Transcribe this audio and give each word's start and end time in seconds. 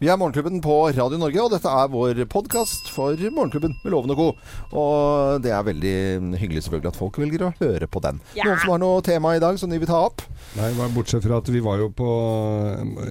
Vi 0.00 0.08
er 0.08 0.16
Morgenklubben 0.16 0.62
på 0.64 0.74
Radio 0.96 1.18
Norge, 1.20 1.42
og 1.44 1.50
dette 1.52 1.68
er 1.68 1.88
vår 1.92 2.22
podkast 2.32 2.86
for 2.88 3.20
Morgenklubben 3.20 3.74
med 3.82 3.92
Loven 3.92 4.14
og 4.14 4.16
Co. 4.16 4.28
Og 4.80 5.42
det 5.44 5.50
er 5.52 5.66
veldig 5.66 6.38
hyggelig 6.40 6.62
selvfølgelig 6.64 6.88
at 6.94 6.96
folk 6.96 7.18
velger 7.20 7.42
å 7.44 7.50
høre 7.58 7.84
på 7.92 8.00
den. 8.06 8.16
Ja. 8.32 8.46
Noen 8.48 8.62
som 8.62 8.72
har 8.72 8.80
noe 8.80 9.02
tema 9.04 9.34
i 9.36 9.42
dag 9.44 9.58
som 9.60 9.68
de 9.68 9.76
vil 9.82 9.90
ta 9.90 9.98
opp? 10.06 10.24
Nei, 10.56 10.70
bare 10.78 10.88
bortsett 10.94 11.20
fra 11.26 11.36
at 11.42 11.50
vi 11.52 11.60
var 11.62 11.82
jo 11.82 11.90
på, 11.92 12.08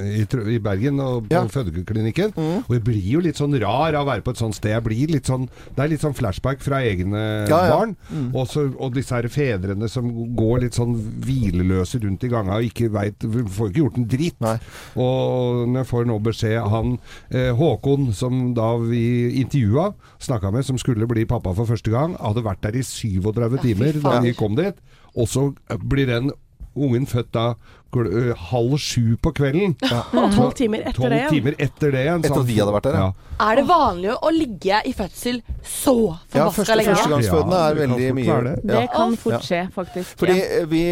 i, 0.02 0.24
i 0.26 0.58
Bergen 0.66 0.98
og 1.06 1.28
på 1.30 1.36
Ja. 1.38 1.44
fødeklinikken. 1.54 2.34
Mm. 2.34 2.64
Og 2.66 2.74
jeg 2.74 2.84
blir 2.90 3.06
jo 3.14 3.22
litt 3.28 3.38
sånn 3.38 3.54
rar 3.62 3.94
av 3.94 4.08
å 4.08 4.10
være 4.10 4.26
på 4.26 4.34
et 4.34 4.42
sånt 4.42 4.58
sted. 4.58 4.74
Jeg 4.74 4.86
blir 4.90 5.14
litt 5.14 5.30
sånn, 5.30 5.46
det 5.78 5.86
er 5.86 5.94
litt 5.94 6.02
sånn 6.08 6.18
flashback 6.18 6.66
fra 6.66 6.82
egne 6.90 7.22
Ja, 7.52 7.62
ja. 7.70 7.78
barn. 7.78 7.94
Og, 8.34 8.50
så, 8.50 8.66
og 8.82 8.98
disse 8.98 9.14
her 9.14 9.30
fedrene 9.30 9.92
som 9.94 10.10
går 10.36 10.66
litt 10.66 10.82
sånn 10.82 10.98
hvileløse 11.22 12.02
rundt 12.02 12.26
i 12.26 12.34
ganga 12.34 12.58
og 12.58 12.66
ikke 12.72 12.90
veit 12.98 13.22
Får 13.30 13.70
ikke 13.70 13.84
gjort 13.86 14.02
en 14.02 14.10
dritt. 14.10 14.42
Nei. 14.42 14.58
Og 14.98 15.70
når 15.70 15.84
jeg 15.84 15.92
får 15.94 16.10
nå 16.10 16.20
beskjed 16.26 16.58
Han 16.80 16.98
eh, 17.30 17.52
Håkon, 17.56 18.10
som 18.16 18.54
da 18.58 18.74
vi 18.82 19.42
intervjua, 19.44 19.92
snakka 20.24 20.52
med, 20.56 20.66
som 20.68 20.80
skulle 20.82 21.08
bli 21.10 21.28
pappa 21.30 21.54
for 21.58 21.70
første 21.70 21.94
gang, 21.94 22.18
hadde 22.20 22.46
vært 22.46 22.64
der 22.66 22.80
i 22.80 22.86
37 22.86 23.60
timer 23.64 24.00
da 24.04 24.20
vi 24.24 24.36
kom 24.38 24.58
dit. 24.60 24.80
Og 25.16 25.30
så 25.30 25.50
blir 25.84 26.10
den 26.10 26.32
ungen 26.80 27.08
født 27.10 27.34
da 27.36 27.46
halv 27.92 28.76
sju 28.78 29.16
på 29.22 29.32
kvelden. 29.34 29.76
Og 30.14 30.34
tolv 30.36 30.54
timer 30.54 30.84
etter 30.86 30.94
Tolv 31.02 31.10
det 31.10 31.20
igjen. 31.20 31.32
timer 31.34 31.56
etter 31.60 31.92
det 31.92 32.04
igjen. 32.06 32.20
Etter 32.24 32.40
at 32.40 32.46
vi 32.48 32.58
hadde 32.60 32.74
vært 32.76 32.84
der, 32.90 32.98
ja. 33.00 33.10
Er 33.40 33.56
det 33.56 33.64
vanlig 33.70 34.12
å 34.20 34.30
ligge 34.36 34.82
i 34.86 34.92
fødsel 34.94 35.42
så 35.64 35.96
Ja, 36.36 36.50
forbaska 36.50 36.58
første, 36.60 36.76
lenge? 36.78 36.96
førstegangsfødende 36.96 37.60
Ja, 37.60 37.70
er 37.70 37.76
veldig 37.80 38.10
mye 38.20 38.44
det. 38.44 38.56
Det 38.68 38.80
Ja. 38.82 38.88
kan 38.94 39.16
fort 39.18 39.42
skje, 39.48 39.62
faktisk. 39.74 40.18
Fordi 40.20 40.38
ja. 40.38 40.66
vi 40.66 40.84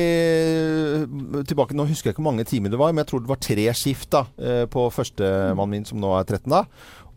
Tilbake, 1.48 1.76
nå 1.76 1.86
husker 1.88 2.10
jeg 2.10 2.16
ikke 2.16 2.24
hvor 2.24 2.32
mange 2.32 2.46
timer 2.48 2.70
det 2.74 2.80
var, 2.80 2.91
men 2.94 3.04
jeg 3.04 3.12
tror 3.12 3.20
det 3.26 3.30
var 3.30 3.41
tre 3.44 3.68
skift 3.77 4.10
da 4.16 4.26
eh, 4.40 4.66
på 4.72 4.88
førstemannen 4.94 5.70
min, 5.70 5.86
som 5.86 6.00
nå 6.02 6.14
er 6.20 6.24
13 6.27 6.50
da. 6.50 6.64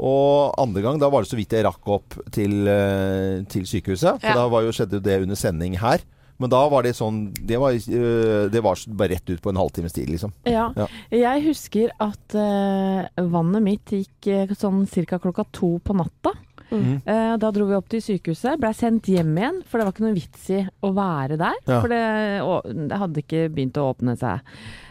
Og 0.01 0.55
andre 0.59 0.83
gang, 0.83 0.99
da 1.01 1.09
var 1.13 1.23
det 1.23 1.31
så 1.31 1.37
vidt 1.39 1.53
jeg 1.53 1.65
rakk 1.67 1.87
opp 1.93 2.17
til, 2.33 2.67
eh, 2.69 3.43
til 3.53 3.67
sykehuset. 3.69 4.21
For 4.21 4.27
Ja. 4.29 4.35
da 4.35 4.49
var 4.49 4.63
jo, 4.63 4.73
skjedde 4.73 4.97
jo 4.99 5.01
det 5.01 5.23
under 5.23 5.37
sending 5.37 5.77
her. 5.79 6.01
Men 6.41 6.53
da 6.53 6.61
var 6.73 6.87
det 6.87 6.95
sånn 6.97 7.23
Det 7.37 7.59
var, 7.61 7.77
eh, 7.77 8.47
det 8.53 8.63
var 8.65 8.81
bare 8.89 9.15
rett 9.15 9.31
ut 9.31 9.43
på 9.43 9.53
en 9.53 9.61
halvtimes 9.61 9.93
tid, 9.97 10.09
liksom. 10.11 10.33
Ja. 10.49 10.71
Ja. 10.77 10.87
Jeg 11.13 11.45
husker 11.49 11.93
at 12.01 12.37
uh, 12.37 13.07
vannet 13.33 13.65
mitt 13.65 13.93
gikk 13.95 14.31
eh, 14.31 14.55
sånn 14.57 14.87
ca. 14.89 15.21
klokka 15.21 15.45
to 15.53 15.77
på 15.85 15.97
natta. 15.97 16.33
Mm. 16.71 17.01
Eh, 17.05 17.33
da 17.43 17.51
dro 17.51 17.67
vi 17.67 17.75
opp 17.75 17.89
til 17.91 18.03
sykehuset, 18.05 18.59
blei 18.61 18.71
sendt 18.77 19.11
hjem 19.11 19.33
igjen, 19.39 19.59
for 19.67 19.81
det 19.81 19.87
var 19.87 19.95
ikke 19.95 20.07
noe 20.07 20.17
vits 20.17 20.45
i 20.55 20.61
å 20.87 20.93
være 20.95 21.39
der. 21.41 21.59
Ja. 21.67 21.81
For 21.81 21.91
det, 21.91 22.05
å, 22.47 22.61
det 22.91 23.01
hadde 23.03 23.25
ikke 23.25 23.49
begynt 23.51 23.81
å 23.81 23.89
åpne 23.91 24.15
seg. 24.21 24.47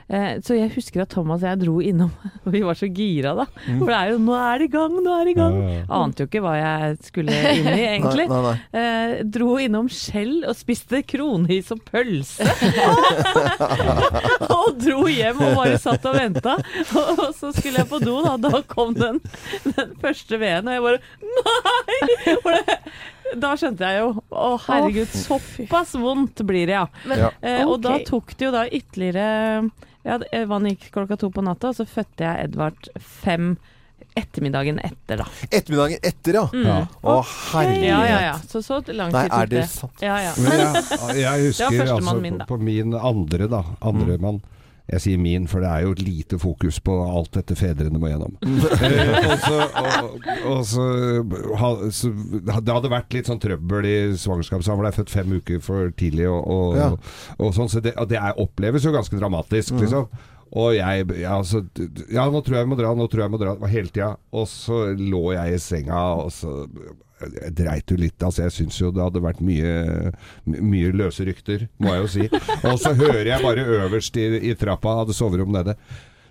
Eh, 0.09 0.39
så 0.41 0.55
jeg 0.57 0.71
husker 0.73 1.03
at 1.03 1.11
Thomas 1.13 1.43
og 1.43 1.49
jeg 1.52 1.59
dro 1.61 1.75
innom, 1.85 2.09
og 2.45 2.49
vi 2.55 2.63
var 2.65 2.77
så 2.79 2.88
gira 2.89 3.35
da. 3.38 3.45
Mm. 3.67 3.83
For 3.83 3.91
det 3.91 3.97
er 3.99 4.09
jo 4.13 4.17
'nå 4.23 4.38
er 4.39 4.55
det 4.63 4.67
i 4.69 4.73
gang, 4.73 4.95
nå 5.05 5.11
er 5.19 5.27
det 5.27 5.33
i 5.35 5.39
gang'. 5.39 5.59
Ante 5.99 6.23
jo 6.25 6.29
ikke 6.31 6.41
hva 6.41 6.55
jeg 6.57 6.97
skulle 7.05 7.35
inn 7.53 7.69
i, 7.69 7.83
egentlig. 7.93 8.25
Nei, 8.31 8.39
nei, 8.41 8.55
nei. 8.55 8.81
Eh, 8.81 9.13
dro 9.29 9.51
innom 9.61 9.89
Skjell 9.93 10.39
og 10.49 10.57
spiste 10.57 11.03
kronhys 11.05 11.69
og 11.75 11.83
pølse. 11.85 12.41
og 14.57 14.67
dro 14.81 15.03
hjem 15.09 15.39
og 15.45 15.55
bare 15.59 15.77
satt 15.81 16.05
og 16.09 16.16
venta. 16.17 16.53
Og 16.97 17.21
så 17.38 17.51
skulle 17.55 17.79
jeg 17.83 17.89
på 17.91 17.99
do, 18.03 18.16
da. 18.25 18.33
Da 18.49 18.61
kom 18.69 18.94
den, 18.97 19.17
den 19.67 19.89
første 20.01 20.39
veden, 20.41 20.67
og 20.69 20.73
jeg 20.73 20.81
bare 20.88 20.99
Nei! 21.29 21.99
For 22.44 22.51
det, 22.55 22.77
da 23.39 23.49
skjønte 23.59 23.85
jeg 23.85 23.95
jo 24.01 24.07
Å, 24.33 24.35
herregud, 24.66 25.11
såpass 25.13 25.91
vondt 26.01 26.38
blir 26.47 26.66
det, 26.69 26.75
ja. 26.79 26.85
Men 27.09 27.17
Ja. 27.25 27.29
Eh, 27.45 27.63
Og 27.67 27.77
da 27.83 27.94
tok 28.07 28.27
det 28.38 28.45
jo 28.47 28.51
da 28.55 28.63
ytterligere 28.66 29.27
Ja, 30.09 30.17
det- 30.23 30.45
vannet 30.49 30.75
gikk 30.79 30.89
klokka 30.97 31.17
to 31.21 31.29
på 31.31 31.43
natta, 31.45 31.69
og 31.71 31.77
så 31.77 31.85
fødte 31.88 32.25
jeg 32.25 32.49
Edvard 32.49 32.89
fem 32.99 33.52
ettermiddagen 34.17 34.79
etter, 34.83 35.21
da. 35.21 35.25
Ettermiddagen 35.51 35.99
etter, 36.03 36.33
ja. 36.39 36.45
Mm. 36.53 36.66
Ja. 36.66 36.77
Å, 37.03 37.16
herlighet. 37.53 37.83
Ja, 37.88 37.99
ja, 38.09 38.19
ja. 38.25 38.35
Så 38.49 38.61
så 38.66 38.79
lang 38.95 39.11
Nei, 39.13 39.25
tid 39.27 39.33
er 39.33 39.43
tok 39.45 39.49
det 39.53 39.59
det. 39.61 39.69
sant? 39.69 40.01
Ja, 40.03 40.16
ja. 40.23 40.31
Men 40.39 40.59
jeg, 40.63 41.19
jeg 41.21 41.45
husker 41.47 41.84
altså, 41.95 42.16
min, 42.23 42.39
på, 42.41 42.47
på 42.56 42.59
min 42.63 42.95
andre, 42.95 43.47
da. 43.51 43.61
Andre 43.81 44.17
Mm. 44.17 44.22
mann. 44.25 44.41
Jeg 44.89 45.01
sier 45.03 45.19
min, 45.22 45.44
for 45.50 45.61
det 45.61 45.69
er 45.69 45.83
jo 45.85 45.91
et 45.94 46.01
lite 46.01 46.39
fokus 46.41 46.79
på 46.81 46.95
alt 47.05 47.31
dette 47.38 47.53
fedrene 47.59 48.00
må 48.01 48.09
gjennom. 48.09 48.33
og 49.29 49.44
så, 49.44 49.59
og, 49.83 50.16
og 50.50 50.63
så, 50.66 50.85
ha, 51.61 51.69
så 51.94 52.09
Det 52.50 52.73
hadde 52.73 52.91
vært 52.95 53.13
litt 53.13 53.29
sånn 53.29 53.41
trøbbel 53.44 53.85
i 53.85 53.95
svangerskapet, 54.17 54.66
så 54.66 54.73
han 54.73 54.81
ble 54.81 54.91
født 54.95 55.13
fem 55.13 55.35
uker 55.38 55.61
for 55.66 55.94
tidlig. 55.99 56.25
Og, 56.31 56.41
og, 56.49 56.79
Ja. 56.79 56.89
og 57.38 57.53
sånn, 57.57 57.69
så 57.69 57.83
det, 57.85 57.94
og 58.01 58.09
det 58.09 58.17
er, 58.17 58.33
oppleves 58.41 58.85
jo 58.88 58.95
ganske 58.95 59.19
dramatisk, 59.22 59.73
Mm. 59.75 59.81
liksom. 59.85 60.09
Og 60.57 60.72
jeg 60.73 61.05
ja, 61.22 61.35
altså, 61.38 61.59
ja, 62.09 62.23
nå 62.25 62.39
tror 62.41 62.55
jeg 62.57 62.63
jeg 62.66 62.69
må 62.72 62.78
dra, 62.79 62.95
nå 62.97 63.05
tror 63.05 63.22
jeg 63.22 63.28
jeg 63.28 63.33
må 63.35 63.39
dra. 63.44 63.51
Hele 63.69 63.91
tida. 63.94 64.07
Og 64.33 64.47
så 64.49 64.79
lå 64.97 65.22
jeg 65.35 65.53
i 65.53 65.59
senga, 65.61 65.99
og 66.23 66.31
så 66.33 66.55
jeg 67.22 67.53
dreit 67.57 67.91
jo 67.91 67.97
litt. 68.00 68.18
Altså, 68.24 68.44
jeg 68.47 68.56
syns 68.56 68.78
jo 68.81 68.91
det 68.96 69.03
hadde 69.03 69.22
vært 69.24 69.41
mye, 69.46 70.12
mye 70.46 70.91
løse 70.96 71.25
rykter, 71.28 71.68
må 71.81 71.94
jeg 71.96 72.06
jo 72.06 72.12
si. 72.13 72.28
Og 72.69 72.78
så 72.81 72.94
hører 72.97 73.34
jeg 73.34 73.44
bare 73.46 73.66
øverst 73.80 74.18
i, 74.22 74.30
i 74.52 74.56
trappa, 74.59 75.02
hadde 75.03 75.16
soverom 75.18 75.52
nede. 75.56 75.75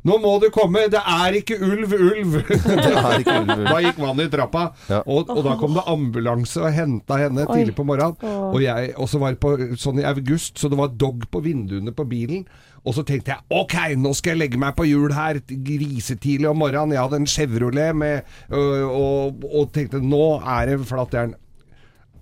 Nå 0.06 0.14
må 0.22 0.36
du 0.40 0.46
komme! 0.54 0.84
Det 0.88 1.00
er 1.02 1.34
ikke 1.40 1.56
ulv, 1.58 1.90
ulv! 1.92 2.36
Det 2.70 2.92
er 2.94 3.18
ikke 3.18 3.34
ulv. 3.42 3.64
Da 3.66 3.80
gikk 3.82 3.98
vannet 4.00 4.28
i 4.28 4.32
trappa, 4.32 4.62
Ja. 4.88 5.00
og, 5.02 5.28
og 5.34 5.42
da 5.44 5.56
kom 5.58 5.74
det 5.74 5.82
ambulanse 5.90 6.62
og 6.62 6.70
henta 6.72 7.18
henne 7.18 7.44
Oi. 7.48 7.56
tidlig 7.58 7.74
på 7.76 7.84
morgenen. 7.88 8.16
Og 8.54 8.62
jeg 8.62 8.92
og 8.96 9.10
så 9.10 9.18
var 9.20 9.34
det 9.34 9.40
på, 9.42 9.56
sånn 9.76 9.98
i 10.00 10.06
august, 10.08 10.54
så 10.62 10.70
det 10.70 10.78
var 10.78 10.94
dog 10.94 11.26
på 11.34 11.42
vinduene 11.44 11.92
på 11.92 12.06
bilen. 12.08 12.46
Og 12.88 12.94
så 12.96 13.04
tenkte 13.04 13.34
jeg 13.34 13.44
OK, 13.52 13.74
nå 14.00 14.14
skal 14.16 14.32
jeg 14.32 14.42
legge 14.44 14.60
meg 14.60 14.76
på 14.78 14.86
hjul 14.88 15.12
her 15.12 15.42
grisetidlig 15.44 16.48
om 16.48 16.56
morgenen. 16.62 16.94
Jeg 16.96 17.04
hadde 17.04 17.20
en 17.20 17.28
Chevrolet 17.28 17.96
med, 17.96 18.30
øh, 18.48 18.86
og, 18.88 19.44
og 19.44 19.68
tenkte 19.74 20.00
nå 20.00 20.38
er 20.40 20.72
det 20.72 20.80
flattjern. 20.88 21.36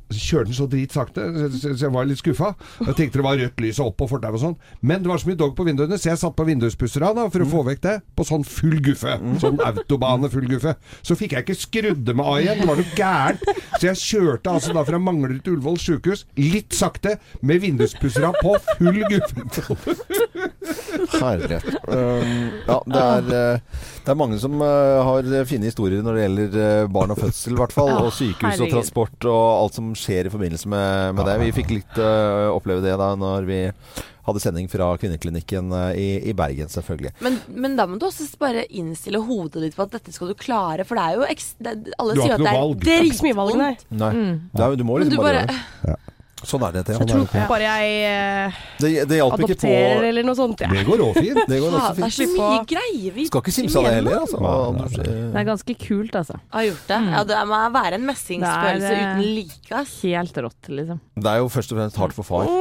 Så 0.06 0.20
kjørte 0.22 0.50
den 0.50 0.56
så 0.58 0.66
dritsakte, 0.70 1.22
så, 1.34 1.46
så, 1.50 1.72
så 1.74 1.86
jeg 1.88 1.94
var 1.96 2.06
litt 2.06 2.20
skuffa. 2.20 2.52
Jeg 2.86 2.94
tenkte 2.98 3.18
det 3.18 3.26
var 3.26 3.40
rødt 3.40 3.62
lys 3.64 3.80
opp 3.82 3.96
på 3.98 4.06
fortauet 4.10 4.38
og 4.38 4.42
sånn. 4.42 4.56
Men 4.86 5.02
det 5.02 5.10
var 5.10 5.18
så 5.22 5.30
mye 5.30 5.40
dog 5.40 5.56
på 5.58 5.66
vinduene, 5.66 5.98
så 5.98 6.12
jeg 6.12 6.20
satt 6.22 6.36
på 6.38 6.46
vinduspusserne 6.46 7.26
for 7.32 7.42
å 7.42 7.48
få 7.50 7.64
vekk 7.66 7.82
det. 7.86 7.96
På 8.14 8.26
sånn 8.28 8.46
full 8.46 8.78
guffe. 8.86 9.16
Sånn 9.42 9.58
autobane 9.66 10.30
full 10.30 10.46
guffe. 10.50 10.76
Så 11.02 11.18
fikk 11.18 11.34
jeg 11.34 11.46
ikke 11.46 11.58
skrudd 11.58 12.12
meg 12.14 12.30
av 12.30 12.38
igjen. 12.42 12.62
Det 12.62 12.70
var 12.70 12.82
noe 12.82 12.96
gærent. 13.00 13.64
Så 13.76 13.88
jeg 13.90 14.02
kjørte 14.04 14.54
altså 14.54 14.76
da 14.76 14.86
fra 14.86 15.00
Manglerud 15.02 15.42
til 15.44 15.56
Ullevål 15.56 15.80
sjukehus, 15.82 16.24
litt 16.38 16.76
sakte, 16.76 17.16
med 17.46 17.60
vinduspusserne 17.64 18.32
på 18.38 18.54
full 18.78 19.02
guffe. 19.10 19.96
Herre. 21.16 21.60
Um, 21.86 22.32
ja, 22.66 22.78
det 22.86 23.02
er, 23.02 23.28
eh, 23.36 23.82
det 24.04 24.12
er 24.12 24.18
mange 24.18 24.38
som 24.42 24.56
eh, 24.64 24.96
har 25.06 25.28
fine 25.48 25.68
historier 25.68 26.02
når 26.04 26.16
det 26.16 26.24
gjelder 26.24 26.56
eh, 26.62 26.88
barn 26.92 27.14
og 27.14 27.20
fødsel, 27.20 27.54
i 27.54 27.60
hvert 27.60 27.74
fall. 27.74 27.92
Og 28.00 28.12
sykehus 28.16 28.62
og 28.64 28.72
transport 28.72 29.28
og 29.30 29.44
alt 29.60 29.78
som 29.78 29.92
skjer 29.98 30.28
i 30.28 30.32
forbindelse 30.32 30.70
med, 30.72 31.16
med 31.16 31.28
det. 31.28 31.38
Vi 31.44 31.54
fikk 31.60 31.72
litt 31.78 31.98
uh, 32.00 32.52
oppleve 32.54 32.84
det 32.84 32.94
da 33.00 33.14
når 33.18 33.48
vi 33.48 33.60
hadde 34.26 34.42
sending 34.42 34.66
fra 34.66 34.88
kvinneklinikken 34.98 35.70
eh, 35.70 35.98
i, 36.02 36.06
i 36.30 36.32
Bergen, 36.34 36.66
selvfølgelig. 36.70 37.12
Men, 37.22 37.38
men 37.46 37.76
da 37.78 37.86
må 37.86 37.98
du 38.00 38.08
også 38.08 38.26
bare 38.42 38.64
innstille 38.66 39.20
hodet 39.22 39.62
ditt 39.62 39.76
på 39.78 39.86
at 39.86 39.94
dette 39.94 40.14
skal 40.14 40.32
du 40.32 40.34
klare, 40.38 40.82
for 40.88 40.98
det 40.98 41.04
er 41.04 41.14
jo 41.14 41.28
det, 41.62 41.94
Alle 42.02 42.16
sier 42.18 42.34
at 42.34 42.42
det 42.42 42.50
er 42.50 42.96
er 42.96 43.06
ikke 43.06 43.20
så 43.20 43.28
mye 43.28 43.38
valg, 43.38 43.60
nei. 43.60 43.72
Nei. 44.02 44.12
Mm. 44.16 44.34
Det 44.50 44.66
er, 44.66 44.76
du 44.80 44.84
må 44.88 44.98
liksom 44.98 45.14
du 45.14 45.22
bare, 45.22 45.46
bare 45.46 45.60
gjøre 45.86 45.94
det. 45.94 46.15
Sånn 46.44 46.60
er 46.66 46.74
dette. 46.74 46.92
Ja. 46.92 47.00
Jeg 47.00 47.08
tror. 47.08 47.46
Bare 47.48 47.64
jeg 47.64 47.92
eh, 48.04 48.56
Det, 48.76 48.90
det 49.08 49.16
hjalp 49.22 49.38
på 49.40 49.46
adopterer 49.46 50.04
eller 50.10 50.26
noe 50.26 50.36
sånt, 50.36 50.60
ja. 50.60 50.68
Det 50.68 50.82
går 50.84 51.02
òg 51.06 51.16
fint. 51.16 51.40
Det 51.48 51.60
går 51.62 51.76
også 51.78 51.94
det 51.96 52.04
er 52.04 52.12
så 52.12 52.26
mye 52.34 52.58
greier 52.68 53.14
vi 53.16 53.24
Skal 53.30 53.42
ikke 53.42 53.54
simse 53.56 53.80
av 53.80 53.88
det 53.88 53.94
heller, 53.96 54.18
altså. 54.20 54.42
Nei. 54.76 54.90
Det 55.00 55.40
er 55.40 55.48
ganske 55.48 55.76
kult, 55.80 56.18
altså. 56.20 56.36
har 56.52 56.66
gjort 56.68 56.92
det. 56.92 57.00
Ja, 57.16 57.24
det 57.32 57.40
må 57.48 57.62
være 57.78 57.96
en 57.96 58.06
messingsfølelse 58.10 58.84
Det 58.84 58.92
er, 58.92 59.00
eh, 59.00 59.16
uten 59.16 59.34
like. 59.40 59.64
Ass. 59.80 59.96
Helt 60.04 60.42
rått, 60.44 60.70
liksom. 60.76 61.00
Det 61.16 61.32
er 61.32 61.40
jo 61.40 61.48
først 61.56 61.72
og 61.72 61.80
fremst 61.80 62.00
hardt 62.04 62.18
for 62.20 62.28
far. 62.28 62.52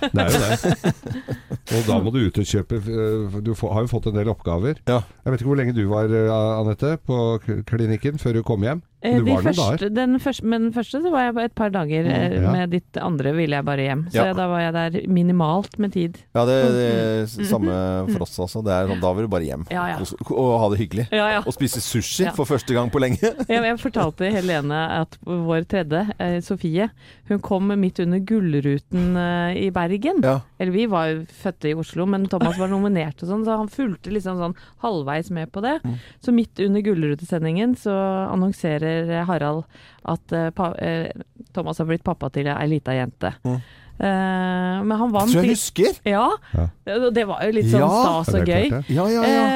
Det 0.00 0.24
er 0.24 0.32
jo 0.32 0.42
det. 0.48 0.94
Og 1.76 1.84
da 1.84 1.98
må 2.00 2.12
du 2.14 2.22
ut 2.24 2.38
og 2.40 2.46
kjøpe 2.48 2.78
øh, 2.80 3.40
Du 3.44 3.50
har 3.60 3.82
jo 3.84 3.90
fått 3.90 4.08
en 4.08 4.16
del 4.16 4.30
oppgaver. 4.32 4.80
Ja. 4.88 5.02
Jeg 5.24 5.34
vet 5.34 5.42
ikke 5.42 5.50
hvor 5.52 5.60
lenge 5.60 5.76
du 5.76 5.84
var, 5.90 6.08
øh, 6.08 6.30
Anette, 6.32 6.96
på 7.04 7.36
klinikken 7.68 8.16
før 8.20 8.38
du 8.38 8.46
kom 8.46 8.64
hjem. 8.64 8.80
Eh, 9.00 9.18
Du 9.18 9.24
de 9.24 9.30
var 9.30 9.42
noen 9.44 9.54
første, 9.54 9.88
den 9.94 10.18
første, 10.18 10.42
men 10.44 10.62
den 10.66 10.72
første 10.74 10.98
så 11.04 11.10
var 11.12 11.28
jeg 11.32 11.44
et 11.44 11.54
par 11.54 11.70
dager. 11.70 12.06
eh, 12.10 12.32
Ja. 12.42 12.50
Med 12.52 12.70
ditt 12.70 12.96
andre 12.98 13.32
ville 13.32 13.54
jeg 13.54 13.64
bare 13.64 13.84
hjem. 13.86 14.06
Så 14.10 14.24
Ja. 14.26 14.32
da 14.34 14.48
var 14.48 14.58
jeg 14.60 14.72
der 14.74 15.06
minimalt 15.08 15.78
med 15.78 15.92
tid. 15.92 16.18
Ja, 16.34 16.44
det 16.44 16.56
det 16.74 17.46
samme 17.46 17.70
for 18.10 18.22
oss 18.22 18.36
også. 18.38 18.64
Det 18.64 18.72
er 18.74 18.88
sånn, 18.88 19.00
da 19.00 19.12
vil 19.14 19.24
du 19.26 19.28
bare 19.28 19.44
hjem 19.46 19.66
Ja, 19.70 19.86
ja. 19.88 19.96
og, 20.00 20.32
og 20.32 20.60
ha 20.60 20.68
det 20.74 20.78
hyggelig. 20.80 21.08
Ja, 21.12 21.28
ja. 21.30 21.38
Og 21.46 21.52
spise 21.54 21.78
sushi 21.80 22.24
Ja. 22.24 22.32
for 22.32 22.44
første 22.44 22.74
gang 22.74 22.90
på 22.90 22.98
lenge. 22.98 23.22
Jeg, 23.48 23.62
jeg 23.62 23.78
fortalte 23.78 24.32
Helene 24.32 25.00
at 25.00 25.16
vår 25.24 25.64
tredje, 25.68 26.10
eh, 26.18 26.40
Sofie, 26.40 26.90
hun 27.28 27.38
kom 27.38 27.68
midt 27.68 28.00
under 28.00 28.18
Gullruten 28.18 29.16
eh, 29.16 29.66
i 29.66 29.70
Bergen. 29.70 30.22
Ja. 30.24 30.40
Eller 30.58 30.72
vi 30.72 30.86
var 30.86 31.06
jo 31.12 31.22
fødte 31.30 31.70
i 31.70 31.74
Oslo, 31.78 32.04
men 32.06 32.26
Thomas 32.26 32.58
var 32.58 32.66
nominert 32.68 33.22
og 33.22 33.28
sånn, 33.28 33.44
så 33.46 33.56
han 33.58 33.68
fulgte 33.68 34.10
liksom 34.10 34.38
sånn 34.42 34.56
halvveis 34.82 35.30
med 35.30 35.52
på 35.52 35.62
det. 35.62 35.78
Mm. 35.84 35.94
Så 36.20 36.34
midt 36.34 36.58
under 36.66 36.80
Gullrutesendingen 36.82 37.76
så 37.78 37.94
annonserer 38.32 38.87
eh, 38.88 39.24
Harald 39.28 39.64
at 40.08 40.32
eh, 40.32 40.48
pa, 40.56 40.72
eh, 40.78 41.10
Thomas 41.54 41.78
har 41.78 41.86
blitt 41.90 42.04
pappa 42.06 42.30
til 42.34 42.46
ei 42.52 42.66
lita 42.70 42.94
jente. 42.96 43.34
Mm. 43.44 43.60
Eh, 43.98 44.84
men 44.86 44.92
han 45.00 45.10
vant 45.10 45.32
Tror 45.32 45.42
jeg 45.42 45.56
husker. 45.56 45.96
Ja, 46.06 46.28
Ja. 46.54 46.68
det 47.10 47.24
var 47.26 47.42
jo 47.44 47.52
litt 47.56 47.66
sånn 47.72 47.82
Ja. 47.82 48.22
stas 48.22 48.34
og 48.38 48.46
gøy. 48.46 48.68
Ja, 48.88 49.08
ja, 49.10 49.22
ja. 49.26 49.46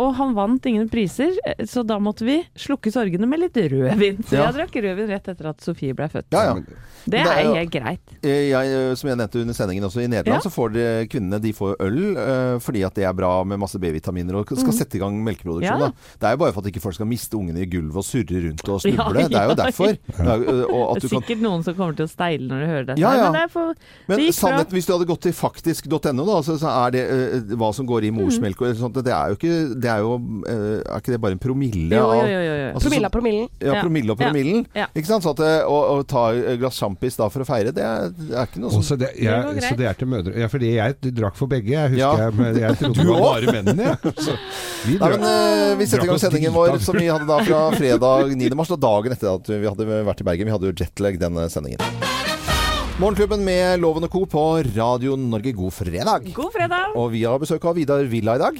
Og 0.00 0.14
han 0.16 0.32
vant 0.36 0.64
ingen 0.70 0.88
priser, 0.88 1.34
eh, 1.44 1.64
så 1.68 1.82
da 1.86 1.98
måtte 2.00 2.24
vi 2.24 2.38
slukke 2.56 2.88
sorgene 2.94 3.28
med 3.28 3.42
litt 3.42 3.58
rødvin. 3.70 4.22
Så 4.24 4.38
Ja. 4.38 4.46
jeg 4.50 4.54
drakk 4.56 4.78
rødvin 4.82 5.10
rett 5.12 5.28
etter 5.28 5.50
at 5.50 5.60
Sofie 5.60 5.92
ble 5.94 6.08
født. 6.08 6.30
Ja, 6.32 6.44
ja. 6.50 6.54
Det 7.04 7.10
Det 7.10 7.20
er 7.20 7.54
helt 7.54 7.70
greit. 7.72 8.00
Eh, 8.22 8.50
Jeg, 8.50 8.66
eh, 8.76 8.94
som 8.94 9.08
jeg 9.08 9.16
nevnte 9.16 9.40
under 9.40 9.54
sendingen 9.56 9.84
også, 9.84 10.02
i 10.04 10.06
Nederland 10.08 10.40
Ja. 10.42 10.44
så 10.44 10.50
får 10.52 10.72
de, 10.72 10.84
kvinnene 11.08 11.40
de 11.40 11.52
får 11.52 11.76
øl 11.80 12.60
fordi 12.60 12.84
at 12.84 12.94
det 12.94 13.04
er 13.04 13.12
bra 13.12 13.42
med 13.44 13.58
masse 13.58 13.78
B-vitaminer 13.80 14.34
og 14.36 14.46
skal 14.46 14.72
sette 14.72 14.96
i 14.96 15.00
gang 15.00 15.16
melkeproduksjon. 15.24 15.76
Mm. 15.76 15.80
Ja. 15.80 15.88
Da. 15.88 15.92
Det 16.20 16.26
er 16.28 16.30
jo 16.32 16.36
bare 16.44 16.52
for 16.52 16.60
at 16.60 16.72
ikke 16.72 16.80
folk 16.80 16.94
skal 16.94 17.06
miste 17.06 17.36
ungene 17.36 17.60
i 17.62 17.66
gulvet 17.66 17.96
og 17.96 18.04
surre 18.04 18.40
rundt 18.46 18.68
og 18.68 18.80
Ja, 18.84 19.04
snuble. 19.04 19.28
Det 19.28 19.38
er 19.40 19.48
jo 19.48 19.54
derfor. 19.56 19.86
Det 19.96 20.20
er, 20.20 20.36
jo, 20.44 20.68
og 20.68 20.96
at 20.96 21.02
Det 21.02 21.10
du 21.10 21.16
er 21.16 21.20
kan 21.20 21.22
sikkert 21.22 21.42
noen 21.44 21.64
som 21.64 21.74
kommer 21.74 21.96
til 21.96 22.06
å 22.06 22.10
steile 22.10 22.48
når 22.48 22.60
du 22.60 22.66
hører 22.72 22.86
dette. 22.90 23.00
Ja, 23.00 23.12
ja. 23.16 23.30
Men 23.30 23.40
det 23.40 23.50
for, 23.50 23.74
Men 24.08 24.18
det 24.18 24.34
sannhet, 24.34 24.70
hvis 24.70 24.86
du 24.86 24.92
hadde 24.96 25.08
gått 25.08 25.22
til 25.22 25.32
faktisk.no, 25.32 26.42
så, 26.44 26.56
så 26.60 26.68
er 26.86 26.90
det 26.94 27.04
uh, 27.10 27.56
hva 27.56 27.72
som 27.74 27.86
går 27.88 28.04
i 28.08 28.10
morsmelk 28.14 28.60
og 28.62 28.76
sånt, 28.76 28.94
det 29.04 29.12
er 29.12 29.32
jo 29.32 29.38
ikke 29.40 29.80
Det 29.80 29.89
er 29.92 30.04
jo 30.04 30.14
eh, 30.48 30.80
Er 30.80 31.00
ikke 31.02 31.12
det 31.14 31.18
bare 31.22 31.36
en 31.36 31.40
promille 31.42 31.96
Jo, 31.98 32.06
jo, 32.16 32.26
jo, 32.30 32.40
jo. 32.46 32.68
Altså, 32.70 32.86
Promille 32.88 33.08
av 33.10 33.14
promillen. 33.14 33.48
Ja, 33.60 33.74
promille 33.82 34.14
av 34.14 34.18
promillen. 34.20 34.64
Ja. 34.76 34.86
Ikke 34.94 35.10
sant? 35.10 35.24
Så 35.26 35.32
at 35.34 35.42
å, 35.66 35.78
å 35.96 36.02
ta 36.08 36.24
et 36.36 36.60
glass 36.62 36.78
sjampis 36.80 37.18
da 37.20 37.28
for 37.32 37.44
å 37.44 37.48
feire, 37.48 37.72
det 37.76 37.84
er, 37.84 38.10
det 38.16 38.36
er 38.36 38.48
ikke 38.50 38.62
noe 38.62 38.72
sånn 38.74 38.86
så 38.86 38.98
det, 39.00 39.10
Det 39.16 39.26
jeg, 39.26 39.64
så 39.66 39.74
det 39.80 39.88
er 39.90 39.98
til 40.00 40.10
mødre 40.12 40.34
Ja, 40.40 40.48
fordi 40.52 40.72
jeg 40.76 40.96
drakk 41.18 41.36
for 41.38 41.50
begge. 41.50 41.74
Jeg 41.74 41.94
husker 41.96 42.04
Ja. 42.04 42.12
jeg, 42.26 42.36
men 42.38 42.60
jeg 42.62 42.76
trodde 42.80 43.04
det 43.04 43.08
var 43.10 43.24
bare 43.26 43.56
mennene. 43.58 43.90
jeg. 43.90 44.14
Ja. 44.30 44.38
vi 44.86 44.96
Nei, 45.00 45.10
men 45.16 45.26
uh, 45.26 45.74
Vi 45.80 45.90
setter 45.90 46.06
i 46.06 46.12
gang 46.12 46.22
sendingen 46.22 46.56
vår 46.56 46.78
som 46.84 46.98
vi 47.00 47.10
hadde 47.10 47.28
da 47.30 47.40
fra 47.44 47.62
fredag 47.76 48.34
9. 48.36 48.50
mars, 48.58 48.72
da 48.72 48.80
dagen 48.88 49.16
etter 49.16 49.32
at 49.34 49.50
vi 49.52 49.66
hadde 49.68 50.02
vært 50.10 50.24
i 50.24 50.28
Bergen. 50.30 50.50
Vi 50.50 50.56
hadde 50.56 50.70
jo 50.72 50.76
jetlag 50.84 51.20
den 51.20 51.40
eh, 51.44 51.50
sendingen. 51.52 52.29
Morgenklubben 53.00 53.40
med 53.40 53.80
Loven 53.80 54.04
og 54.04 54.10
Co. 54.12 54.20
på 54.28 54.40
Radio 54.76 55.14
Norge, 55.16 55.54
god 55.56 55.72
fredag. 55.72 56.26
God 56.36 56.50
fredag! 56.52 56.90
Og 57.00 57.06
vi 57.14 57.22
har 57.24 57.38
besøk 57.40 57.62
av 57.64 57.78
Vidar 57.78 58.02
Villa 58.04 58.34
i 58.36 58.40
dag. 58.42 58.58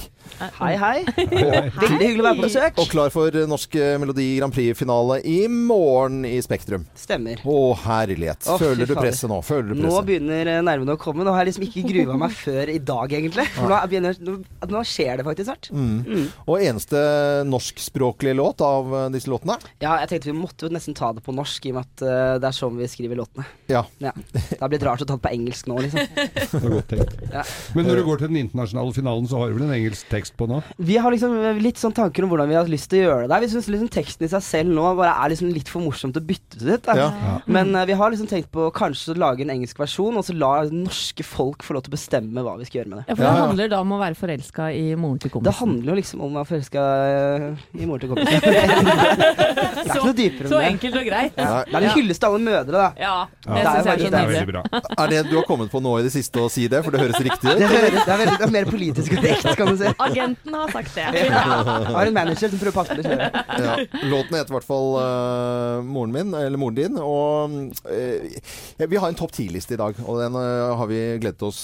Hei, 0.57 0.71
hei. 0.81 1.03
Veldig 1.83 1.99
hyggelig 2.01 2.23
å 2.23 2.25
være 2.25 2.39
på 2.39 2.47
besøk. 2.47 2.81
Og 2.81 2.89
klar 2.89 3.13
for 3.13 3.37
Norsk 3.51 3.77
Melodi 4.01 4.31
Grand 4.39 4.55
Prix-finale 4.57 5.19
i 5.29 5.43
morgen 5.53 6.23
i 6.25 6.39
Spektrum. 6.41 6.87
Stemmer. 6.97 7.43
Å, 7.45 7.57
herlighet. 7.83 8.49
Oh, 8.49 8.57
Føler 8.63 8.89
du 8.89 8.95
presset 8.97 9.29
nå? 9.29 9.43
Føler 9.45 9.75
du 9.75 9.75
presset? 9.75 9.91
Nå 9.91 10.01
begynner 10.09 10.53
eh, 10.55 10.63
nervene 10.71 10.97
å 10.97 11.03
komme. 11.05 11.29
Nå 11.29 11.37
har 11.37 11.45
jeg 11.45 11.51
liksom 11.51 11.67
ikke 11.69 11.85
grua 11.91 12.17
meg 12.25 12.39
før 12.39 12.73
i 12.73 12.79
dag, 12.93 13.13
egentlig. 13.21 13.47
Nå, 13.61 13.83
begynner, 13.93 14.23
nå, 14.25 14.39
nå 14.73 14.85
skjer 14.89 15.21
det 15.21 15.29
faktisk 15.29 15.51
snart. 15.51 15.69
Mm. 15.69 16.33
Og 16.47 16.65
eneste 16.65 17.05
norskspråklige 17.51 18.39
låt 18.41 18.65
av 18.65 18.97
eh, 19.03 19.07
disse 19.19 19.29
låtene? 19.29 19.61
Ja, 19.85 20.01
jeg 20.01 20.15
tenkte 20.15 20.33
vi 20.33 20.39
måtte 20.41 20.71
jo 20.71 20.73
nesten 20.79 20.97
ta 20.97 21.13
det 21.13 21.29
på 21.29 21.37
norsk, 21.37 21.69
i 21.69 21.77
og 21.77 21.83
med 21.83 21.93
at 21.93 22.09
eh, 22.09 22.35
det 22.41 22.53
er 22.55 22.61
sånn 22.63 22.81
vi 22.81 22.89
skriver 22.97 23.21
låtene. 23.21 23.45
Ja. 23.69 23.85
Ja. 24.01 24.17
Det 24.35 24.61
har 24.61 24.71
blitt 24.73 24.85
rart 24.87 25.03
å 25.03 25.07
ta 25.09 25.17
det 25.17 25.25
på 25.25 25.33
engelsk 25.35 25.69
nå, 25.71 25.77
liksom. 25.85 26.01
Det 26.15 26.61
var 26.61 26.77
godt 26.79 26.93
tenkt. 26.95 27.17
Ja. 27.31 27.45
Men 27.77 27.87
når 27.87 28.01
du 28.01 28.03
går 28.09 28.19
til 28.19 28.31
den 28.33 28.41
internasjonale 28.41 28.91
finalen, 28.95 29.27
så 29.31 29.39
har 29.39 29.51
du 29.51 29.55
vel 29.55 29.69
en 29.69 29.75
engelsk 29.77 30.09
tekst 30.11 30.35
på 30.39 30.49
nå? 30.51 30.57
Vi 30.83 30.97
har 30.99 31.13
liksom 31.15 31.37
litt 31.63 31.79
sånn 31.79 31.95
tanker 31.95 32.25
om 32.27 32.33
hvordan 32.33 32.49
vi 32.51 32.57
har 32.59 32.67
lyst 32.71 32.89
til 32.91 33.05
å 33.05 33.07
gjøre 33.07 33.29
det. 33.31 33.39
Vi 33.45 33.51
syns 33.53 33.69
liksom 33.71 33.91
teksten 33.93 34.27
i 34.27 34.31
seg 34.33 34.43
selv 34.43 34.75
nå 34.75 34.89
bare 34.99 35.13
er 35.15 35.31
liksom 35.31 35.53
litt 35.55 35.71
for 35.71 35.85
morsomt 35.85 36.19
å 36.19 36.23
bytte 36.27 36.59
til 36.59 36.73
ut. 36.75 36.91
Ja. 36.99 37.07
Ja. 37.23 37.37
Men 37.47 37.71
uh, 37.77 37.85
vi 37.87 37.95
har 38.01 38.11
liksom 38.11 38.27
tenkt 38.31 38.51
på 38.55 38.67
kanskje 38.75 39.15
å 39.15 39.21
lage 39.23 39.45
en 39.47 39.53
engelsk 39.55 39.79
versjon, 39.79 40.19
og 40.19 40.27
så 40.27 40.35
la 40.35 40.51
norske 40.75 41.25
folk 41.27 41.63
få 41.67 41.77
lov 41.77 41.87
til 41.87 41.95
å 41.95 41.97
bestemme 41.97 42.45
hva 42.47 42.57
vi 42.59 42.67
skal 42.67 42.81
gjøre 42.81 42.93
med 42.93 43.03
det. 43.03 43.07
Ja, 43.07 43.15
for 43.15 43.23
det 43.23 43.31
ja. 43.31 43.45
handler 43.45 43.73
da 43.77 43.81
om 43.85 43.95
å 43.95 44.01
være 44.03 44.19
forelska 44.19 44.69
i 44.75 44.85
moren 44.99 45.23
til 45.23 45.35
Det 45.47 45.55
handler 45.61 45.93
jo 45.93 45.99
liksom 46.01 46.25
om 46.27 46.35
å 46.35 46.41
være 46.43 46.51
forelska 46.51 46.87
eh, 47.07 47.65
i 47.79 47.87
moren 47.87 48.03
til 48.05 48.13
kompisen. 48.17 48.41
det 48.51 48.59
er 48.59 49.87
ikke 49.87 50.03
noe 50.03 50.17
dypere 50.19 50.51
Så 50.51 50.59
enn 50.59 50.65
det. 50.65 50.71
enkelt 50.75 51.01
og 51.01 51.09
greit. 51.13 51.39
Ja. 51.39 51.63
Det 51.71 51.79
er 51.79 51.89
en 51.91 51.97
hyllest 52.01 52.25
til 52.25 52.31
alle 52.33 52.43
mødre, 52.51 52.75
da. 52.77 52.91
Ja, 52.99 53.11
Ja. 53.11 53.55
det 53.55 53.61
Det 53.61 53.93
er 53.93 54.05
jo 54.05 54.10
Det 54.11 54.21
er 54.21 54.31
veldig 54.31 54.49
bra. 54.51 54.63
Er 54.97 55.13
det 55.13 55.21
du 55.31 55.35
har 55.39 55.47
kommet 55.49 55.71
på 55.73 55.81
nå 55.83 55.93
i 56.01 56.05
det 56.07 56.13
siste 56.15 56.43
å 56.43 56.49
si 56.53 56.67
det? 56.71 56.83
For 56.85 56.95
det 56.95 57.03
høres 57.03 57.21
riktig 57.23 57.47
ut. 57.47 57.59
Det, 57.61 57.69
høres, 57.71 57.97
det, 57.97 58.05
er 58.05 58.21
veldig, 58.23 58.37
det 58.41 58.47
er 58.47 58.55
mer 58.55 58.69
politisk 58.71 59.15
korrekt, 59.17 59.49
kan 59.59 59.71
du 59.71 59.77
si. 59.81 59.93
Agenten 60.07 60.57
har 60.59 60.75
sagt 60.75 60.97
det. 60.97 61.07
Jeg 61.17 61.31
har 61.35 62.11
en 62.11 62.17
manager 62.17 62.53
som 62.53 62.63
prøver 62.63 62.75
å 62.75 62.79
passe 62.81 62.97
det 62.99 63.05
sjøl. 63.07 63.25
Ja. 63.61 63.77
Låten 64.11 64.39
heter 64.39 64.53
i 64.53 64.57
hvert 64.57 64.69
fall 64.69 64.89
uh, 64.97 65.85
Moren 65.87 66.15
min, 66.15 66.35
eller 66.37 66.61
Moren 66.61 66.79
din. 66.79 66.99
Og 67.03 67.57
uh, 67.87 68.87
vi 68.91 69.01
har 69.01 69.09
en 69.09 69.19
topp 69.19 69.35
ti-liste 69.37 69.77
i 69.77 69.81
dag, 69.81 69.99
og 70.07 70.21
den 70.23 70.39
uh, 70.39 70.75
har 70.81 70.91
vi 70.91 71.01
gledet 71.23 71.47
oss 71.47 71.63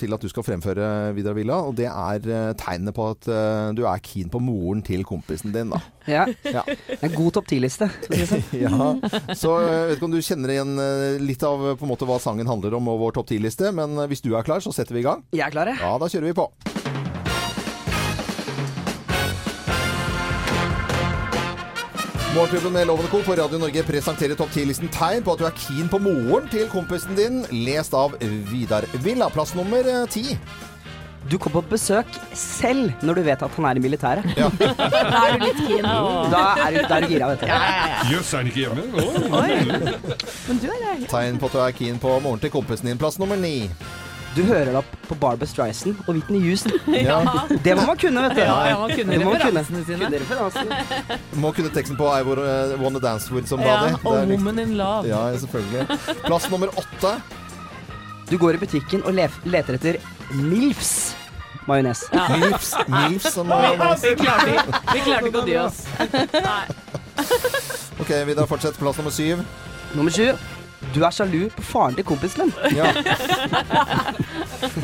til 0.00 0.16
at 0.16 0.22
du 0.22 0.30
skal 0.30 0.46
fremføre, 0.46 0.90
Vidar 1.16 1.36
Villa. 1.36 1.60
Og 1.68 1.76
det 1.78 1.88
er 1.90 2.30
uh, 2.30 2.52
tegnet 2.60 2.94
på 2.96 3.10
at 3.14 3.30
du 3.74 3.84
er 3.88 4.04
keen 4.04 4.30
på 4.32 4.40
moren 4.42 4.82
til 4.84 5.04
kompisen 5.06 5.54
din, 5.54 5.72
da. 5.74 5.80
Ja. 6.04 6.26
Ja. 6.42 6.64
En 7.00 7.14
god 7.14 7.32
topp 7.38 7.48
ti-liste. 7.48 7.88
sånn. 7.88 8.44
ja. 8.64 9.34
Så 9.36 9.54
eh, 9.60 9.70
jeg 9.70 9.88
vet 9.88 9.96
ikke 9.98 10.08
om 10.08 10.14
du 10.14 10.20
kjenner 10.24 10.54
igjen 10.54 10.74
eh, 10.80 11.22
litt 11.22 11.44
av 11.46 11.70
eh, 11.70 11.78
på 11.80 11.86
en 11.86 11.94
måte 11.94 12.08
hva 12.08 12.20
sangen 12.22 12.48
handler 12.50 12.76
om 12.78 12.92
og 12.92 13.00
vår 13.06 13.18
topp 13.18 13.32
ti-liste, 13.32 13.72
men 13.76 13.96
hvis 14.10 14.24
du 14.24 14.34
er 14.36 14.46
klar, 14.46 14.62
så 14.64 14.74
setter 14.74 14.96
vi 14.96 15.04
i 15.04 15.08
gang. 15.08 15.24
Jeg 15.34 15.46
er 15.48 15.54
klar, 15.54 15.70
jeg. 15.70 15.80
Ja, 15.80 15.96
da 16.00 16.10
kjører 16.10 16.30
vi 16.30 16.36
på. 16.36 16.50
Morgenklubben 22.34 22.72
med 22.74 22.88
Lovende 22.90 23.10
Co. 23.12 23.20
på 23.22 23.36
Radio 23.38 23.60
Norge 23.62 23.84
presenterer 23.86 24.34
topp 24.34 24.50
10-listen 24.50 24.90
tegn 24.90 25.22
på 25.22 25.36
at 25.36 25.40
du 25.40 25.46
er 25.46 25.54
keen 25.54 25.86
på 25.86 26.00
moren 26.02 26.50
til 26.50 26.66
kompisen 26.72 27.14
din, 27.14 27.44
lest 27.62 27.94
av 27.94 28.18
Vidar 28.50 28.88
Villa. 29.06 29.30
Plass 29.30 29.54
nummer 29.54 29.86
ti. 30.10 30.34
Du 31.30 31.38
kom 31.40 31.52
på 31.54 31.62
besøk 31.70 32.06
selv 32.36 32.92
når 33.02 33.18
du 33.18 33.22
vet 33.24 33.42
at 33.46 33.56
han 33.56 33.66
er 33.70 33.78
i 33.80 33.82
militæret. 33.82 34.26
Ja. 34.36 34.50
Da 35.14 35.22
er 35.30 35.38
du 35.38 35.44
litt 35.46 35.60
keen. 35.64 35.86
Da 36.32 36.42
er 36.66 36.74
du, 36.74 36.80
da 36.88 36.96
er 36.98 37.04
du 37.06 37.08
gira, 37.12 37.28
vet 37.32 37.44
du. 37.44 38.12
Jøss, 38.12 38.32
er 38.34 38.42
han 38.42 38.50
ikke 38.50 38.64
hjemme? 38.64 38.84
Oh. 39.00 39.04
Men 40.48 40.60
du 40.60 40.68
er 40.68 40.80
der. 40.84 41.04
Tegn 41.10 41.40
på 41.40 41.48
at 41.50 41.56
du 41.56 41.60
er 41.64 41.76
keen 41.76 42.00
på 42.02 42.16
moren 42.24 42.42
til 42.42 42.52
kompisen 42.52 42.90
din. 42.90 43.00
Plass 43.00 43.18
nummer 43.22 43.40
ni. 43.40 43.56
Du 44.34 44.42
hører 44.42 44.72
deg 44.74 44.94
på 45.06 45.14
Barbara 45.14 45.46
Streisand 45.46 46.00
og 46.08 46.16
Whitney 46.16 46.42
Houston. 46.42 46.74
Ja. 47.06 47.20
Det 47.62 47.76
må 47.78 47.84
man 47.86 47.98
kunne, 48.00 48.24
vet 48.26 48.34
du. 48.36 48.42
Ja, 48.42 48.56
ja, 48.72 48.78
man 48.80 48.90
kunne 48.90 49.18
referansene 49.30 49.84
sine. 49.86 50.10
Kunne. 50.10 50.80
Må 51.40 51.52
kunne 51.54 51.70
teksten 51.74 51.98
på 52.00 52.08
I 52.10 52.24
Wanna 52.26 52.98
uh, 52.98 53.02
Dance 53.04 53.30
With 53.32 53.46
Ja, 53.46 53.54
Somebody. 53.54 53.94
og 54.02 54.16
Det 54.16 54.22
er. 54.24 54.34
Woman 54.34 54.58
in 54.64 54.74
Love. 54.80 55.06
Ja, 55.08 55.22
selvfølgelig. 55.38 55.86
Plass 56.26 56.50
nummer 56.50 56.74
åtte. 56.74 57.14
Du 58.30 58.36
går 58.40 58.54
i 58.56 58.62
butikken 58.64 59.02
og 59.04 59.12
lef- 59.16 59.40
leter 59.44 59.74
etter 59.78 59.98
Milfs 60.34 61.14
majones. 61.68 62.04
Ja. 62.12 62.26
Milfs, 62.36 62.72
Milfs 62.88 63.36
Vi 63.36 64.14
klarte, 64.20 64.50
ikke- 64.56 64.80
vi 64.92 65.00
klarte 65.06 65.26
ikke 65.30 65.42
å 65.42 65.46
dy 65.46 65.56
oss. 65.56 65.84
OK, 68.00 68.10
vi 68.26 68.34
da 68.34 68.44
fortsetter 68.46 68.78
Plass 68.82 68.98
nummer 69.00 69.10
syv. 69.14 69.44
Nummer 69.94 70.10
sju. 70.10 70.32
Du 70.92 71.00
er 71.06 71.10
sjalu 71.16 71.46
på 71.56 71.62
faren 71.64 71.94
til 71.96 72.04
kompisen 72.04 72.50
din. 72.50 72.76
Ja. 72.76 72.90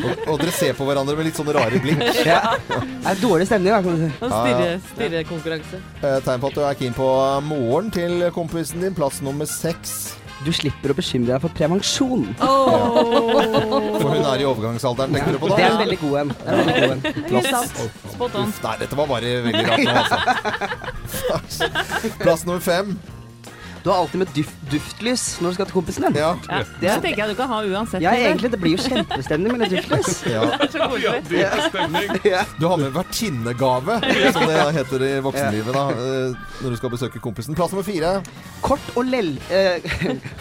og, 0.00 0.22
og 0.32 0.38
dere 0.40 0.52
ser 0.56 0.72
på 0.78 0.86
hverandre 0.88 1.12
med 1.18 1.26
litt 1.28 1.36
sånne 1.36 1.52
rare 1.54 1.80
blikk. 1.82 2.00
Ja. 2.30 2.54
Det 2.70 3.10
er 3.12 3.20
dårlig 3.20 3.46
stemning, 3.50 3.74
da, 3.74 3.82
kan 3.84 3.98
du 3.98 4.06
si. 4.06 4.12
Sånn 4.22 4.32
stirre, 4.32 4.70
stirrekonkurranse. 4.94 5.80
Eh, 6.00 6.16
Tegn 6.24 6.40
på 6.40 6.48
at 6.50 6.56
du 6.56 6.62
er 6.64 6.78
keen 6.80 6.96
på 6.96 7.08
moren 7.50 7.90
til 7.92 8.24
kompisen 8.36 8.80
din. 8.80 8.94
Plass 8.96 9.20
nummer 9.26 9.44
seks. 9.50 10.16
Du 10.40 10.48
slipper 10.56 10.92
å 10.92 10.96
bekymre 10.96 11.34
deg 11.34 11.42
for 11.42 11.52
prevensjon. 11.52 12.22
For 12.40 14.08
hun 14.08 14.24
er 14.24 14.40
i 14.40 14.46
overgangsalderen, 14.48 15.12
tenker 15.16 15.36
du 15.36 15.40
på 15.42 15.50
da? 15.50 15.56
Det 15.58 15.64
er 15.66 15.74
en 15.74 15.82
veldig 15.82 15.98
god 16.00 16.14
en. 16.22 16.30
Det 16.32 16.46
er 16.46 16.60
veldig 16.60 16.74
god 16.80 16.90
en. 16.90 17.00
Helt. 17.50 17.80
Spot 18.14 18.38
on. 18.40 18.48
Uff, 18.48 18.60
nei, 18.64 18.74
dette 18.80 19.00
var 19.00 19.10
bare 19.10 19.34
veldig 19.46 19.64
rart 19.68 19.84
nå, 19.84 19.92
altså. 20.00 21.68
Plass 22.24 22.46
nummer 22.48 22.64
fem. 22.64 22.94
Du 23.82 23.90
har 23.90 23.96
alltid 24.02 24.18
med 24.24 24.32
duft, 24.36 24.56
duftlys 24.72 25.24
når 25.40 25.52
du 25.52 25.58
skal 25.58 25.68
til 25.70 25.76
kompisen 25.78 26.06
din. 26.08 26.18
Ja. 26.20 26.32
Ja, 26.50 26.62
det 26.80 26.96
tenker 27.04 27.22
jeg 27.24 27.34
du 27.34 27.38
kan 27.38 27.50
ha 27.52 27.60
uansett. 27.62 28.02
Ja, 28.04 28.14
egentlig. 28.16 28.50
Det 28.54 28.60
blir 28.62 28.76
jo 28.76 28.82
kjempestemning 28.84 29.54
med 29.54 29.60
litt 29.64 29.76
duftlys. 29.78 30.22
ja. 30.34 30.42
Det 30.50 31.40
er 31.44 31.60
så 31.64 31.78
Ja. 32.30 32.42
Du 32.58 32.66
har 32.70 32.76
med 32.80 32.92
vertinnegave, 32.94 34.00
som 34.34 34.46
det 34.50 34.58
heter 34.80 35.06
i 35.06 35.12
voksenlivet, 35.24 35.72
da, 35.76 35.84
eh, 35.94 36.34
når 36.64 36.74
du 36.74 36.80
skal 36.80 36.94
besøke 36.96 37.22
kompisen. 37.22 37.56
Plass 37.58 37.72
nummer 37.74 37.86
fire. 37.86 38.16
Kort 38.64 38.90
og, 38.96 39.04
lel, 39.08 39.34
eh, 39.54 39.78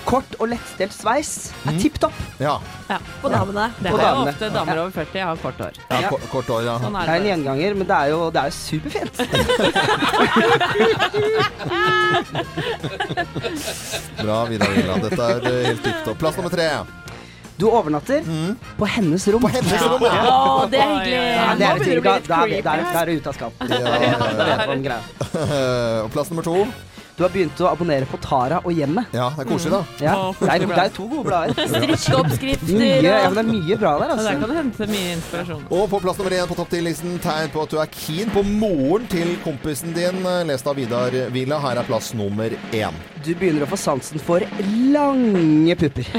kort 0.09 0.36
og 0.39 0.50
lettstelt 0.51 0.95
sveis 0.95 1.33
er 1.69 1.77
tipp 1.79 2.00
topp. 2.01 2.17
Ja. 2.41 2.57
Ja. 2.89 2.98
På 3.21 3.29
damene. 3.31 3.69
Det 3.79 3.91
er 3.91 3.95
jo 3.95 4.01
damene. 4.01 4.33
ofte 4.33 4.50
damer 4.53 4.83
over 4.83 4.91
40 4.98 5.25
har 5.29 5.38
kort 5.43 5.59
hår. 5.62 5.74
ja 5.93 6.09
kort 6.31 6.50
hår, 6.50 6.63
ja. 6.65 6.75
Sånn 6.81 6.98
Det 6.98 7.05
er 7.05 7.19
er 7.19 7.19
en 7.19 7.27
gjenganger, 7.29 7.75
men 7.79 7.88
det 7.89 7.95
er 7.95 8.07
jo, 8.13 8.19
det 8.33 8.39
er 8.41 8.48
jo 8.50 8.55
superfint. 8.57 9.15
Bra, 14.23 14.39
Vidar 14.49 14.73
Villa. 14.75 14.97
Dette 15.03 15.29
er 15.35 15.49
eh, 15.51 15.59
helt 15.69 15.83
tipp 15.85 16.01
topp. 16.05 16.19
Plass 16.21 16.39
nummer 16.39 16.53
tre. 16.53 16.69
Du 17.59 17.65
overnatter 17.67 18.23
på 18.79 18.88
hennes 18.88 19.25
rom. 19.27 19.43
På 19.43 19.49
hennes 19.51 19.81
rom, 19.83 20.03
ja. 20.07 20.19
Å, 20.31 20.67
det 20.71 20.79
er 20.79 20.93
hyggelig. 20.93 21.15
Ja, 21.19 21.47
det 21.59 21.65
er, 21.67 21.81
det 21.83 21.97
da, 22.05 22.13
da, 22.23 22.38
da, 22.47 22.75
da 22.79 23.01
er 23.01 23.09
du 23.11 23.19
ute 23.19 23.33
av 23.33 23.35
skapet. 23.35 23.73
Ja, 23.73 23.79
ja, 23.83 24.05
ja. 24.13 24.29
Da 24.39 24.45
vet 24.51 24.69
man 24.71 24.85
greia. 24.85 25.01
Og 26.05 26.13
plass 26.15 26.31
nummer 26.31 26.47
to. 26.47 26.61
Du 27.19 27.25
har 27.25 27.33
begynt 27.33 27.59
å 27.59 27.65
abonnere 27.67 28.05
på 28.07 28.15
Tara 28.23 28.61
og 28.63 28.71
Hjemmet. 28.71 29.11
Ja, 29.11 29.25
det 29.35 29.43
er 29.43 29.47
koselig, 29.49 29.73
da. 29.73 29.79
Ja, 29.99 30.11
det, 30.39 30.47
er, 30.53 30.63
det 30.69 30.83
er 30.85 30.93
to 30.95 31.03
gode 31.11 31.25
blader. 31.27 31.51
Strikkeoppskrifter 31.73 32.79
ja, 32.79 33.27
men 33.33 33.35
det 33.35 33.41
er 33.41 33.49
mye 33.49 33.75
bra 33.81 33.91
der, 33.99 34.13
altså. 34.13 34.23
der 34.23 34.39
kan 34.39 34.47
du 34.47 34.55
hente 34.55 34.88
mye 34.88 35.09
inspirasjon. 35.17 35.65
Og 35.67 35.83
på 35.91 35.99
plass 36.05 36.15
nummer 36.21 36.38
én 36.38 36.47
på 36.47 36.55
topp 36.61 36.71
ti-listen 36.71 37.19
tegn 37.19 37.51
på 37.51 37.59
at 37.67 37.75
du 37.75 37.77
er 37.83 37.91
keen 37.91 38.31
på 38.31 38.39
moren 38.47 39.03
til 39.11 39.35
kompisen 39.43 39.91
din, 39.97 40.23
lest 40.47 40.63
av 40.71 40.79
Vidar 40.79 41.11
Villa. 41.35 41.59
Her 41.59 41.83
er 41.83 41.91
plass 41.91 42.15
nummer 42.15 42.47
én. 42.71 43.03
Du 43.19 43.35
begynner 43.35 43.67
å 43.67 43.71
få 43.73 43.83
sansen 43.83 44.15
for 44.23 44.39
lange 44.95 45.75
pupper. 45.75 46.07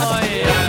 Oi, 0.00 0.42
oi, 0.50 0.66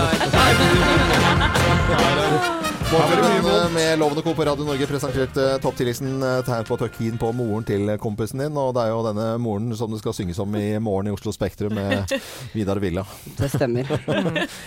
oi. 2.46 2.58
Med 2.92 4.00
Lovende 4.00 4.22
Co. 4.22 4.34
på 4.36 4.44
Radio 4.46 4.66
Norge 4.68 4.88
presenterte 4.88 5.46
topp 5.64 5.78
10-listen 5.80 6.18
eh, 6.28 6.42
tegn 6.44 6.66
på 6.68 6.76
keen 6.92 7.16
på 7.22 7.30
moren 7.32 7.64
til 7.64 7.88
kompisen 8.04 8.42
din. 8.44 8.58
Og 8.60 8.74
det 8.76 8.84
er 8.84 8.90
jo 8.92 8.98
denne 9.06 9.28
moren 9.40 9.72
som 9.80 9.94
det 9.94 10.02
skal 10.02 10.16
synges 10.18 10.42
om 10.44 10.58
i 10.60 10.74
morgen 10.84 11.08
i 11.08 11.14
Oslo 11.16 11.32
Spektrum 11.32 11.72
med 11.78 12.12
Vidar 12.58 12.82
Villa. 12.84 13.06
Det 13.40 13.48
stemmer. 13.54 13.88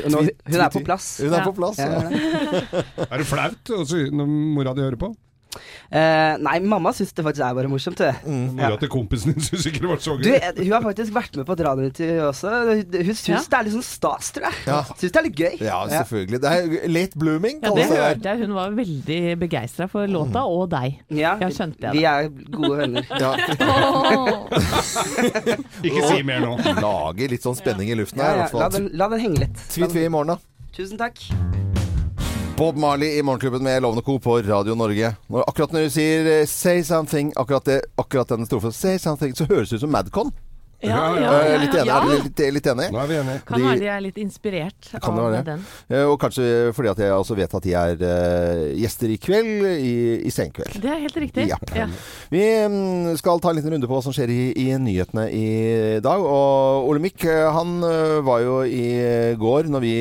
Nå, 0.09 0.23
hun 0.49 0.57
er 0.57 0.73
på 0.73 0.81
plass. 0.87 1.11
Hun 1.21 1.37
er 1.37 1.45
på 1.45 1.53
plass. 1.59 1.83
Ja, 1.85 1.91
Ja. 1.93 2.09
ja, 2.09 2.65
ja. 2.73 3.07
Er 3.11 3.21
det 3.21 3.29
flaut 3.29 3.75
å 3.77 3.85
si- 3.93 4.09
når 4.09 4.33
mora 4.57 4.73
di 4.73 4.87
hører 4.89 4.97
på? 5.05 5.13
Eh, 5.95 6.35
nei, 6.43 6.57
mamma 6.67 6.91
syns 6.97 7.13
det 7.15 7.23
faktisk 7.27 7.45
er 7.47 7.55
bare 7.59 7.69
morsomt, 7.71 8.01
Mm, 8.25 8.57
Mora 8.59 8.77
til 8.81 8.89
kompisen 8.91 9.33
din 9.35 9.45
syns 9.47 9.67
ikke 9.71 9.81
det 9.85 9.91
var 9.91 9.99
så 10.03 10.13
gøy. 10.19 10.25
Du, 10.57 10.61
hun 10.65 10.73
har 10.75 10.83
faktisk 10.85 11.13
vært 11.15 11.37
med 11.39 11.45
på 11.49 11.55
et 11.57 11.63
radiointervju 11.69 12.23
også. 12.29 12.49
Hun 12.75 13.15
syns 13.15 13.29
Ja. 13.29 13.41
det 13.53 13.59
er 13.59 13.63
litt 13.69 13.77
sånn 13.77 13.87
stas, 13.87 14.27
tror 14.35 14.45
jeg. 14.49 14.57
Ja. 14.67 14.81
Syns 14.95 15.13
det 15.15 15.21
er 15.21 15.27
litt 15.29 15.39
gøy. 15.45 15.55
Ja, 15.63 15.79
selvfølgelig. 15.93 16.39
Det 16.45 16.51
er 16.55 16.59
late 16.91 17.17
blooming. 17.23 17.57
Ja, 17.63 17.69
det 17.75 17.81
det 17.85 17.91
hørte 18.01 18.27
jeg. 18.35 18.39
Hun 18.45 18.53
var 18.59 18.69
veldig 18.81 19.21
begeistra 19.45 19.85
for 19.91 20.03
låta, 20.11 20.41
og 20.49 20.65
deg. 20.75 20.91
Ja, 21.15 21.33
jeg 21.41 21.51
skjønte 21.57 21.79
det. 21.87 21.91
Vi 21.95 22.03
er 22.09 22.21
gode 22.51 22.77
venner. 22.83 23.05
Ja. 23.21 23.33
Ikke 25.85 26.03
si 26.09 26.23
mer 26.27 26.41
nå. 26.45 26.53
Lager 26.83 27.31
litt 27.35 27.45
sånn 27.47 27.59
spenning 27.59 27.89
i 27.93 27.97
luften 27.99 28.23
her. 28.25 28.35
i 28.35 28.37
ja, 28.45 28.49
hvert 28.49 28.61
la, 28.61 28.69
den, 28.75 28.85
la 28.99 29.07
den 29.15 29.21
henge 29.29 29.39
litt. 29.47 29.59
Tvi-tvi 29.75 30.01
i 30.09 30.13
morgen, 30.13 30.35
da. 30.35 30.39
Tusen 30.75 30.99
takk. 30.99 31.17
Bob 32.57 32.77
Marley 32.77 33.19
i 33.19 33.23
Morgenklubben 33.23 33.63
med 33.63 33.83
Lovende 33.83 34.03
Co. 34.03 34.19
på 34.19 34.39
Radio 34.39 34.75
Norge. 34.75 35.09
Når, 35.27 35.43
akkurat 35.49 35.73
når 35.75 35.89
du 35.89 35.91
sier 35.91 36.29
eh, 36.31 36.47
'say 36.47 36.83
something', 36.83 37.33
akkurat, 37.37 37.65
det, 37.67 37.81
akkurat 37.99 38.29
den 38.29 38.47
strofen, 38.47 38.73
'say 38.73 38.99
something', 38.99 39.35
så 39.35 39.45
høres 39.51 39.71
det 39.71 39.77
ut 39.77 39.81
som 39.81 39.91
Madcon. 39.91 40.31
Ja, 40.85 41.03
ja, 41.17 41.31
ja, 41.49 41.59
litt 41.63 41.75
enig? 41.75 41.89
ja. 41.89 41.97
Er 41.97 42.09
dere 42.09 42.23
litt, 42.25 42.43
litt 42.57 42.67
enig? 42.73 42.89
Nå 42.93 43.01
er 43.01 43.09
vi 43.11 43.17
enige. 43.21 43.43
Kan 43.49 43.65
være 43.65 43.81
de 43.81 43.89
er 43.93 44.03
litt 44.05 44.19
inspirert 44.21 44.91
Kan 45.03 45.21
av 45.21 45.37
den. 45.47 45.65
Eh, 45.89 46.05
Og 46.05 46.17
kanskje 46.21 46.73
fordi 46.77 46.91
at 46.93 47.03
jeg 47.05 47.15
også 47.15 47.37
vet 47.39 47.57
at 47.59 47.65
de 47.65 47.75
er 47.79 48.05
uh, 48.05 48.65
gjester 48.79 49.13
i 49.15 49.19
kveld, 49.21 49.65
i, 49.75 49.95
i 50.29 50.33
Senkveld. 50.35 50.79
Det 50.83 50.91
er 50.91 51.01
helt 51.05 51.19
riktig. 51.25 51.47
Ja. 51.51 51.59
Ja. 51.77 51.89
Vi 52.33 52.43
mm, 52.43 53.15
skal 53.21 53.43
ta 53.43 53.53
en 53.53 53.59
liten 53.59 53.75
runde 53.75 53.89
på 53.91 53.97
hva 53.97 54.03
som 54.05 54.15
skjer 54.15 54.33
i, 54.33 54.41
i 54.65 54.67
nyhetene 54.81 55.29
i 55.35 55.49
dag. 56.05 56.25
Og 56.25 56.91
Olemic 56.91 57.27
eh, 57.29 57.45
han 57.55 57.77
eh, 57.87 58.19
var 58.27 58.43
jo 58.45 58.59
i 58.65 58.87
går, 59.41 59.71
når 59.73 59.85
vi 59.85 59.95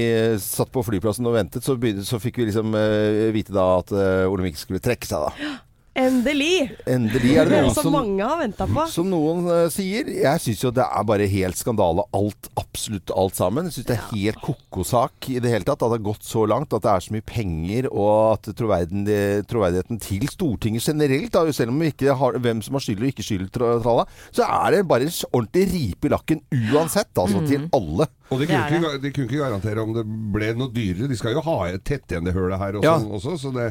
satt 0.44 0.72
på 0.74 0.84
flyplassen 0.86 1.28
og 1.30 1.38
ventet, 1.38 1.66
så, 1.66 1.78
begynte, 1.80 2.06
så 2.08 2.20
fikk 2.22 2.42
vi 2.42 2.50
liksom 2.50 2.74
uh, 2.76 3.30
vite 3.36 3.54
da 3.56 3.68
at 3.80 3.94
uh, 3.96 4.32
Olemic 4.32 4.60
skulle 4.62 4.84
trekke 4.84 5.08
seg, 5.08 5.30
da. 5.30 5.54
Endelig! 5.94 6.72
Endelig 6.90 7.36
er 7.38 7.46
det 7.46 7.54
noe 7.54 7.68
noen 7.68 7.76
som 7.76 7.86
som 7.86 7.94
mange 7.94 8.26
har 8.26 8.40
venta 8.40 8.66
på. 8.66 8.86
som 8.90 9.06
noen 9.12 9.44
uh, 9.46 9.68
sier. 9.70 10.08
Jeg 10.10 10.42
syns 10.42 10.64
jo 10.66 10.72
det 10.74 10.82
er 10.88 11.04
bare 11.06 11.28
helt 11.30 11.60
skandale, 11.60 12.02
alt, 12.18 12.50
absolutt 12.58 13.12
alt 13.14 13.38
sammen. 13.38 13.68
Jeg 13.70 13.76
syns 13.76 13.90
det 13.92 13.98
er 14.00 14.08
helt 14.10 14.40
ko-ko-sak 14.42 15.28
i 15.30 15.38
det 15.44 15.52
hele 15.54 15.68
tatt. 15.68 15.84
At 15.84 15.92
det 15.94 16.00
har 16.00 16.06
gått 16.08 16.26
så 16.26 16.48
langt, 16.50 16.74
at 16.74 16.82
det 16.88 16.90
er 16.96 17.06
så 17.06 17.14
mye 17.14 17.26
penger, 17.30 17.90
og 17.94 18.10
at 18.40 18.50
troverdigheten, 18.58 20.02
til 20.02 20.26
Stortinget 20.34 20.88
generelt, 20.90 21.30
da, 21.36 21.44
selv 21.54 21.74
om 21.76 21.78
vi 21.84 21.92
ikke 21.94 22.16
har 22.24 22.40
hvem 22.42 22.64
som 22.66 22.80
har 22.80 22.86
skyld 22.88 23.04
og 23.06 23.12
ikke 23.12 23.26
skyld, 23.28 23.52
tralla, 23.54 24.08
så 24.34 24.48
er 24.50 24.80
det 24.80 24.88
bare 24.90 25.06
en 25.06 25.14
ordentlig 25.30 25.68
ripe 25.76 26.10
i 26.10 26.14
lakken 26.16 26.42
uansett, 26.74 27.14
altså, 27.22 27.44
til 27.46 27.68
alle. 27.70 28.10
Og 28.34 28.42
de 28.42 28.48
Det 28.48 28.50
kunne, 28.50 28.80
ikke, 28.82 29.02
de 29.04 29.12
kunne 29.14 29.30
ikke 29.30 29.44
garantere 29.46 29.84
om 29.86 29.94
det 29.94 30.08
ble 30.34 30.50
noe 30.58 30.74
dyrere. 30.74 31.12
De 31.12 31.20
skal 31.22 31.38
jo 31.38 31.46
ha 31.46 31.60
et 31.70 31.86
tett 31.86 32.10
igjen 32.10 32.26
det 32.26 32.34
hølet 32.34 32.58
her 32.58 32.80
også, 32.82 32.90
Ja. 32.90 32.98
også, 33.20 33.38
så 33.38 33.54
det, 33.54 33.68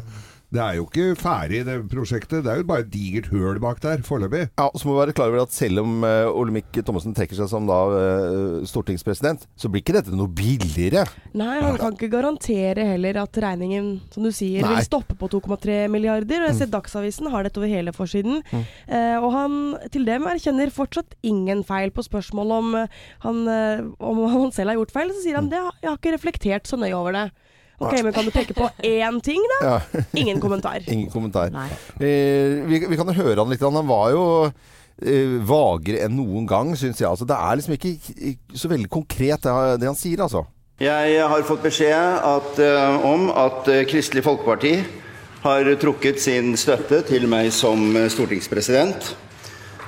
det 0.52 0.60
er 0.60 0.76
jo 0.76 0.84
ikke 0.84 1.14
ferdig 1.16 1.62
det 1.64 1.74
prosjektet. 1.88 2.42
Det 2.44 2.50
er 2.52 2.60
jo 2.60 2.66
bare 2.68 2.84
et 2.84 2.90
digert 2.92 3.30
høl 3.32 3.60
bak 3.62 3.78
der 3.80 4.02
foreløpig. 4.04 4.42
Ja, 4.60 4.68
Så 4.76 4.88
må 4.88 4.94
vi 4.94 5.00
være 5.00 5.14
klar 5.16 5.30
over 5.32 5.46
at 5.46 5.54
selv 5.54 5.80
om 5.80 6.04
uh, 6.04 6.28
Olemic 6.28 6.68
Thommessen 6.76 7.14
trekker 7.16 7.38
seg 7.38 7.48
som 7.48 7.68
da 7.68 7.78
uh, 7.88 8.66
stortingspresident, 8.68 9.46
så 9.56 9.70
blir 9.72 9.80
ikke 9.80 9.96
dette 9.96 10.12
noe 10.16 10.28
billigere. 10.28 11.06
Nei, 11.38 11.54
han 11.64 11.78
kan 11.80 11.96
ikke 11.96 12.10
garantere 12.12 12.84
heller 12.92 13.22
at 13.22 13.40
regningen, 13.40 13.94
som 14.12 14.26
du 14.26 14.32
sier, 14.34 14.60
Nei. 14.66 14.74
vil 14.76 14.88
stoppe 14.90 15.16
på 15.16 15.30
2,3 15.32 15.86
milliarder. 15.92 16.44
Og 16.44 16.50
jeg 16.50 16.60
ser 16.60 16.72
Dagsavisen 16.72 17.32
har 17.32 17.48
dette 17.48 17.60
over 17.60 17.72
hele 17.72 17.96
forsiden. 17.96 18.42
Eh, 18.52 19.16
og 19.16 19.30
han 19.32 19.58
til 19.92 20.04
dem 20.08 20.28
erkjenner 20.28 20.72
fortsatt 20.72 21.16
ingen 21.24 21.64
feil 21.68 21.92
på 21.94 22.04
spørsmål 22.04 22.52
om, 22.58 22.74
han, 23.24 23.40
om 24.00 24.22
han 24.28 24.52
selv 24.52 24.72
har 24.72 24.80
gjort 24.82 24.94
feil. 24.94 25.14
Så 25.16 25.24
sier 25.24 25.40
han 25.40 25.48
det, 25.52 25.60
jeg 25.80 25.88
har 25.88 25.96
ikke 25.96 26.14
reflektert 26.16 26.68
så 26.68 26.76
nøye 26.80 26.96
over 26.96 27.16
det. 27.16 27.26
Ok, 27.78 27.96
men 28.02 28.12
kan 28.14 28.26
du 28.26 28.30
peke 28.34 28.54
på 28.54 28.68
én 28.84 29.20
ting, 29.24 29.42
da? 29.54 29.60
Ja, 29.66 30.04
Ingen 30.12 30.40
kommentar. 30.44 30.82
Ingen 30.86 31.10
kommentar. 31.10 31.50
Eh, 31.98 32.62
vi, 32.68 32.82
vi 32.88 32.98
kan 32.98 33.10
jo 33.10 33.16
høre 33.22 33.40
han 33.40 33.50
litt. 33.50 33.64
Han 33.64 33.88
var 33.88 34.12
jo 34.14 34.24
eh, 34.46 35.38
vagere 35.48 36.04
enn 36.06 36.18
noen 36.20 36.46
gang, 36.46 36.76
syns 36.78 37.00
jeg. 37.02 37.10
Altså, 37.10 37.26
det 37.26 37.38
er 37.38 37.58
liksom 37.58 37.78
ikke 37.78 38.36
så 38.54 38.70
veldig 38.70 38.90
konkret, 38.92 39.42
det, 39.42 39.80
det 39.82 39.90
han 39.90 39.98
sier, 39.98 40.22
altså. 40.22 40.46
Jeg 40.82 41.26
har 41.28 41.44
fått 41.46 41.62
beskjed 41.62 42.24
at, 42.26 42.56
uh, 42.58 43.04
om 43.06 43.28
at 43.38 43.68
eh, 43.70 43.84
Kristelig 43.86 44.24
Folkeparti 44.26 44.72
har 45.44 45.68
trukket 45.78 46.18
sin 46.18 46.56
støtte 46.58 47.02
til 47.06 47.28
meg 47.30 47.52
som 47.54 47.92
eh, 47.94 48.08
stortingspresident. 48.10 49.12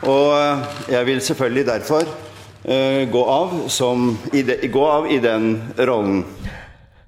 Og 0.06 0.60
jeg 0.92 1.06
vil 1.08 1.22
selvfølgelig 1.24 1.64
derfor 1.66 2.04
uh, 2.06 3.02
gå, 3.10 3.22
av 3.24 3.56
som, 3.72 4.12
i 4.30 4.44
de, 4.46 4.58
gå 4.70 4.84
av 4.86 5.08
i 5.10 5.18
den 5.24 5.56
rollen. 5.80 6.22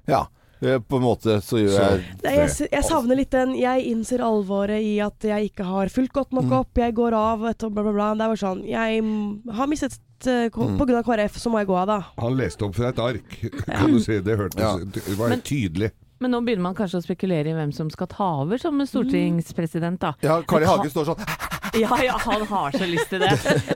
Ja. 0.09 0.25
Eh, 0.61 0.79
På 0.79 0.99
en 0.99 1.05
måte 1.05 1.37
så 1.45 1.59
gjør 1.61 1.75
jeg 1.75 2.01
det. 2.23 2.33
jeg, 2.33 2.69
jeg 2.71 2.87
savner 2.87 3.19
litt 3.19 3.31
den 3.33 3.53
Jeg 3.57 3.85
innser 3.91 4.23
alvoret 4.25 4.83
i 4.83 4.97
at 5.03 5.27
jeg 5.27 5.51
ikke 5.51 5.67
har 5.67 5.93
fulgt 5.93 6.15
godt 6.15 6.35
nok 6.37 6.51
opp. 6.63 6.81
Jeg 6.81 6.95
går 6.97 7.17
av, 7.17 7.45
og 7.51 7.69
bla, 7.71 7.83
bla, 7.83 7.93
bla. 7.93 8.09
Det 8.15 8.25
er 8.25 8.33
bare 8.33 8.43
sånn 8.43 8.65
Jeg 8.67 9.03
mm, 9.05 9.53
har 9.59 9.71
mistet 9.71 9.99
uh, 10.27 10.47
På 10.53 10.87
grunn 10.87 10.99
av 10.99 11.05
KrF, 11.07 11.39
så 11.41 11.53
må 11.53 11.61
jeg 11.61 11.69
gå 11.69 11.77
av, 11.77 11.87
da. 11.91 11.99
Han 12.23 12.37
leste 12.39 12.67
opp 12.67 12.75
fra 12.77 12.91
et 12.93 13.01
ark, 13.03 13.39
kan 13.67 13.93
du 13.93 14.01
si. 14.03 14.19
Det 14.23 14.37
hørtes 14.39 14.61
Ja. 14.61 14.75
Det 14.81 15.17
var 15.19 15.35
helt 15.35 15.47
tydelig. 15.47 15.93
Men 16.19 16.33
nå 16.33 16.41
begynner 16.45 16.69
man 16.69 16.77
kanskje 16.77 17.01
å 17.01 17.05
spekulere 17.05 17.51
i 17.51 17.57
hvem 17.57 17.73
som 17.75 17.91
skal 17.93 18.09
ta 18.11 18.29
over 18.43 18.61
som 18.61 18.79
stortingspresident, 18.85 20.01
da. 20.01 20.15
Ja, 20.25 20.41
Carl 20.47 20.65
I. 20.65 20.71
Hagen 20.71 20.93
står 20.93 21.11
sånn 21.11 21.27
Ja, 21.75 22.03
ja, 22.03 22.15
han 22.19 22.41
har 22.47 22.71
så 22.71 22.85
lyst 22.85 23.09
til 23.11 23.21
det. 23.21 23.31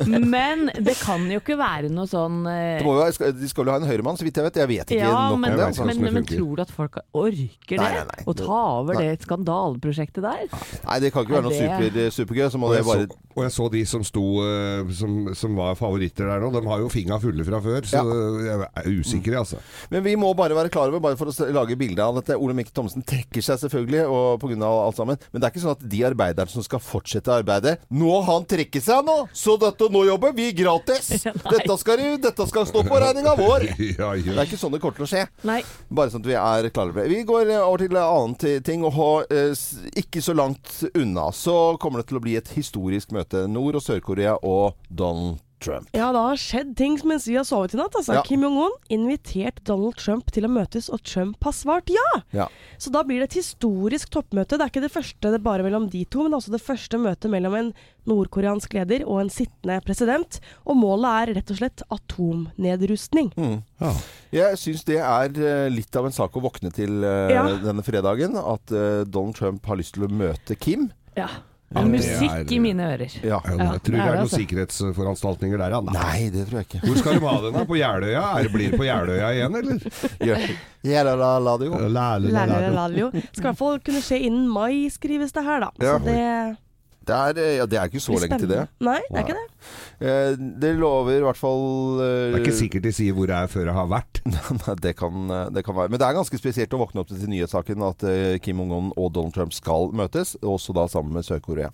Men 0.07 0.69
det 0.79 0.95
kan 1.01 1.25
jo 1.31 1.41
ikke 1.41 1.57
være 1.59 1.91
noe 1.93 2.07
sånn 2.09 2.43
eh, 2.49 2.81
må 2.85 2.95
jo, 2.97 3.31
De 3.35 3.49
skal 3.49 3.67
jo 3.67 3.73
ha 3.73 3.79
en 3.81 3.87
høyremann, 3.87 4.17
så 4.19 4.25
vidt 4.25 4.39
jeg 4.39 4.47
vet. 4.47 4.59
Jeg 4.61 4.69
vet 4.71 4.93
ikke 4.95 5.01
ja, 5.03 5.11
nok 5.31 5.41
men, 5.41 5.53
om 5.53 5.59
det. 5.59 5.67
Altså. 5.67 5.87
men, 5.87 6.01
men, 6.03 6.15
men 6.19 6.27
tror 6.27 6.55
du 6.57 6.63
at 6.63 6.73
folk 6.73 6.99
orker 7.01 7.75
det? 7.75 7.81
Nei, 7.81 7.91
nei, 7.97 8.05
nei. 8.07 8.25
Å 8.25 8.35
ta 8.37 8.61
over 8.79 8.97
Nei. 8.97 9.05
det 9.05 9.27
skandaleprosjektet 9.27 10.25
der? 10.25 10.45
Nei, 10.87 10.99
det 11.03 11.11
kan 11.13 11.25
ikke 11.25 11.37
være 11.37 11.47
noe 11.47 11.57
Er 11.57 11.75
super, 11.75 12.15
supergøy. 12.17 12.45
Så 12.53 12.61
må 12.61 12.71
Og 12.71 12.75
det 12.75 12.81
jeg, 12.81 12.89
bare 12.89 13.07
så, 13.07 13.19
og 13.35 13.45
jeg 13.45 13.55
så 13.57 13.67
de 13.75 13.83
som 13.93 14.07
sto 14.07 14.25
eh, 14.45 14.93
som, 15.01 15.19
som 15.37 15.59
var 15.59 15.77
favoritter 15.79 16.31
der 16.31 16.43
nå. 16.43 16.51
De 16.55 16.63
har 16.71 16.85
jo 16.85 16.91
fingra 16.93 17.19
fulle 17.21 17.47
fra 17.47 17.61
før, 17.63 17.89
så 17.91 18.05
jeg 18.47 18.57
er 18.65 18.91
usikker, 18.91 19.37
altså. 19.43 19.61
Men 19.93 20.05
vi 20.07 20.15
må 20.19 20.31
bare 20.37 20.57
være 20.57 20.73
klar 20.73 20.91
over, 20.91 21.03
bare 21.03 21.19
for 21.19 21.31
å 21.31 21.51
lage 21.53 21.77
bilde 21.79 22.03
av 22.03 22.21
dette 22.21 22.30
Olemic 22.37 22.71
Thomsen 22.75 23.03
trekker 23.07 23.43
seg 23.45 23.59
selvfølgelig, 23.61 24.05
og 24.07 24.45
av 24.61 24.79
alt 24.85 24.97
sammen. 24.99 25.19
Men 25.31 25.41
det 25.41 25.47
er 25.47 25.53
ikke 25.53 25.63
sånn 25.63 25.75
at 25.75 25.85
de 25.91 26.01
arbeiderne 26.07 26.51
som 26.51 26.65
skal 26.65 26.81
fortsette 26.83 27.31
arbeidet 27.33 27.77
Nå 27.93 28.11
har 28.21 28.27
han 28.27 28.47
trekker 28.49 28.83
seg 28.83 29.05
nå! 29.07 29.17
Så 29.33 29.57
dette, 29.61 29.87
nå 29.91 30.03
jobber 30.07 30.35
vi 30.37 30.51
gratis! 30.55 31.11
Dette 31.51 31.77
skal, 31.79 32.01
dette 32.21 32.47
skal 32.49 32.67
stå 32.69 32.83
på 32.87 33.01
regninga 33.01 33.35
vår! 33.39 33.67
Ja, 34.01 34.13
Det 34.15 34.33
er 34.33 34.45
ikke 34.47 34.59
sånn 34.59 34.73
det 34.73 34.79
kommer 34.81 34.97
til 34.97 35.05
å 35.05 35.09
skje. 35.09 35.25
Nei. 35.47 35.59
Bare 35.91 36.11
sånn 36.13 36.23
at 36.23 36.29
vi 36.29 36.37
er 36.37 36.69
klare 36.73 36.93
over 36.93 37.03
det. 37.03 37.11
Vi 37.11 37.21
går 37.27 37.51
eh, 37.51 37.61
over 37.61 37.83
til 37.83 37.97
en 37.97 38.01
annen 38.01 38.63
ting. 38.65 38.85
Og 38.87 38.95
ha, 38.95 39.09
eh, 39.33 39.53
ikke 39.99 40.23
så 40.23 40.35
langt 40.37 40.81
unna 40.95 41.27
så 41.35 41.75
kommer 41.81 42.01
det 42.01 42.11
til 42.11 42.21
å 42.21 42.23
bli 42.23 42.37
et 42.39 42.51
historisk 42.55 43.13
møte. 43.15 43.45
Nord- 43.51 43.79
og 43.81 43.85
Sør-Korea 43.85 44.37
og 44.41 44.77
Donald 44.89 45.39
Trump. 45.39 45.47
Ja, 45.95 46.09
det 46.15 46.21
har 46.25 46.39
skjedd 46.41 46.73
ting 46.79 46.97
mens 47.07 47.27
vi 47.29 47.37
har 47.37 47.45
sovet 47.47 47.75
i 47.75 47.79
natt. 47.79 47.95
Altså. 47.97 48.17
Ja. 48.17 48.23
Kim 48.27 48.43
Jong-un 48.45 48.73
invitert 48.93 49.61
Donald 49.67 49.97
Trump 50.01 50.31
til 50.33 50.47
å 50.47 50.51
møtes, 50.51 50.89
og 50.93 51.03
Trump 51.07 51.41
har 51.45 51.55
svart 51.55 51.91
ja! 51.93 52.09
Ja. 52.35 52.47
Så 52.81 52.91
da 52.93 53.03
blir 53.05 53.21
det 53.21 53.29
et 53.31 53.39
historisk 53.41 54.09
toppmøte. 54.13 54.57
Det 54.57 54.65
er 54.65 54.73
ikke 54.73 54.83
det 54.85 54.93
første 54.93 55.31
det 55.31 55.37
er 55.37 55.45
bare 55.45 55.65
mellom 55.65 55.89
de 55.91 56.03
to, 56.09 56.25
men 56.25 56.35
også 56.37 56.53
det 56.55 56.63
første 56.63 56.99
møtet 57.01 57.29
mellom 57.31 57.57
en 57.59 57.73
nordkoreansk 58.09 58.73
leder 58.73 59.03
og 59.05 59.19
en 59.21 59.29
sittende 59.33 59.77
president. 59.85 60.39
Og 60.65 60.79
målet 60.79 61.11
er 61.11 61.33
rett 61.37 61.53
og 61.53 61.59
slett 61.61 61.83
atomnedrustning. 61.93 63.29
Mm. 63.37 63.59
Ja. 63.81 63.93
Jeg 64.31 64.59
syns 64.61 64.85
det 64.87 64.97
er 65.03 65.37
eh, 65.37 65.67
litt 65.73 65.95
av 65.99 66.07
en 66.07 66.15
sak 66.15 66.35
å 66.37 66.43
våkne 66.43 66.71
til 66.73 67.03
uh, 67.05 67.29
Ja. 67.31 67.45
denne 67.61 67.85
fredagen. 67.85 68.37
At 68.39 68.73
uh, 68.73 69.03
Donald 69.05 69.37
Trump 69.37 69.65
har 69.69 69.79
lyst 69.79 69.97
til 69.97 70.07
å 70.07 70.11
møte 70.11 70.57
Kim. 70.57 70.89
Ja. 71.17 71.29
Ja, 71.71 71.81
musikk 71.87 72.31
er- 72.31 72.51
i 72.51 72.57
mine 72.59 72.83
ører. 72.83 73.13
Ja. 73.23 73.37
Jeg 73.47 73.57
tror 73.57 73.79
det 73.79 73.83
det 73.91 73.99
er 74.01 74.09
noen 74.11 74.25
altså. 74.25 74.39
sikkerhetsforanstaltninger 74.41 75.57
der, 75.61 75.69
ja. 75.71 75.79
Nei, 75.81 76.29
det 76.33 76.47
tror 76.49 76.59
jeg 76.59 76.67
ikke. 76.67 76.81
Hvor 76.87 76.97
skal 76.99 77.19
du 77.19 77.27
ha 77.27 77.35
den 77.45 77.53
da? 77.55 77.63
På 77.69 77.77
Jeløya? 77.79 78.23
Er 78.39 78.43
det, 78.43 78.51
blir 78.51 78.71
det 78.73 78.79
på 78.81 78.87
Jeløya 78.89 79.29
igjen, 79.37 79.55
eller? 79.55 79.79
Jeløya-ladio. 80.83 81.77
Laljo. 81.89 83.11
Skal 83.31 83.39
i 83.39 83.47
hvert 83.47 83.57
fall 83.61 83.79
kunne 83.85 84.01
skje 84.03 84.19
innen 84.27 84.49
mai, 84.51 84.89
skrives 84.91 85.31
det 85.35 85.43
her, 85.47 85.59
da. 85.67 85.71
Ja. 85.79 85.97
Så 85.97 86.05
det 86.05 86.57
Det 87.01 87.15
er, 87.17 87.37
eh, 87.41 87.55
ja, 87.57 87.65
det 87.65 87.77
er 87.79 87.87
ikke 87.89 87.99
så 88.03 88.13
lenge 88.19 88.37
til 88.39 88.47
det. 88.51 88.67
Nei, 88.79 88.99
det 89.09 89.17
er 89.17 89.23
ikke 89.25 89.33
det. 89.39 89.47
Eh, 90.01 90.33
det 90.37 90.73
lover 90.79 91.19
i 91.19 91.25
hvert 91.25 91.37
fall 91.37 91.99
eh, 92.01 92.31
Det 92.31 92.39
er 92.39 92.45
ikke 92.45 92.57
sikkert 92.57 92.85
de 92.87 92.93
sier 92.95 93.15
hvor 93.15 93.29
jeg 93.29 93.37
er 93.37 93.51
før 93.51 93.69
jeg 93.69 93.77
har 93.77 93.89
vært. 93.91 94.21
Nei, 94.61 94.75
det 94.81 94.95
kan, 94.99 95.21
eh, 95.29 95.47
det 95.53 95.65
kan 95.67 95.77
være. 95.77 95.93
Men 95.93 96.01
det 96.01 96.07
er 96.07 96.17
ganske 96.17 96.41
spesielt 96.41 96.73
å 96.73 96.81
våkne 96.81 97.03
opp 97.03 97.11
til 97.11 97.21
nyhetssaken 97.31 97.85
at 97.85 98.05
Kim 98.43 98.61
Jong-un 98.63 98.91
og 98.95 99.11
Donald 99.15 99.35
Trump 99.35 99.53
skal 99.55 99.91
møtes, 99.95 100.35
også 100.41 100.75
da 100.75 100.87
sammen 100.91 101.13
med 101.15 101.27
Sør-Korea. 101.27 101.71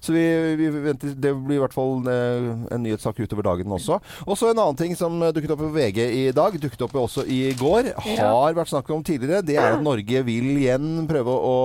Så 0.00 0.14
vi, 0.14 0.22
vi 0.56 0.70
venter, 0.72 1.12
det 1.12 1.34
blir 1.36 1.58
i 1.58 1.60
hvert 1.60 1.76
fall 1.76 2.06
en 2.08 2.80
nyhetssak 2.80 3.18
utover 3.20 3.44
dagen 3.50 3.74
også. 3.76 3.98
Og 4.24 4.38
så 4.38 4.48
en 4.48 4.62
annen 4.62 4.78
ting 4.78 4.94
som 4.96 5.18
dukket 5.20 5.52
opp 5.52 5.60
på 5.60 5.72
VG 5.74 6.00
i 6.06 6.22
dag, 6.36 6.56
dukket 6.62 6.86
opp 6.86 6.96
også 7.02 7.26
i 7.28 7.52
går, 7.60 7.90
har 8.06 8.56
vært 8.56 8.72
snakket 8.72 8.96
om 8.96 9.04
tidligere. 9.04 9.44
Det 9.44 9.58
er 9.60 9.76
at 9.76 9.84
Norge 9.84 10.22
vil 10.24 10.48
igjen 10.54 11.04
prøve 11.10 11.34
å 11.36 11.56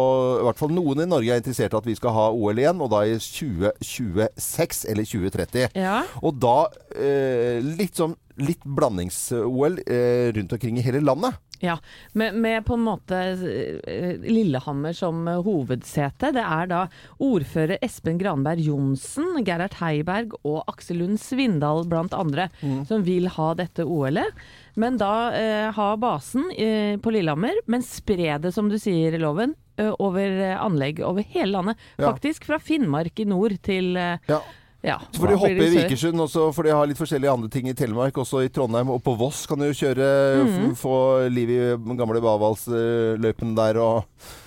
I 0.42 0.46
hvert 0.50 0.60
fall 0.60 0.76
noen 0.76 1.06
i 1.06 1.08
Norge 1.08 1.32
er 1.32 1.40
interessert 1.40 1.76
i 1.76 1.80
at 1.80 1.88
vi 1.88 1.96
skal 1.96 2.16
ha 2.16 2.28
OL 2.36 2.60
igjen, 2.60 2.84
og 2.84 2.92
da 2.92 3.06
i 3.08 3.16
2026 3.16 4.84
eller 4.92 5.08
2030. 5.08 5.45
Ja. 5.78 6.02
Og 6.24 6.40
da 6.42 6.66
eh, 6.96 7.62
litt 7.62 7.96
sånn 8.00 8.16
litt 8.36 8.64
blandings-OL 8.68 9.78
eh, 9.88 10.32
rundt 10.36 10.52
omkring 10.52 10.78
i 10.78 10.84
hele 10.84 11.00
landet. 11.00 11.38
Ja, 11.64 11.78
med, 12.12 12.36
med 12.36 12.66
på 12.68 12.74
en 12.76 12.84
måte 12.84 13.16
eh, 13.16 14.18
Lillehammer 14.28 14.92
som 14.94 15.22
eh, 15.28 15.40
hovedsete. 15.46 16.34
Det 16.36 16.44
er 16.44 16.68
da 16.68 16.82
ordfører 17.24 17.80
Espen 17.86 18.20
Granberg 18.20 18.60
Johnsen, 18.66 19.38
Gerhard 19.48 19.78
Heiberg 19.80 20.36
og 20.44 20.66
Aksel 20.68 21.00
Lund 21.00 21.22
Svindal 21.24 21.86
blant 21.88 22.14
andre 22.14 22.50
som 22.90 23.06
vil 23.08 23.30
ha 23.38 23.54
dette 23.56 23.86
OL-et. 23.88 24.36
Men 24.76 25.00
da 25.00 25.14
eh, 25.32 25.70
ha 25.78 25.88
basen 25.96 26.50
eh, 26.52 26.98
på 27.00 27.16
Lillehammer, 27.16 27.62
men 27.72 27.86
spre 27.88 28.36
det, 28.44 28.52
som 28.52 28.68
du 28.68 28.76
sier 28.82 29.16
i 29.16 29.22
loven, 29.24 29.56
eh, 29.80 29.94
over 29.96 30.36
anlegg 30.60 31.00
over 31.08 31.24
hele 31.32 31.54
landet. 31.56 31.88
Faktisk 31.96 32.50
fra 32.52 32.60
Finnmark 32.60 33.24
i 33.24 33.30
nord 33.32 33.56
til 33.64 33.96
eh, 33.96 34.20
Ja. 34.28 34.44
Ja, 34.86 35.00
Så 35.12 35.22
får 35.22 35.32
de 35.32 35.38
hoppe 35.42 35.66
i? 35.66 35.70
Vikersund, 35.80 36.22
og 36.22 36.30
så 36.30 36.48
får 36.54 36.68
de 36.68 36.74
ha 36.78 36.86
litt 36.86 37.00
forskjellige 37.00 37.34
andre 37.34 37.50
ting 37.52 37.70
i 37.72 37.76
Telemark. 37.78 38.18
Også 38.22 38.44
i 38.46 38.52
Trondheim 38.54 38.92
og 38.94 39.02
på 39.06 39.16
Voss 39.20 39.46
kan 39.50 39.62
du 39.62 39.68
kjøre 39.74 40.10
mm. 40.46 40.74
Få 40.80 40.96
liv 41.34 41.52
i 41.56 41.62
gamle 41.98 42.22
Bavalsløypen 42.24 43.56
der 43.58 43.82
og 43.82 44.04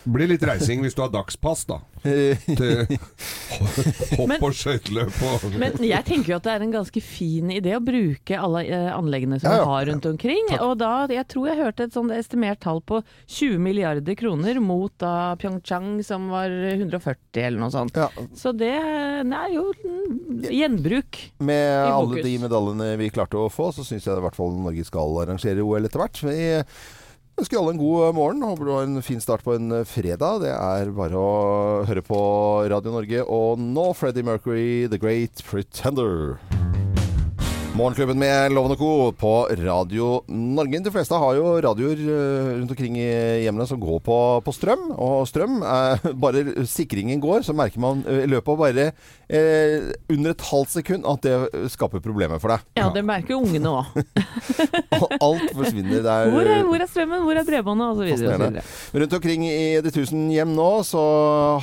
Blir 0.09 0.31
litt 0.31 0.45
reising 0.47 0.81
hvis 0.85 0.97
du 0.97 1.03
har 1.05 1.13
dagspass, 1.13 1.67
da. 1.69 1.81
Til 2.03 2.87
hopp 4.19 4.45
og 4.47 4.55
skøyteløp 4.55 5.17
og 5.27 5.57
Men 5.59 5.75
jeg 5.83 6.07
tenker 6.07 6.33
jo 6.33 6.39
at 6.39 6.47
det 6.47 6.53
er 6.55 6.65
en 6.65 6.75
ganske 6.77 7.03
fin 7.03 7.51
idé 7.53 7.75
å 7.77 7.83
bruke 7.83 8.39
alle 8.39 8.63
eh, 8.65 8.89
anleggene 8.95 9.41
som 9.43 9.51
Ja, 9.51 9.63
vi 9.65 9.73
har 9.73 9.89
rundt 9.91 10.09
omkring. 10.09 10.53
Og 10.63 10.77
da, 10.81 10.93
jeg 11.13 11.27
tror 11.33 11.51
jeg 11.51 11.61
hørte 11.61 11.89
et 11.89 11.97
sånt 11.97 12.15
estimert 12.15 12.63
tall 12.65 12.81
på 12.87 13.01
20 13.27 13.59
milliarder 13.63 14.19
kroner 14.19 14.61
mot 14.63 14.95
da 15.03 15.35
Pyeongchang 15.41 15.99
som 16.07 16.31
var 16.33 16.53
140 16.53 17.43
eller 17.45 17.61
noe 17.63 17.75
sånt. 17.75 17.99
Ja. 17.99 18.09
Så 18.39 18.55
det, 18.57 18.75
det 19.29 19.41
er 19.43 19.57
jo 19.57 19.67
mm, 19.75 20.47
gjenbruk. 20.49 21.21
Med 21.43 21.67
I 21.67 21.91
alle 21.91 22.23
de 22.25 22.37
medaljene 22.45 22.93
vi 23.01 23.11
klarte 23.15 23.41
å 23.41 23.51
få, 23.53 23.73
så 23.75 23.85
syns 23.87 24.07
jeg 24.07 24.17
i 24.17 24.25
hvert 24.25 24.39
fall 24.39 24.55
Norge 24.57 24.87
skal 24.87 25.21
arrangere 25.25 25.67
OL 25.67 25.89
etter 25.91 26.05
hvert. 26.05 26.23
Vi 26.29 26.39
ønsker 27.39 27.61
alle 27.61 27.77
en 27.77 27.81
god 27.81 28.15
morgen. 28.19 28.43
Håper 28.43 28.67
du 28.67 28.73
har 28.75 28.87
en 28.89 29.03
fin 29.05 29.23
start 29.23 29.45
på 29.47 29.55
en 29.55 29.71
fredag. 29.87 30.43
Det 30.43 30.53
er 30.55 30.91
bare 30.97 31.19
å 31.19 31.85
høre 31.89 32.03
på 32.03 32.21
Radio 32.73 32.95
Norge. 32.97 33.25
Og 33.25 33.63
nå 33.63 33.91
Freddie 33.99 34.27
Mercury, 34.27 34.89
The 34.91 34.99
Great 34.99 35.45
Pretender. 35.47 36.39
Morgenklubben 37.79 38.19
med 38.19 38.51
Loven 38.57 38.73
og 38.75 38.79
Co. 38.81 38.89
på 39.15 39.31
Radio 39.61 40.07
Norge. 40.35 40.81
De 40.83 40.91
fleste 40.91 41.15
har 41.15 41.37
jo 41.39 41.51
radioer 41.63 42.01
eh, 42.01 42.47
rundt 42.57 42.73
omkring 42.75 42.97
i 42.99 43.05
hjemmene 43.45 43.69
som 43.71 43.79
går 43.79 44.01
på, 44.03 44.17
på 44.43 44.55
strøm. 44.57 44.89
Og 44.99 45.29
strøm, 45.31 45.61
er, 45.63 46.01
bare 46.25 46.43
sikringen 46.67 47.21
går, 47.23 47.45
så 47.47 47.55
merker 47.55 47.79
man 47.85 48.01
eh, 48.09 48.25
i 48.25 48.31
løpet 48.33 48.51
av 48.51 48.59
bare 48.65 48.87
eh, 49.31 49.93
under 50.11 50.35
et 50.35 50.43
halvt 50.49 50.75
sekund 50.75 51.07
at 51.07 51.23
det 51.29 51.69
skaper 51.77 52.03
problemer 52.03 52.41
for 52.43 52.51
deg. 52.57 52.65
Ja, 52.81 52.89
det 52.97 53.05
merker 53.07 53.37
jo 53.37 53.45
ungene 53.45 53.71
òg. 53.71 54.03
Og 54.99 55.15
alt 55.29 55.55
forsvinner. 55.55 56.01
Det 56.03 56.17
er, 56.17 56.33
Hvor, 56.35 56.51
er- 56.51 56.67
hvor 56.67 56.83
er 56.83 56.91
strømmen, 56.91 57.23
hvor 57.29 57.39
er 57.39 57.47
bredbåndet 57.47 58.03
osv. 58.09 58.27
Rundt 59.05 59.17
omkring 59.21 59.47
i 59.47 59.61
de 59.87 59.95
tusen 59.95 60.27
hjem 60.35 60.57
nå 60.59 60.69
så 60.89 61.05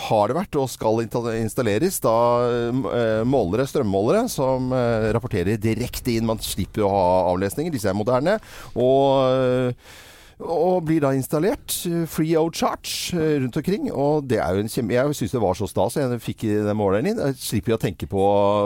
har 0.07 0.31
det 0.31 0.39
vært 0.39 0.61
og 0.63 0.71
skal 0.71 1.03
installeres 1.41 1.99
da 2.07 2.15
eh, 2.47 3.21
målere, 3.27 3.67
strømmålere 3.67 4.29
som 4.31 4.71
rapporterer 4.71 5.59
direkte 5.59 6.04
inn. 6.13 6.25
Man 6.25 6.39
slipper 6.39 6.85
å 6.85 6.89
ha 6.93 7.05
avlesninger. 7.33 7.71
Disse 7.73 7.89
er 7.89 7.97
moderne. 7.97 8.39
Og 8.75 9.29
eh, 9.29 10.01
og 10.35 10.81
blir 10.83 10.99
da 10.99 11.13
installert 11.15 11.71
eh, 11.87 12.01
free 12.11 12.33
of 12.35 12.49
charge 12.59 13.15
eh, 13.15 13.37
rundt 13.39 13.55
omkring. 13.55 13.85
Og 13.95 14.25
det 14.27 14.35
er 14.43 14.57
jo 14.57 14.65
en 14.65 14.67
kjempe... 14.67 14.91
Jeg 14.97 15.15
syns 15.15 15.31
det 15.31 15.39
var 15.39 15.55
så 15.55 15.63
stas. 15.71 15.95
Jeg 15.95 16.17
fikk 16.19 16.41
den 16.51 16.75
måleren 16.75 17.07
inn. 17.07 17.21
Jeg 17.23 17.37
slipper 17.39 17.77
å 17.77 17.79
tenke 17.79 18.03
på, 18.11 18.25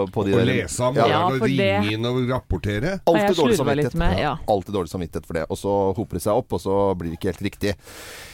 på 0.10 0.24
de 0.26 0.34
å 0.34 0.40
der- 0.40 0.50
lese 0.50 0.82
om 0.82 0.98
Ja. 0.98 1.04
måleren 1.06 1.14
Ja, 1.14 1.20
og 1.28 1.38
for 1.44 1.54
det- 1.54 1.68
ringe 1.84 1.94
inn 1.94 2.08
og 2.10 2.18
rapportere. 2.32 2.96
Alltid 3.06 3.38
dårlig 3.38 3.60
samvittighet. 3.62 4.00
med, 4.02 4.18
ja. 4.18 4.34
Alltid 4.50 4.74
dårlig 4.80 4.90
samvittighet 4.96 5.30
for 5.30 5.38
det. 5.38 5.46
Og 5.54 5.62
så 5.62 5.76
hoper 6.00 6.18
det 6.18 6.24
seg 6.26 6.42
opp, 6.42 6.58
og 6.58 6.64
så 6.66 6.80
blir 6.98 7.12
det 7.14 7.20
ikke 7.20 7.30
helt 7.36 7.46
riktig. 7.52 7.76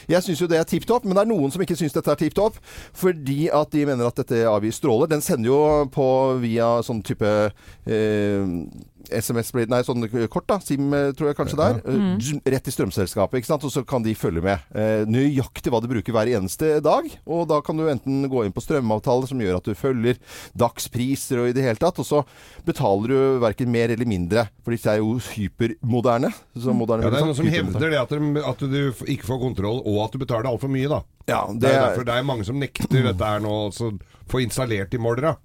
Jeg 0.08 0.22
syns 0.30 0.40
jo 0.40 0.48
det 0.48 0.62
er 0.62 0.64
tipp 0.72 0.88
topp, 0.88 1.04
men 1.04 1.12
det 1.20 1.26
er 1.26 1.32
noen 1.34 1.52
som 1.52 1.60
ikke 1.60 1.76
syns 1.76 1.92
dette 1.92 2.08
er 2.16 2.22
tipp 2.24 2.40
topp. 2.40 2.56
Fordi 2.96 3.50
at 3.52 3.68
de 3.76 3.84
mener 3.84 4.08
at 4.08 4.16
dette 4.24 4.46
avgir 4.48 4.72
stråler. 4.72 5.12
Den 5.12 5.20
sender 5.20 5.52
jo 5.52 5.60
på 5.92 6.08
via 6.40 6.78
sånn 6.80 7.04
type 7.04 7.52
eh, 7.84 8.48
SMS 9.10 9.52
blir 9.54 9.68
Nei, 9.70 9.82
sånn 9.86 10.04
kort, 10.32 10.46
da. 10.50 10.58
SIM, 10.62 10.88
eh, 10.94 11.12
tror 11.16 11.30
jeg 11.30 11.36
kanskje 11.38 11.58
det 11.60 11.66
er. 11.66 11.80
Mm. 11.86 12.10
Eh, 12.16 12.50
Rett 12.56 12.68
i 12.70 12.74
strømselskapet, 12.74 13.40
ikke 13.40 13.50
sant. 13.50 13.64
Og 13.66 13.72
så 13.74 13.82
kan 13.86 14.02
de 14.04 14.14
følge 14.18 14.42
med 14.44 14.58
eh, 14.74 15.04
nøyaktig 15.10 15.72
hva 15.72 15.80
du 15.82 15.88
bruker 15.90 16.14
hver 16.16 16.30
eneste 16.36 16.76
dag. 16.84 17.08
Og 17.26 17.46
da 17.50 17.60
kan 17.64 17.76
du 17.78 17.86
enten 17.90 18.26
gå 18.30 18.44
inn 18.46 18.54
på 18.56 18.62
strømavtaler 18.64 19.30
som 19.30 19.40
gjør 19.42 19.58
at 19.60 19.68
du 19.70 19.74
følger 19.78 20.18
dagspriser 20.58 21.42
og 21.42 21.50
i 21.50 21.54
det 21.56 21.64
hele 21.66 21.80
tatt. 21.80 21.98
Og 22.02 22.06
så 22.08 22.22
betaler 22.66 23.12
du 23.12 23.40
verken 23.42 23.70
mer 23.72 23.92
eller 23.94 24.08
mindre, 24.08 24.46
for 24.64 24.74
disse 24.74 24.90
er 24.92 25.00
jo 25.02 25.16
hypermoderne. 25.32 26.32
Så 26.56 26.74
moderne 26.76 27.06
Ja, 27.06 27.12
det 27.12 27.20
er 27.20 27.28
noen 27.28 27.38
som 27.38 27.50
hevder 27.50 27.90
det 27.92 28.00
at, 28.00 28.14
de, 28.14 28.44
at 28.52 28.64
du 28.66 29.04
ikke 29.12 29.28
får 29.28 29.42
kontroll, 29.42 29.82
og 29.86 30.00
at 30.06 30.14
du 30.16 30.22
betaler 30.22 30.50
altfor 30.50 30.72
mye, 30.72 30.88
da. 30.90 31.02
Ja, 31.26 31.44
Det 31.50 31.60
det 31.64 31.72
er 31.72 31.78
er, 31.80 31.88
derfor 31.90 32.06
det 32.06 32.14
er 32.14 32.26
mange 32.26 32.46
som 32.46 32.58
nekter 32.60 33.02
dette 33.10 33.32
her 33.32 33.42
nå, 33.42 33.54
altså 33.70 33.92
få 34.30 34.42
installert 34.44 34.94
i 34.94 35.00
målere. 35.02 35.36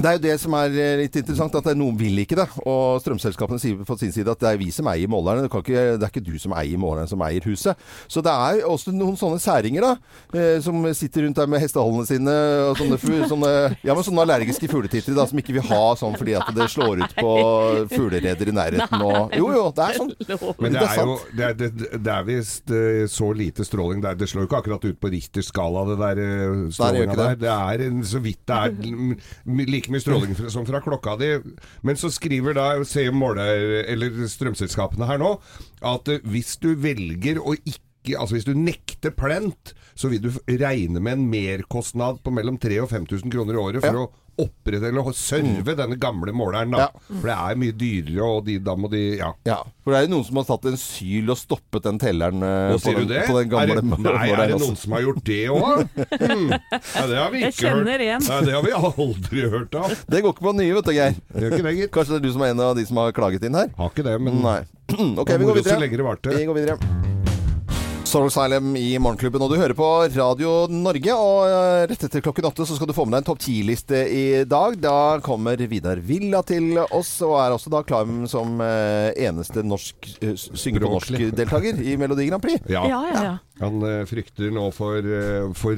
Det 0.00 0.08
er 0.08 0.16
jo 0.16 0.22
det 0.24 0.34
som 0.40 0.54
er 0.56 0.72
eh, 0.80 0.94
litt 1.02 1.16
interessant, 1.20 1.54
at 1.58 1.66
er 1.68 1.76
noen 1.76 1.96
vil 2.00 2.22
ikke 2.22 2.38
det. 2.38 2.46
Og 2.64 3.00
strømselskapene 3.04 3.60
sier 3.60 3.82
på 3.84 3.96
sin 4.00 4.12
side 4.14 4.32
at 4.32 4.40
det 4.40 4.48
er 4.54 4.60
vi 4.60 4.70
som 4.72 4.88
eier 4.88 5.10
målerne. 5.12 5.44
Det, 5.44 5.50
kan 5.52 5.60
ikke, 5.64 5.82
det 6.00 6.06
er 6.06 6.12
ikke 6.12 6.22
du 6.24 6.38
som 6.40 6.54
eier 6.56 6.80
måleren, 6.80 7.08
som 7.10 7.20
eier 7.26 7.44
huset. 7.44 7.76
Så 8.10 8.22
det 8.24 8.32
er 8.32 8.62
også 8.68 8.94
noen 8.96 9.18
sånne 9.20 9.40
særinger, 9.42 9.84
da. 9.84 9.92
Eh, 10.32 10.56
som 10.64 10.80
sitter 10.96 11.26
rundt 11.26 11.36
der 11.36 11.50
med 11.52 11.60
hestehallene 11.60 12.06
sine. 12.08 12.36
Og 12.70 12.80
sånne, 12.80 12.98
sånne, 13.30 13.52
ja, 13.84 13.92
men 13.98 14.06
sånne 14.06 14.24
allergiske 14.24 14.70
fugletittere 14.72 15.18
da, 15.18 15.26
som 15.28 15.42
ikke 15.42 15.56
vil 15.58 15.66
ha 15.68 15.82
sånn 16.00 16.16
fordi 16.20 16.34
at 16.40 16.48
det 16.56 16.70
slår 16.72 17.04
ut 17.04 17.14
på 17.20 17.34
fuglereder 17.92 18.50
i 18.50 18.56
nærheten. 18.56 19.04
Og, 19.04 19.36
jo, 19.36 19.50
jo, 19.54 19.66
det 19.76 19.86
er 19.90 19.98
sånn. 20.00 20.14
Men 20.60 20.76
det 20.78 20.86
er 20.86 21.02
jo 21.04 21.18
det 21.36 21.46
er, 21.50 21.54
det, 21.60 21.70
det 22.00 22.14
er 22.16 22.26
visst 22.28 22.72
eh, 22.74 23.04
så 23.10 23.30
lite 23.36 23.64
stråling 23.68 24.00
der. 24.04 24.16
Det 24.20 24.28
slår 24.30 24.46
jo 24.46 24.50
ikke 24.50 24.62
akkurat 24.64 24.88
ut 24.88 24.98
på 25.00 25.12
Richters 25.12 25.50
skala, 25.52 25.84
det 25.92 25.98
der 26.00 26.24
strålinga 26.72 27.16
der. 27.20 27.38
det. 27.44 27.52
Er 27.52 27.86
en, 27.90 28.00
så 28.06 28.20
vidt 28.24 28.40
det 28.48 28.56
er 28.56 28.74
m- 28.90 29.14
m- 29.16 29.66
like 29.90 29.94
mye 29.94 30.04
stråling 30.04 30.50
som 30.50 30.66
fra 30.66 30.80
klokka 30.84 31.16
di. 31.20 31.30
Men 31.82 31.96
så 31.96 32.10
skriver 32.12 32.54
da 32.56 32.84
ser 32.84 33.12
måler, 33.12 33.84
eller 33.90 34.24
strømselskapene 34.30 35.08
her 35.10 35.20
nå, 35.20 35.34
at 35.82 36.08
eh, 36.08 36.22
hvis 36.30 36.56
du 36.62 36.74
velger 36.78 37.40
å 37.42 37.56
ikke 37.58 37.89
Altså 38.16 38.32
Hvis 38.38 38.46
du 38.48 38.54
nekter 38.56 39.10
plent, 39.12 39.74
så 39.98 40.08
vil 40.08 40.22
du 40.24 40.30
regne 40.48 41.00
med 41.04 41.18
en 41.18 41.28
merkostnad 41.30 42.22
på 42.24 42.32
mellom 42.32 42.56
3000 42.58 42.82
og 42.86 42.90
5000 42.94 43.30
kroner 43.34 43.54
i 43.54 43.60
året 43.60 43.84
for 43.84 43.92
Ja. 43.92 44.06
å 44.06 44.10
opprettholde 44.40 45.02
og 45.04 45.12
serve 45.18 45.74
denne 45.76 45.98
gamle 46.00 46.32
måleren. 46.32 46.70
da. 46.72 46.86
Ja. 46.86 46.88
For 47.20 47.28
det 47.28 47.34
er 47.36 47.58
mye 47.60 47.74
dyrere, 47.76 48.24
og 48.24 48.46
de, 48.46 48.54
da 48.64 48.72
må 48.74 48.88
de 48.88 49.18
Ja. 49.18 49.34
Ja, 49.44 49.58
for 49.84 49.92
det 49.92 49.98
er 49.98 50.06
jo 50.06 50.12
noen 50.14 50.24
som 50.24 50.36
har 50.40 50.46
satt 50.48 50.64
en 50.70 50.78
syl 50.80 51.28
og 51.28 51.36
stoppet 51.36 51.82
den 51.84 51.98
telleren 52.00 52.40
eh, 52.40 52.70
Nå 52.72 52.78
på, 52.80 52.94
den, 53.04 53.26
på 53.28 53.36
den 53.36 53.50
gamle 53.52 53.74
er 53.76 53.82
det, 53.82 53.84
nei, 53.84 53.98
måleren, 53.98 54.30
er 54.30 54.46
det 54.46 54.56
noen 54.56 54.64
noen 54.64 54.80
som 54.80 54.92
har 54.96 55.04
gjort 55.04 55.22
det 55.28 55.42
òg? 55.50 55.84
Hmm. 56.30 56.48
Ja, 56.50 57.04
det 57.10 57.16
har 57.20 57.30
vi 57.34 57.44
ikke 57.50 57.68
hørt. 57.74 57.88
en. 58.00 58.24
Nei, 58.30 58.40
det 58.46 58.54
har 58.56 58.62
vi 58.64 58.72
aldri 58.80 59.44
hørt 59.50 59.74
av. 59.74 59.92
Det 60.10 60.22
går 60.24 60.32
ikke 60.32 60.46
på 60.48 60.56
nye, 60.56 60.74
vet 60.78 60.88
du, 60.88 60.92
Geir. 60.96 61.14
Ikke. 61.36 61.90
Kanskje 61.92 62.16
det 62.16 62.20
er 62.22 62.26
du 62.28 62.32
som 62.32 62.42
er 62.48 62.54
en 62.54 62.60
av 62.64 62.76
de 62.80 62.86
som 62.88 62.96
har 62.96 63.12
klaget 63.12 63.44
inn 63.44 63.54
her? 63.60 63.68
Har 63.76 63.92
ikke 63.92 64.06
det, 64.08 64.16
men 64.24 64.40
Nei. 64.40 64.60
Ok, 65.20 65.36
vi 65.36 65.44
går 65.44 65.60
videre. 65.60 65.80
lenge 65.84 66.00
det 66.00 66.06
varte. 66.06 66.32
Vi 66.38 66.48
går 66.48 66.62
videre. 66.64 67.19
Soul 68.10 68.26
Asylum 68.26 68.72
i 68.74 68.96
Morgenklubben, 68.98 69.42
og 69.44 69.52
du 69.52 69.60
hører 69.60 69.74
på 69.78 69.86
Radio 70.16 70.64
Norge. 70.72 71.12
Og 71.14 71.44
eh, 71.46 71.84
rett 71.92 72.06
etter 72.08 72.24
klokken 72.24 72.48
åtte 72.48 72.64
så 72.66 72.74
skal 72.74 72.88
du 72.90 72.94
få 72.96 73.04
med 73.06 73.14
deg 73.14 73.20
en 73.22 73.28
topp 73.28 73.42
ti-liste 73.44 74.00
i 74.10 74.22
dag. 74.50 74.74
Da 74.82 74.94
kommer 75.22 75.60
Vidar 75.70 76.00
Villa 76.02 76.40
til 76.42 76.72
oss, 76.90 77.12
og 77.22 77.36
er 77.38 77.54
også 77.54 77.70
da 77.70 77.84
klar 77.86 78.10
som 78.32 78.58
eh, 78.66 79.12
eneste 79.28 79.62
norsk 79.62 80.10
synger 80.58 80.82
på 80.88 80.90
norsk-deltaker 80.96 81.78
i 81.86 81.94
Melodi 82.00 82.26
Grand 82.32 82.42
Prix. 82.42 82.66
ja. 82.66 82.82
Ja, 82.90 82.98
ja, 83.12 83.22
ja. 83.28 83.36
Han 83.60 83.82
eh, 83.84 84.06
frykter 84.08 84.48
nå 84.56 84.70
for, 84.72 85.04
for 85.52 85.76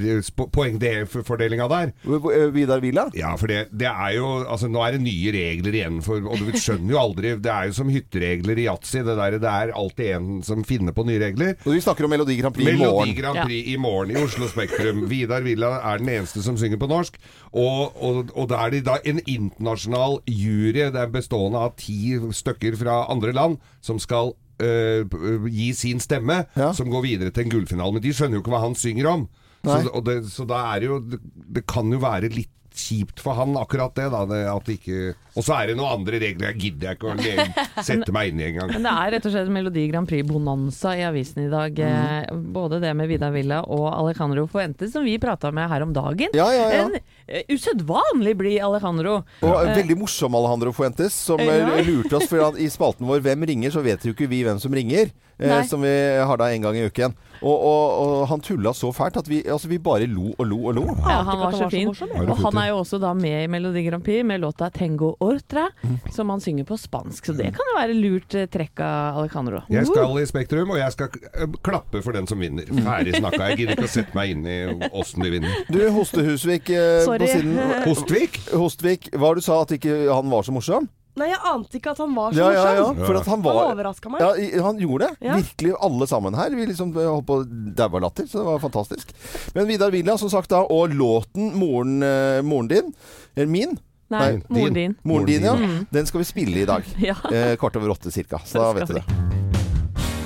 poengfordelinga 0.55 1.65
der. 1.73 1.91
Eh, 2.07 2.45
Vidar 2.55 2.79
Villa? 2.81 3.09
Ja, 3.19 3.33
for 3.41 3.51
det, 3.51 3.65
det 3.75 3.89
er 3.91 4.13
jo 4.21 4.29
Altså, 4.47 4.69
nå 4.71 4.79
er 4.87 4.95
det 4.95 5.03
nye 5.03 5.33
regler 5.35 5.75
igjen, 5.81 5.99
for, 6.07 6.23
og 6.23 6.39
du 6.39 6.53
skjønner 6.55 6.95
jo 6.95 7.01
aldri 7.01 7.33
Det 7.43 7.51
er 7.51 7.67
jo 7.73 7.75
som 7.81 7.91
hytteregler 7.91 8.61
i 8.63 8.69
yatzy. 8.69 9.03
Det, 9.03 9.17
der- 9.19 9.39
det 9.43 9.51
er 9.51 9.75
alltid 9.77 10.13
en 10.15 10.31
som 10.47 10.63
finner 10.65 10.95
på 10.95 11.03
nye 11.09 11.19
regler. 11.25 11.57
Og 11.67 11.75
vi 11.75 11.83
snakker 11.83 12.07
om 12.07 12.15
Melodi 12.23 12.37
Grand 12.39 12.55
Prix 12.55 12.69
i 12.69 12.73
Melodi 12.73 12.93
morgen. 12.95 13.15
Grand 13.19 13.39
Prix 13.47 13.67
i 13.73 13.77
morgen 13.81 14.11
i 14.15 14.21
Oslo 14.23 14.47
Spektrum. 14.49 15.01
Vidar 15.11 15.43
Villa 15.43 15.71
er 15.93 15.99
den 15.99 16.09
eneste 16.09 16.43
som 16.45 16.57
synger 16.61 16.79
på 16.79 16.89
norsk. 16.91 17.17
Og, 17.53 17.97
og, 18.03 18.31
og 18.39 18.49
da 18.51 18.61
er 18.67 18.71
det 18.77 18.85
da 18.87 18.97
en 19.05 19.21
internasjonal 19.29 20.21
jury, 20.31 20.87
det 20.93 20.97
er 21.03 21.11
bestående 21.13 21.59
av 21.59 21.75
ti 21.81 22.15
stykker 22.33 22.77
fra 22.81 23.01
andre 23.13 23.33
land, 23.37 23.59
som 23.85 23.99
skal 24.03 24.33
øh, 24.63 25.05
gi 25.51 25.73
sin 25.75 26.01
stemme, 26.01 26.45
Ja. 26.57 26.73
som 26.73 26.91
går 26.91 27.03
videre 27.03 27.31
til 27.35 27.45
en 27.49 27.51
gullfinale. 27.59 27.93
Men 27.99 28.03
de 28.03 28.15
skjønner 28.15 28.39
jo 28.39 28.45
ikke 28.45 28.55
hva 28.55 28.63
han 28.67 28.75
synger 28.79 29.11
om. 29.11 29.29
Så, 29.63 29.77
Nei. 29.79 29.91
og 29.95 30.07
det, 30.07 30.17
så 30.33 30.47
da 30.49 30.65
er 30.75 30.81
det 30.83 30.89
jo 30.91 30.99
det, 31.13 31.21
det 31.59 31.67
kan 31.71 31.91
jo 31.93 31.99
være 32.03 32.29
litt 32.35 32.51
kjipt 32.79 33.21
for 33.23 33.35
han 33.39 33.57
akkurat 33.57 33.95
det, 33.95 34.09
da. 34.13 34.25
Det, 34.29 34.41
at 34.49 34.65
det 34.69 34.79
ikke 34.81 35.15
Og 35.37 35.45
så 35.47 35.55
er 35.57 35.71
det 35.71 35.77
noen 35.79 35.95
andre 36.01 36.19
regler 36.21 36.51
jeg 36.51 36.59
gidder 36.61 36.91
jeg 36.91 36.99
ikke 36.99 37.13
å 37.13 37.83
sette 37.87 38.13
meg 38.13 38.33
inn 38.33 38.41
i 38.43 38.47
engang. 38.51 38.69
Men 38.75 38.85
det 38.85 38.93
er 38.93 39.13
rett 39.15 39.29
og 39.29 39.33
slett 39.33 39.49
Melodi 39.53 39.87
Grand 39.89 40.09
Prix-bonanza 40.09 40.93
i 40.99 41.05
avisen 41.09 41.47
i 41.47 41.51
dag. 41.53 41.73
Mm. 41.79 42.43
Både 42.53 42.81
det 42.83 42.93
med 42.99 43.09
Vidar 43.09 43.33
Villa 43.33 43.63
og 43.65 43.87
Alejandro 43.93 44.45
Fuentes, 44.51 44.93
som 44.93 45.05
vi 45.09 45.17
prata 45.23 45.51
med 45.55 45.71
her 45.73 45.87
om 45.87 45.95
dagen. 45.97 46.37
Ja, 46.37 46.51
ja, 46.53 46.67
ja. 46.73 46.83
En 46.85 46.99
eh, 47.27 47.43
usedvanlig 47.49 48.37
blid 48.37 48.61
Alejandro. 48.61 49.23
Og 49.41 49.57
eh, 49.63 49.73
veldig 49.81 49.97
morsom 50.03 50.37
Alejandro 50.37 50.73
Fuentes, 50.77 51.17
som 51.17 51.41
eh, 51.41 51.63
Ja. 51.63 51.81
lurte 51.87 52.17
oss. 52.21 52.29
For 52.29 52.45
han- 52.45 52.61
i 52.61 52.69
spalten 52.69 53.07
vår 53.09 53.21
'Hvem 53.25 53.47
ringer?' 53.49 53.73
så 53.73 53.83
vet 53.83 54.05
jo 54.05 54.13
ikke 54.13 54.29
vi 54.29 54.43
hvem 54.45 54.61
som 54.61 54.73
ringer. 54.73 55.11
Eh, 55.43 55.63
som 55.69 55.83
vi 55.83 55.93
har 56.23 56.41
da 56.41 56.51
en 56.53 56.63
gang 56.63 56.77
i 56.79 56.87
uken. 56.87 57.15
Og, 57.43 57.65
og, 57.67 57.87
og 58.03 58.29
han 58.31 58.43
tulla 58.45 58.71
så 58.77 58.93
fælt 58.95 59.17
at 59.19 59.29
vi, 59.29 59.41
altså, 59.51 59.67
vi 59.71 59.79
bare 59.83 60.07
lo 60.07 60.31
og 60.39 60.47
lo 60.47 60.59
og 60.71 60.77
lo. 60.77 60.85
Ja, 61.03 61.23
han 61.27 61.41
var 61.41 61.57
så 61.59 61.69
fin. 61.73 61.91
Og 61.91 62.37
han 62.45 62.61
er 62.63 62.69
jo 62.71 62.77
også 62.83 63.01
da 63.03 63.11
med 63.19 63.45
i 63.45 63.49
Melodi 63.51 63.83
Grand 63.89 64.05
Prix 64.05 64.23
med 64.27 64.41
låta 64.41 64.71
'Tengo 64.71 65.15
Ortra', 65.21 65.69
som 66.11 66.31
han 66.31 66.41
synger 66.41 66.65
på 66.65 66.77
spansk. 66.79 67.27
Så 67.27 67.33
det 67.33 67.51
kan 67.57 67.73
jo 67.73 67.79
være 67.81 67.99
lurt 67.99 68.35
eh, 68.35 68.47
trekk 68.47 68.81
av 68.81 69.19
Alejandro. 69.25 69.65
Jeg 69.71 69.87
skal 69.91 70.23
i 70.23 70.27
Spektrum, 70.27 70.71
og 70.71 70.79
jeg 70.79 70.93
skal 70.93 71.09
eh, 71.35 71.59
klappe 71.63 72.03
for 72.03 72.13
den 72.13 72.27
som 72.31 72.39
vinner. 72.39 72.69
Ferdig 72.71 73.19
snakka. 73.19 73.43
Jeg 73.51 73.63
gidder 73.63 73.77
ikke 73.77 73.91
å 73.91 73.95
sette 73.99 74.19
meg 74.19 74.37
inn 74.37 74.47
i 74.47 74.59
åssen 74.93 75.27
de 75.27 75.35
vinner. 75.35 75.63
Du, 75.73 75.83
Hostehusvik 75.91 76.71
eh, 76.71 77.03
på 77.07 77.27
siden 77.27 77.59
Hostvik? 77.89 78.43
Hostvik, 78.55 79.11
hva 79.19 79.35
du 79.35 79.43
sa 79.43 79.63
at 79.67 79.75
ikke 79.75 80.05
han 80.13 80.31
var 80.31 80.47
så 80.47 80.55
morsom? 80.55 80.87
Nei, 81.21 81.27
jeg 81.29 81.39
ante 81.45 81.77
ikke 81.77 81.91
at 81.93 81.99
han 82.01 82.15
var 82.17 82.33
så 82.33 82.39
Ja, 82.39 82.51
ja, 82.57 82.61
ja. 82.75 82.85
morsom. 82.89 83.07
For 83.07 83.17
at 83.21 83.27
han 83.29 83.43
Han 83.43 83.59
overraska 83.77 84.09
meg. 84.11 84.21
Ja, 84.25 84.31
i- 84.35 84.63
han 84.65 84.79
gjorde 84.81 85.09
det. 85.11 85.17
Ja. 85.29 85.35
Virkelig 85.37 85.75
alle 85.89 86.07
sammen 86.09 86.35
her. 86.35 86.51
Vi 86.57 86.67
liksom 86.67 86.97
eh, 86.97 87.05
holdt 87.11 87.27
på 87.27 87.37
å 87.43 87.75
daue 87.77 87.97
av 87.97 88.01
latter, 88.07 88.25
så 88.25 88.39
det 88.41 88.45
var 88.49 88.59
fantastisk. 88.65 89.13
Men 89.55 89.67
Vidar 89.69 89.91
Villa, 89.91 90.17
som 90.19 90.31
sagt 90.33 90.49
da, 90.49 90.63
og 90.65 90.91
låten 90.91 91.53
'Moren, 91.55 92.03
eh, 92.03 92.41
moren 92.43 92.69
din', 92.69 92.95
eller 93.37 93.47
min, 93.47 93.79
Nei, 94.13 94.21
Nei, 94.37 94.43
moren 94.49 94.75
din. 94.75 94.97
moren 95.05 95.25
din, 95.27 95.43
ja, 95.43 95.55
den 95.91 96.05
skal 96.07 96.21
vi 96.21 96.25
spille 96.25 96.57
i 96.63 96.67
dag. 96.67 96.83
Ja. 96.99 97.15
Eh, 97.31 97.57
kvart 97.57 97.77
over 97.77 97.89
åtte 97.93 98.11
cirka. 98.13 98.39
Så 98.45 98.59
da 98.61 98.73
Det 98.73 98.81
vet 98.81 98.89
skal 98.89 99.01
du 99.01 99.01
det. 99.01 99.52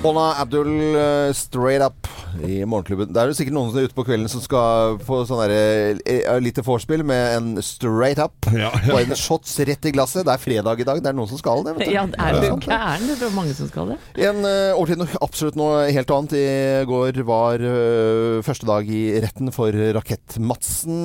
Ola 0.06 0.36
Abdul 0.38 0.94
eh, 0.94 1.32
straight 1.34 1.82
up 1.82 2.06
i 2.46 2.60
Morgenklubben. 2.68 3.08
Det 3.10 3.18
er 3.18 3.30
jo 3.30 3.34
sikkert 3.34 3.54
noen 3.56 3.72
som 3.72 3.80
er 3.80 3.88
ute 3.88 3.96
på 3.96 4.04
kvelden 4.06 4.30
som 4.30 4.42
skal 4.44 4.98
få 5.02 5.22
sånn 5.26 5.40
eh, 5.50 6.28
lite 6.42 6.62
vorspiel 6.62 7.02
med 7.06 7.32
en 7.34 7.48
straight 7.64 8.20
up. 8.22 8.46
Ja, 8.54 8.70
Bare 8.86 9.02
en 9.08 9.18
shots 9.18 9.56
rett 9.66 9.88
i 9.88 9.92
glasset. 9.96 10.22
Det 10.28 10.34
er 10.36 10.42
fredag 10.42 10.82
i 10.82 10.86
dag. 10.86 11.00
Det 11.02 11.10
er 11.10 11.16
noen 11.16 11.30
som 11.30 11.40
skal 11.40 11.64
det. 11.66 11.74
vet 11.78 11.90
du. 11.90 11.94
Ja, 11.96 12.04
er 12.06 12.38
du 12.38 12.46
gæren? 12.68 13.08
Det 13.08 13.26
er 13.26 13.34
mange 13.34 13.56
som 13.58 13.70
skal 13.70 13.90
det. 13.94 13.98
En 14.28 14.44
uh, 14.46 14.76
over 14.76 14.92
til 14.92 15.00
noe 15.02 15.22
absolutt 15.26 15.58
noe 15.58 15.82
helt 15.96 16.14
annet. 16.18 16.36
I 16.38 16.86
går 16.86 17.20
var 17.26 17.66
uh, 17.66 18.38
første 18.46 18.68
dag 18.68 18.86
i 18.86 19.02
retten 19.24 19.50
for 19.56 19.74
Rakett-Madsen. 19.98 21.02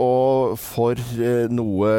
og 0.00 0.56
for 0.62 0.96
noe 1.52 1.92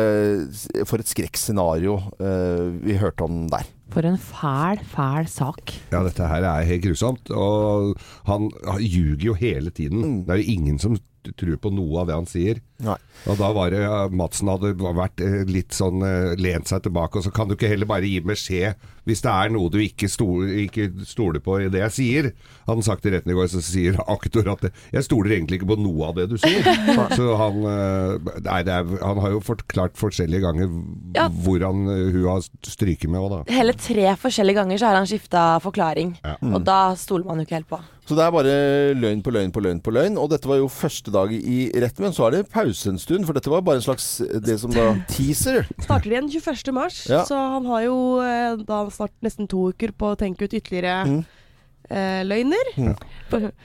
For 0.89 1.01
et 1.01 1.09
skrekkscenario 1.09 1.99
vi 2.17 2.97
hørte 2.97 3.27
om 3.27 3.45
der. 3.51 3.69
For 3.93 4.05
en 4.09 4.17
fæl, 4.17 4.79
fæl 4.89 5.27
sak. 5.29 5.73
Ja, 5.93 6.01
dette 6.01 6.25
her 6.25 6.45
er 6.49 6.65
helt 6.65 6.85
grusomt. 6.87 7.29
Og 7.29 7.93
han, 8.25 8.49
han 8.65 8.81
ljuger 8.81 9.27
jo 9.29 9.35
hele 9.37 9.69
tiden. 9.69 10.23
Det 10.25 10.33
er 10.33 10.41
jo 10.41 10.53
ingen 10.57 10.79
som 10.81 10.97
tror 11.37 11.59
på 11.61 11.71
noe 11.71 12.01
av 12.01 12.09
det 12.09 12.17
han 12.17 12.27
sier. 12.27 12.57
Nei. 12.83 12.95
Og 13.29 13.37
da 13.39 13.51
var 13.55 13.69
det 13.71 13.83
Madsen 14.17 14.49
hadde 14.51 14.73
vært 14.81 15.21
eh, 15.23 15.43
litt 15.47 15.71
sånn 15.77 16.01
eh, 16.03 16.33
lent 16.41 16.67
seg 16.67 16.81
tilbake, 16.83 17.19
og 17.19 17.23
så 17.27 17.31
kan 17.31 17.47
du 17.47 17.53
ikke 17.55 17.69
heller 17.71 17.85
bare 17.87 18.09
gi 18.09 18.19
beskjed 18.25 18.89
hvis 19.03 19.19
det 19.19 19.31
er 19.35 19.49
noe 19.51 19.67
du 19.67 19.81
ikke, 19.83 20.07
stoler, 20.07 20.47
ikke 20.63 20.85
stoler 21.03 21.41
på 21.43 21.57
i 21.59 21.65
det 21.67 21.81
jeg 21.81 21.91
sier. 21.91 22.27
Han 22.69 22.79
sagt 22.85 23.03
i 23.05 23.11
retten 23.11 23.33
i 23.33 23.35
går, 23.35 23.49
så 23.51 23.59
sier 23.59 23.97
aktor 24.15 24.47
at 24.53 24.61
det- 24.63 24.71
jeg 24.95 25.03
stoler 25.09 25.35
egentlig 25.35 25.59
ikke 25.59 25.73
på 25.73 25.79
noe 25.83 26.07
av 26.07 26.15
det 26.21 26.29
du 26.31 26.37
sier. 26.39 26.63
så 27.19 27.33
han, 27.39 27.57
eh, 27.67 28.31
nei, 28.47 28.61
det 28.63 28.77
er, 28.77 28.93
han 29.03 29.19
har 29.25 29.35
jo 29.35 29.41
forklart 29.43 29.99
forskjellige 29.99 30.45
ganger 30.47 30.71
Ja. 31.19 31.27
hvordan 31.27 31.83
hun 32.15 32.21
har 32.29 32.47
stryket 32.63 33.11
med 33.11 33.19
òg, 33.19 33.33
da. 33.35 33.41
Hele 33.53 33.75
tre 33.75 34.07
forskjellige 34.23 34.61
ganger 34.63 34.79
så 34.79 34.87
har 34.89 35.01
han 35.01 35.09
skifta 35.11 35.43
forklaring. 35.63 36.15
Ja. 36.23 36.37
Og 36.53 36.63
da 36.63 36.79
stoler 36.99 37.27
man 37.27 37.43
jo 37.43 37.47
ikke 37.49 37.59
helt 37.59 37.69
på. 37.75 37.81
Så 38.03 38.15
det 38.19 38.23
er 38.25 38.33
bare 38.35 38.55
løgn 38.99 39.21
på 39.23 39.31
løgn 39.31 39.51
på 39.55 39.61
løgn 39.63 39.77
på 39.83 39.91
løgn. 39.95 40.17
Og 40.19 40.31
dette 40.33 40.47
var 40.49 40.57
jo 40.59 40.71
første 40.71 41.11
dag 41.13 41.31
i 41.35 41.69
retten, 41.79 42.03
men 42.07 42.15
så 42.15 42.25
er 42.27 42.33
det 42.39 42.49
pause 42.51 42.62
en 42.65 42.99
stund. 42.99 43.25
For 43.27 43.33
dette 43.33 43.49
var 43.51 43.61
bare 43.61 43.75
en 43.81 43.85
slags 43.85 44.21
det 44.43 44.59
som 44.61 44.71
da 44.71 44.93
teaser. 45.11 45.65
Starter 45.83 46.11
igjen 46.15 46.29
21. 46.31 46.71
mars, 46.73 47.05
Ja. 47.09 47.23
så 47.27 47.35
han 47.57 47.65
har 47.65 47.81
jo 47.85 47.97
eh, 48.23 48.55
da 48.63 48.85
snart 48.89 49.11
nesten 49.21 49.47
to 49.49 49.69
uker 49.73 49.91
på 49.91 50.13
å 50.13 50.17
tenke 50.19 50.43
ut 50.47 50.53
ytterligere 50.53 51.03
Mm. 51.07 51.25
eh, 51.89 52.23
løgner. 52.23 52.97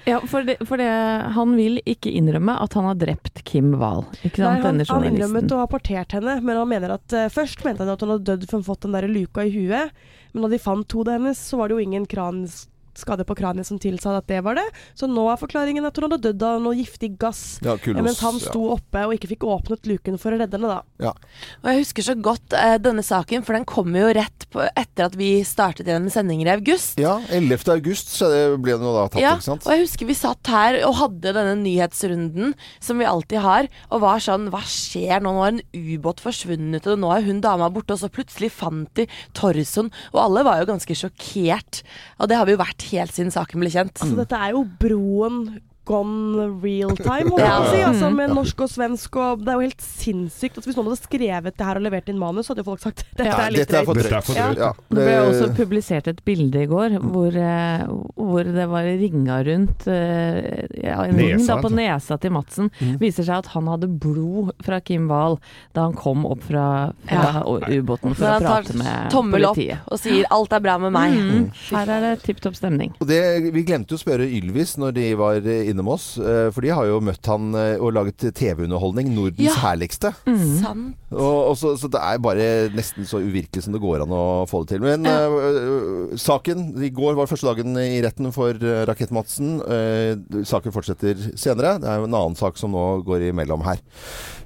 Ja, 0.07 0.21
for, 0.27 0.43
det, 0.45 0.57
for 0.67 0.77
det, 0.81 0.89
han 1.35 1.55
vil 1.57 1.81
ikke 1.87 2.11
innrømme 2.13 2.57
at 2.61 2.75
han 2.75 2.85
har 2.89 2.95
drept 2.99 3.43
Kim 3.45 3.75
Wahl. 3.79 4.05
Ikke 4.25 4.43
Nei, 4.43 4.61
han, 4.61 4.63
denne 4.79 4.87
han 4.89 5.05
innrømmet 5.05 5.47
journalisten. 5.47 5.57
å 5.57 5.63
ha 5.63 5.67
partert 5.71 6.13
henne, 6.13 6.39
men 6.43 6.57
han 6.57 6.69
mener 6.69 6.95
at 6.97 7.13
uh, 7.15 7.29
først 7.33 7.63
mente 7.65 7.85
han 7.85 7.93
at 7.95 8.01
hun 8.03 8.11
hadde 8.17 8.27
dødd 8.33 8.49
for 8.51 8.59
hun 8.59 8.67
fått 8.67 8.83
den 8.87 8.93
der 8.97 9.07
luka 9.09 9.45
i 9.47 9.53
huet. 9.55 9.93
Men 10.35 10.43
da 10.45 10.49
de 10.53 10.59
fant 10.61 10.93
hodet 10.93 11.15
hennes, 11.19 11.39
så 11.39 11.57
var 11.61 11.69
det 11.71 11.79
jo 11.79 11.85
ingen 11.87 12.07
krans 12.11 12.67
skade 12.99 13.25
på 13.29 13.37
kraniet 13.39 13.69
som 13.69 13.79
tilsa 13.81 14.17
at 14.19 14.27
det 14.31 14.41
var 14.45 14.59
det. 14.59 14.67
Så 14.99 15.09
nå 15.11 15.25
er 15.33 15.39
forklaringen 15.41 15.87
at 15.89 15.97
hun 15.97 16.09
hadde 16.09 16.21
dødd 16.27 16.45
av 16.49 16.61
noe 16.65 16.77
giftig 16.79 17.15
gass. 17.21 17.43
Ja, 17.65 17.77
kulos, 17.81 18.03
mens 18.05 18.21
han 18.25 18.41
sto 18.43 18.65
oppe 18.75 19.05
og 19.07 19.15
ikke 19.17 19.31
fikk 19.35 19.47
åpnet 19.49 19.87
luken 19.89 20.19
for 20.21 20.35
å 20.35 20.41
redde 20.43 20.59
henne, 20.59 20.81
da. 20.81 21.15
Og 21.63 21.71
jeg 21.71 21.83
husker 21.85 22.07
så 22.11 22.17
godt 22.19 22.57
eh, 22.59 22.77
denne 22.83 23.05
saken, 23.07 23.47
for 23.47 23.57
den 23.57 23.67
kom 23.69 23.95
jo 23.97 24.11
rett 24.19 24.49
på, 24.53 24.65
etter 24.75 25.07
at 25.09 25.17
vi 25.19 25.31
startet 25.47 25.89
igjen 25.89 26.05
med 26.09 26.15
sendinger 26.15 26.51
i 26.51 26.55
august. 26.59 26.99
Ja, 27.01 27.17
11. 27.31 27.63
august 27.79 28.13
så 28.19 28.29
ble 28.59 28.77
den 28.77 28.87
jo 28.89 28.95
da 28.97 29.07
tatt, 29.09 29.23
Ja, 29.23 29.35
ikke 29.39 29.49
sant? 29.49 29.67
og 29.69 29.75
jeg 29.77 29.85
husker 29.87 30.09
vi 30.11 30.19
satt 30.19 30.51
her 30.53 30.81
og 30.89 30.97
hadde 31.01 31.35
denne 31.37 31.55
nyhetsrunden 31.63 32.55
som 32.83 32.99
vi 33.01 33.07
alltid 33.09 33.43
har, 33.45 33.69
og 33.93 34.03
var 34.05 34.23
sånn 34.25 34.49
Hva 34.53 34.61
skjer 34.67 35.23
nå? 35.23 35.29
Nå 35.39 35.43
har 35.45 35.53
en 35.53 35.61
ubåt 35.77 36.23
forsvunnet, 36.25 36.87
og 36.89 36.97
nå 37.03 37.11
er 37.15 37.27
hun 37.27 37.43
dama 37.45 37.69
borte, 37.71 37.93
og 37.95 38.01
så 38.01 38.09
plutselig 38.11 38.49
fant 38.57 38.89
de 38.97 39.05
torsoen, 39.37 39.91
og 40.15 40.19
alle 40.25 40.43
var 40.47 40.63
jo 40.63 40.71
ganske 40.73 40.97
sjokkert. 40.97 41.83
Og 42.19 42.31
det 42.31 42.39
har 42.41 42.49
vi 42.49 42.55
jo 42.57 42.61
vært 42.63 42.88
helt 42.93 43.15
siden 43.15 43.33
saken 43.35 43.63
ble 43.63 43.73
kjent. 43.73 43.97
Altså, 43.99 44.17
dette 44.19 44.39
er 44.39 44.55
jo 44.57 44.65
broen 44.81 45.43
gone 45.89 46.47
real 46.63 46.93
time, 46.99 47.31
holdt 47.33 47.43
jeg 47.43 47.55
på 47.55 47.63
å 47.65 47.71
si. 47.73 47.81
Altså, 47.89 48.11
med 48.15 48.35
norsk 48.37 48.65
og 48.67 48.71
svensk 48.73 49.17
og 49.23 49.45
Det 49.45 49.53
er 49.53 49.59
jo 49.61 49.67
helt 49.67 49.85
sinnssykt. 49.85 50.59
Altså, 50.59 50.69
hvis 50.71 50.79
noen 50.79 50.91
hadde 50.91 51.01
skrevet 51.01 51.57
det 51.59 51.69
her 51.69 51.81
og 51.81 51.87
levert 51.87 52.11
inn 52.13 52.21
manus, 52.21 52.51
hadde 52.53 52.63
jo 52.65 52.69
folk 52.69 52.83
sagt 52.85 53.05
dette 53.17 53.29
Ja, 53.29 53.39
er 53.47 53.55
litt 53.55 53.65
dette 53.67 53.81
er 53.81 53.89
for 53.89 53.99
drøyt. 53.99 54.29
Drøyt. 54.29 54.61
Ja, 54.61 54.73
Det 54.89 55.07
ble 55.09 55.17
også 55.25 55.49
publisert 55.57 56.11
et 56.13 56.23
bilde 56.27 56.63
i 56.65 56.69
går 56.71 56.99
hvor, 57.03 57.35
eh, 57.35 57.85
hvor 58.19 58.45
det 58.59 58.67
var 58.71 58.89
ringa 59.01 59.39
rundt 59.49 59.87
eh, 59.89 60.67
ja, 60.85 60.99
en 61.05 61.17
ring 61.19 61.39
da, 61.47 61.59
på 61.59 61.69
altså. 61.71 61.75
nesa 61.79 62.19
til 62.21 62.35
Madsen. 62.37 62.71
Viser 63.01 63.27
seg 63.29 63.43
at 63.45 63.53
han 63.55 63.69
hadde 63.71 63.89
blod 64.01 64.53
fra 64.65 64.81
Kim 64.85 65.09
Wahl 65.11 65.39
da 65.77 65.87
han 65.89 65.97
kom 65.99 66.27
opp 66.29 66.43
fra, 66.49 66.93
fra 67.09 67.27
Ja. 67.39 67.43
ubåten 67.79 68.15
for 68.19 68.27
å 68.29 68.39
prate 68.43 68.77
med 68.79 69.11
tommel 69.13 69.45
opp 69.49 69.57
politiet. 69.57 69.81
og 69.91 69.99
sier 70.01 70.25
'alt 70.31 70.53
er 70.53 70.61
bra 70.61 70.79
med 70.79 70.93
meg'. 70.93 71.17
Mm. 71.19 71.51
Her 71.71 71.89
er 71.97 72.01
det 72.07 72.23
tipp 72.23 72.41
topp 72.41 72.55
stemning. 72.57 72.95
Og 73.01 73.07
det, 73.07 73.53
vi 73.53 73.63
glemte 73.65 73.95
jo 73.95 73.99
å 73.99 74.03
spørre 74.05 74.27
Ylvis 74.29 74.77
når 74.79 74.93
de 74.95 75.15
var 75.15 75.37
eh, 75.37 75.69
innom 75.79 75.93
oss, 75.95 76.17
eh, 76.19 76.49
for 76.51 76.67
de 76.67 76.73
har 76.75 76.89
jo 76.91 76.99
møtt 77.07 77.31
han 77.31 77.53
eh, 77.55 77.77
og 77.79 77.95
laget 77.95 78.27
TV-underholdning. 78.35 79.13
Nordens 79.15 79.47
Ja. 79.47 79.55
herligste. 79.63 80.11
Sant. 80.27 80.97
Og, 81.15 81.53
og 81.53 81.55
så, 81.57 81.77
så 81.79 81.89
det 81.89 82.03
er 82.03 82.19
bare 82.21 82.49
nesten 82.75 83.07
så 83.09 83.23
uvirkelig 83.23 83.63
som 83.65 83.73
det 83.77 83.81
går 83.83 84.03
an 84.05 84.13
å 84.13 84.45
få 84.51 84.65
det 84.65 84.75
til. 84.75 84.83
Men 84.85 85.07
øh, 85.07 86.17
saken 86.19 86.73
I 86.83 86.91
går 86.95 87.15
var 87.19 87.31
første 87.31 87.49
dagen 87.49 87.79
i 87.79 88.03
retten 88.05 88.33
for 88.35 88.59
uh, 88.59 88.83
Rakett-Madsen. 88.91 89.55
Uh, 89.63 90.43
saken 90.49 90.75
fortsetter 90.75 91.31
senere. 91.39 91.77
Det 91.81 91.89
er 91.89 92.03
jo 92.03 92.11
en 92.11 92.19
annen 92.19 92.39
sak 92.39 92.59
som 92.61 92.75
nå 92.75 92.89
går 93.07 93.31
imellom 93.31 93.63
her. 93.69 93.81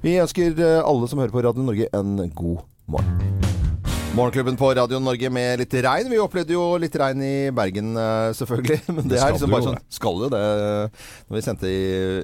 Vi 0.05 0.19
ønsker 0.21 0.61
alle 0.83 1.09
som 1.09 1.23
hører 1.23 1.33
på 1.33 1.43
Radio 1.43 1.65
Norge, 1.65 1.89
en 1.97 2.17
god 2.37 2.63
morgen. 2.85 3.62
Morgenklubben 4.13 4.53
på 4.53 4.67
Radio 4.77 4.99
Norge 5.01 5.29
med 5.33 5.57
litt 5.57 5.71
regn. 5.81 6.11
Vi 6.11 6.19
opplevde 6.21 6.53
jo 6.53 6.61
litt 6.77 6.93
regn 7.01 7.21
i 7.25 7.49
Bergen, 7.49 7.95
eh, 7.97 8.27
selvfølgelig. 8.37 8.75
Men 8.93 9.07
det, 9.07 9.15
Det 9.15 9.21
er 9.25 9.31
liksom 9.33 9.53
bare 9.55 9.65
sånn 9.65 9.79
Skal 9.89 10.19
jo 10.21 10.27
det. 10.29 10.41
Når 11.31 11.37
vi 11.39 11.41
sendte 11.41 11.71
i, 11.71 11.79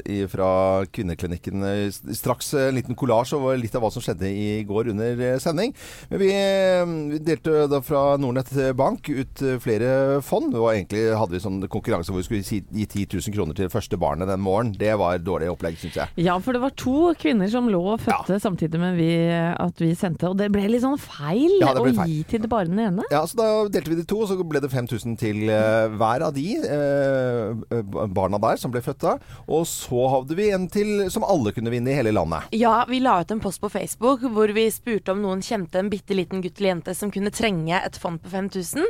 i, 0.05 0.17
fra 0.29 0.49
kvinneklinikken 0.93 1.65
eh, 1.65 1.87
straks 2.13 2.51
en 2.61 2.77
liten 2.77 2.93
kollasj 2.93 3.33
over 3.39 3.57
litt 3.57 3.73
av 3.73 3.81
hva 3.81 3.89
som 3.89 4.05
skjedde 4.05 4.29
i 4.29 4.59
går 4.69 4.91
under 4.93 5.23
eh, 5.31 5.39
sending. 5.41 5.73
Men 6.11 6.21
vi, 6.21 6.27
eh, 6.37 6.91
vi 7.15 7.23
delte 7.25 7.65
da 7.73 7.81
fra 7.81 8.03
Nordnett 8.21 8.53
Bank 8.77 9.09
ut 9.09 9.41
eh, 9.41 9.57
flere 9.57 10.21
fond. 10.21 10.53
Det 10.53 10.61
var 10.61 10.77
egentlig 10.77 11.07
hadde 11.17 11.39
vi 11.39 11.41
sånn 11.47 11.57
konkurranse 11.73 12.13
hvor 12.13 12.21
vi 12.21 12.27
skulle 12.29 12.61
gi 12.69 12.85
10 12.85 13.17
000 13.17 13.37
kroner 13.39 13.57
til 13.57 13.73
første 13.73 13.97
barnet 13.97 14.29
den 14.29 14.45
morgenen. 14.45 14.77
Det 14.77 14.93
var 15.01 15.17
et 15.17 15.25
dårlig 15.25 15.49
opplegg, 15.55 15.81
syns 15.81 15.97
jeg. 16.03 16.13
Ja, 16.21 16.37
for 16.37 16.53
det 16.53 16.61
var 16.67 16.77
to 16.77 17.15
kvinner 17.17 17.49
som 17.49 17.73
lå 17.73 17.81
og 17.95 18.05
fødte 18.05 18.37
samtidig 18.45 18.85
med 18.85 19.01
vi, 19.01 19.09
at 19.33 19.81
vi 19.81 19.95
sendte, 19.97 20.29
og 20.29 20.37
det 20.37 20.53
ble 20.53 20.69
litt 20.69 20.85
sånn 20.85 21.01
feil. 21.01 21.57
Ja, 21.57 21.78
det 21.85 21.93
det 21.93 21.97
ble 21.97 22.03
feil. 22.05 22.13
gi 22.15 22.23
til 22.33 22.47
bare 22.51 22.69
den 22.69 22.79
ene? 22.79 23.05
Ja, 23.11 23.23
så 23.25 23.37
Da 23.39 23.47
delte 23.71 23.89
vi 23.93 23.95
de 23.99 24.05
to, 24.09 24.19
og 24.23 24.29
så 24.29 24.37
ble 24.43 24.61
det 24.63 24.71
5000 24.71 25.17
til 25.19 25.49
eh, 25.49 25.87
hver 25.99 26.25
av 26.27 26.33
de 26.35 26.45
eh, 26.59 27.81
barna 28.13 28.39
der 28.41 28.59
som 28.59 28.71
ble 28.73 28.81
født 28.83 29.01
da. 29.03 29.15
Og 29.47 29.65
så 29.69 30.05
hadde 30.15 30.37
vi 30.37 30.49
en 30.55 30.67
til 30.71 31.05
som 31.13 31.25
alle 31.27 31.53
kunne 31.55 31.71
vinne 31.73 31.91
i 31.91 31.97
hele 31.97 32.13
landet. 32.15 32.49
Ja, 32.55 32.83
vi 32.89 32.99
la 33.03 33.19
ut 33.21 33.31
en 33.31 33.41
post 33.43 33.61
på 33.63 33.69
Facebook 33.71 34.25
hvor 34.33 34.51
vi 34.55 34.67
spurte 34.73 35.13
om 35.13 35.21
noen 35.23 35.41
kjente 35.45 35.79
en 35.81 35.89
bitte 35.91 36.15
liten 36.17 36.43
gutt 36.43 36.59
eller 36.59 36.73
jente 36.75 36.95
som 36.97 37.11
kunne 37.13 37.31
trenge 37.33 37.79
et 37.79 37.97
fond 37.99 38.19
på 38.21 38.31
5000. 38.31 38.85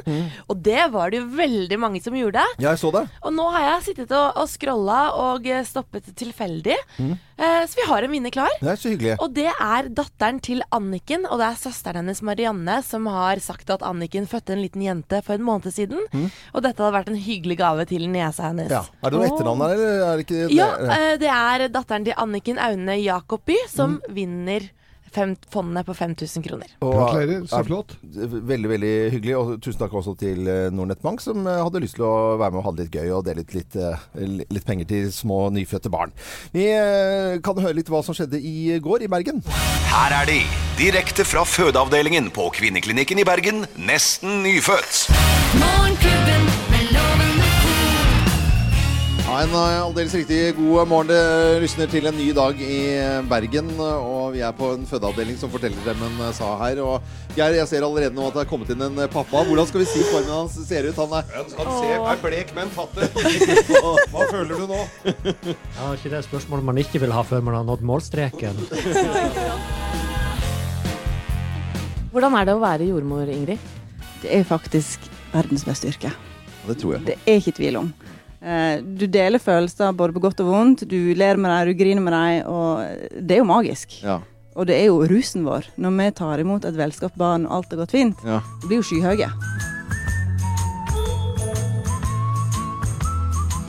Og 0.50 0.58
det 0.66 0.90
var 0.94 1.12
det 1.14 1.22
jo 1.22 1.30
veldig 1.38 1.80
mange 1.82 2.02
som 2.04 2.16
gjorde. 2.18 2.44
Ja, 2.60 2.72
jeg 2.74 2.82
så 2.82 2.92
det. 2.96 3.06
Og 3.24 3.34
nå 3.36 3.48
har 3.54 3.66
jeg 3.68 3.88
sittet 3.92 4.14
og, 4.16 4.38
og 4.40 4.50
scrolla 4.52 5.00
og 5.20 5.48
stoppet 5.68 6.10
tilfeldig. 6.20 6.78
Eh, 7.00 7.62
så 7.70 7.78
vi 7.80 7.86
har 7.88 8.04
en 8.04 8.12
vinner 8.12 8.34
klar. 8.34 8.52
Det 8.60 8.72
er 8.74 8.80
så 8.80 8.92
hyggelig. 8.92 9.16
Og 9.24 9.32
det 9.36 9.48
er 9.52 9.90
datteren 9.96 10.42
til 10.44 10.64
Anniken, 10.76 11.26
og 11.30 11.40
det 11.40 11.48
er 11.54 11.60
søsteren 11.62 12.02
hennes 12.04 12.22
Marianne 12.26 12.79
som 12.86 13.06
har 13.12 13.40
sagt 13.44 13.70
at 13.70 13.82
Anniken 13.86 14.28
fødte 14.28 14.54
en 14.56 14.62
liten 14.62 14.82
jente 14.86 15.22
for 15.26 15.34
en 15.36 15.46
måned 15.48 15.72
siden. 15.74 16.00
Og 16.54 16.62
dette 16.64 16.82
hadde 16.84 16.96
vært 16.96 17.10
en 17.14 17.20
hyggelig 17.20 17.58
gave 17.60 17.86
til 17.90 18.08
niesa 18.10 18.50
hennes. 18.50 18.70
Ja. 18.72 18.84
Er 19.04 19.10
det 19.12 19.20
noe 19.20 19.30
etternavn 19.30 19.64
her, 19.66 19.76
eller 19.76 20.04
er 20.08 20.18
det 20.18 20.26
ikke 20.28 20.42
det? 20.48 20.56
Ja, 20.58 20.70
eh, 20.98 21.18
det 21.22 21.30
er 21.34 21.68
datteren 21.70 22.06
til 22.06 22.14
Anniken 22.18 22.58
Aune 22.60 22.98
Jakoby 23.04 23.58
som 23.68 24.00
Mm. 24.00 24.14
vinner 24.16 24.70
fem, 25.14 25.36
fondet 25.52 25.86
på 25.88 25.94
5000 25.98 26.44
kroner. 26.46 26.68
Og- 26.82 26.94
Gratulerer, 26.96 27.42
så 27.48 27.58
Ja, 27.60 27.64
flott. 27.64 27.96
Veldig, 28.04 28.70
veldig 28.70 28.94
hyggelig. 29.14 29.36
Og 29.38 29.62
tusen 29.62 29.80
takk 29.80 29.94
også 29.94 30.18
til 30.18 30.48
eh, 30.48 30.70
Nordnett 30.72 31.02
Bank, 31.02 31.22
som 31.22 31.46
eh, 31.48 31.64
hadde 31.64 31.82
lyst 31.84 31.96
til 32.00 32.06
å 32.06 32.38
være 32.40 32.52
med 32.52 32.60
og 32.62 32.66
ha 32.66 32.72
det 32.78 32.86
litt 32.88 32.98
gøy 33.02 33.12
og 33.18 33.26
dele 33.26 33.42
ut 33.42 33.54
litt, 33.54 33.76
eh, 33.76 33.98
litt 34.50 34.66
penger 34.66 34.86
til 34.90 35.12
små 35.12 35.50
nyfødte 35.52 35.90
barn. 35.90 36.12
Vi 36.54 36.66
kan 37.44 37.56
høre 37.62 37.76
litt 37.76 37.90
hva 37.92 38.04
som 38.04 38.16
skjedde 38.16 38.40
i 38.42 38.80
går 38.80 39.04
i 39.04 39.12
Bergen. 39.12 39.42
Her 39.90 40.22
er 40.22 40.26
de, 40.30 40.40
direkte 40.78 41.26
fra 41.26 41.44
fødeavdelingen 41.44 42.32
på 42.36 42.50
Kvinneklinikken 42.56 43.20
i 43.20 43.28
Bergen, 43.28 43.66
nesten 43.78 44.44
nyfødt. 44.46 45.08
Morgenklubben 45.60 46.69
En 49.40 49.54
eh, 49.56 49.80
aldeles 49.80 50.12
riktig 50.18 50.56
god 50.58 50.88
morgen. 50.90 51.08
Det 51.08 51.62
lysner 51.64 51.88
til 51.88 52.10
en 52.10 52.18
ny 52.18 52.26
dag 52.36 52.58
i 52.60 52.80
Bergen. 53.30 53.70
Og 53.80 54.34
vi 54.34 54.42
er 54.44 54.52
på 54.56 54.74
en 54.76 54.84
fødeavdeling 54.90 55.38
som 55.40 55.52
forteller 55.54 55.80
dem 55.86 56.02
en 56.04 56.34
sa 56.36 56.50
her. 56.60 56.82
Og 56.84 57.00
Geir, 57.38 57.56
jeg 57.56 57.70
ser 57.70 57.86
allerede 57.88 58.12
nå 58.18 58.26
at 58.28 58.36
det 58.36 58.42
er 58.44 58.50
kommet 58.50 58.74
inn 58.74 58.84
en 58.84 59.00
eh, 59.00 59.08
pappa. 59.12 59.46
Hvordan 59.48 59.70
skal 59.70 59.80
vi 59.86 59.88
si 59.88 60.04
formen 60.10 60.34
hans 60.34 60.58
ser 60.68 60.90
ut? 60.90 61.00
Han 61.00 61.16
er 61.22 61.24
Han 61.38 61.48
ser, 61.56 61.96
er 62.02 62.20
blek, 62.26 62.52
men 62.58 62.68
fatter. 62.76 63.08
Hva 64.12 64.28
føler 64.28 64.56
du 64.60 64.66
nå? 64.74 64.82
Ja, 65.08 65.88
ikke 65.94 66.12
det 66.18 66.24
spørsmålet 66.28 66.68
man 66.74 66.84
ikke 66.84 67.00
vil 67.06 67.16
ha 67.16 67.24
før 67.24 67.40
man 67.48 67.56
har 67.62 67.66
nådd 67.70 67.84
målstreken. 67.88 68.60
Hvordan 72.12 72.36
er 72.36 72.44
det 72.50 72.60
å 72.60 72.64
være 72.66 72.92
jordmor, 72.92 73.24
Ingrid? 73.32 73.72
Det 74.20 74.36
er 74.36 74.44
faktisk 74.44 75.08
verdens 75.32 75.64
beste 75.64 75.88
yrke. 75.94 76.12
Det 76.68 76.76
tror 76.82 76.98
jeg. 76.98 77.08
Det 77.14 77.22
er 77.24 77.40
ikke 77.40 77.56
tvil 77.64 77.86
om. 77.86 77.94
Eh, 78.42 78.80
Du 78.82 79.06
deler 79.08 79.40
følelser 79.40 79.92
både 79.96 80.14
på 80.16 80.22
godt 80.24 80.40
og 80.44 80.48
vondt. 80.54 80.86
Du 80.88 81.14
ler 81.14 81.36
med 81.38 81.52
dem, 81.52 81.72
du 81.74 81.84
griner 81.84 82.02
med 82.02 82.14
dem, 82.14 82.48
og 82.48 82.84
det 83.20 83.36
er 83.38 83.42
jo 83.44 83.50
magisk. 83.50 84.00
Ja. 84.04 84.20
Og 84.56 84.66
det 84.68 84.76
er 84.80 84.88
jo 84.90 85.04
rusen 85.08 85.46
vår 85.46 85.68
når 85.80 85.94
vi 85.98 86.12
tar 86.18 86.40
imot 86.42 86.66
et 86.68 86.76
velskapt 86.76 87.16
barn 87.20 87.46
og 87.48 87.60
alt 87.60 87.70
har 87.76 87.84
gått 87.86 87.92
fint. 87.96 88.18
Ja. 88.26 88.42
Det 88.62 88.68
blir 88.72 88.82
jo 88.82 88.88
skyhøye. 88.90 89.30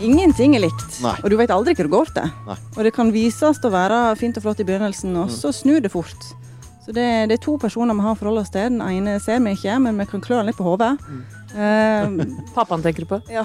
Ingenting 0.00 0.54
er 0.56 0.62
likt, 0.64 0.94
Nei. 1.04 1.12
og 1.20 1.28
du 1.28 1.36
vet 1.36 1.50
aldri 1.52 1.74
hva 1.76 1.84
du 1.84 1.92
går 1.92 2.12
til. 2.16 2.28
Nei. 2.46 2.54
Mm. 2.56 2.68
Og 2.78 2.84
det 2.86 2.92
kan 2.96 3.10
vises 3.12 3.58
å 3.60 3.70
være 3.72 3.98
fint 4.16 4.38
og 4.40 4.46
flott 4.46 4.62
i 4.62 4.64
begynnelsen, 4.64 5.12
og 5.20 5.28
så 5.34 5.52
snur 5.52 5.82
det 5.84 5.90
fort. 5.92 6.30
Så 6.86 6.94
det, 6.96 7.04
det 7.28 7.36
er 7.36 7.42
to 7.44 7.58
personer 7.60 7.94
vi 7.98 8.06
har 8.06 8.16
å 8.16 8.18
forholde 8.18 8.40
oss 8.46 8.52
til. 8.54 8.70
Den 8.72 8.80
ene 8.80 9.18
ser 9.20 9.42
vi 9.44 9.52
ikke, 9.58 9.76
men 9.84 10.00
vi 10.00 10.06
kan 10.08 10.22
klø 10.24 10.38
han 10.40 10.48
litt 10.48 10.56
på 10.56 10.64
hodet. 10.64 10.94
Mm. 11.04 11.20
Eh, 11.54 12.10
Pappaen 12.54 12.82
tenker 12.84 13.02
du 13.02 13.08
på? 13.10 13.20
ja. 13.30 13.42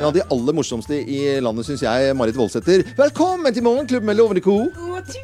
ja, 0.00 0.10
de 0.10 0.22
aller 0.30 0.56
morsomste 0.56 0.96
i 0.98 1.20
landet, 1.42 1.66
syns 1.68 1.84
jeg, 1.84 2.14
Marit 2.18 2.36
Voldsæter. 2.38 2.82
Velkommen 2.98 3.54
til 3.54 3.62
Morgenklubben 3.66 4.06
med 4.10 4.18
Lovende 4.18 4.42
Co. 4.44 4.56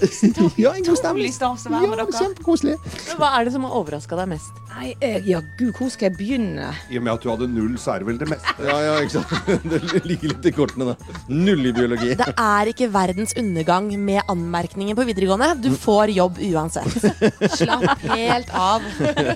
tusen 0.00 0.32
takk. 0.36 0.54
Ja. 0.66 0.72
Utrolig 0.78 1.32
stas 1.34 1.66
å 1.66 1.72
være 1.72 1.88
med 1.90 1.98
Ja, 1.98 2.04
dere. 2.06 2.20
kjempekoselig. 2.20 2.76
Hva 3.18 3.32
er 3.40 3.46
det 3.48 3.52
som 3.56 3.66
har 3.66 3.74
overraska 3.76 4.16
deg 4.20 4.30
mest? 4.36 4.62
Nei, 4.76 4.90
eh, 5.04 5.18
ja, 5.26 5.40
gud, 5.58 5.72
hvor 5.78 5.88
skal 5.92 6.10
jeg 6.10 6.16
begynne? 6.18 6.70
I 6.92 6.98
og 7.00 7.04
med 7.06 7.12
at 7.14 7.22
du 7.24 7.30
hadde 7.32 7.48
null, 7.48 7.76
så 7.80 7.94
er 7.94 8.02
det 8.04 8.08
vel 8.10 8.18
det 8.20 8.28
meste. 8.30 8.54
Ja, 8.66 8.76
ja, 8.84 8.94
ikke 9.02 9.14
sant. 9.16 9.32
Det 9.96 10.02
ligger 10.06 10.32
litt 10.34 10.48
i 10.50 10.52
kortene, 10.54 10.92
da. 10.92 11.14
Null 11.32 11.70
i 11.70 11.72
biologi. 11.76 12.12
Det 12.18 12.28
er 12.32 12.70
ikke 12.72 12.88
verdens 12.94 13.32
undergang 13.40 13.88
med 13.98 14.20
anmerkninger 14.32 14.96
på 14.98 15.06
videregående. 15.08 15.50
Du 15.64 15.70
får 15.80 16.12
jobb 16.16 16.38
uansett. 16.50 16.92
Slapp 17.56 18.04
helt 18.12 18.52
av. 18.56 18.84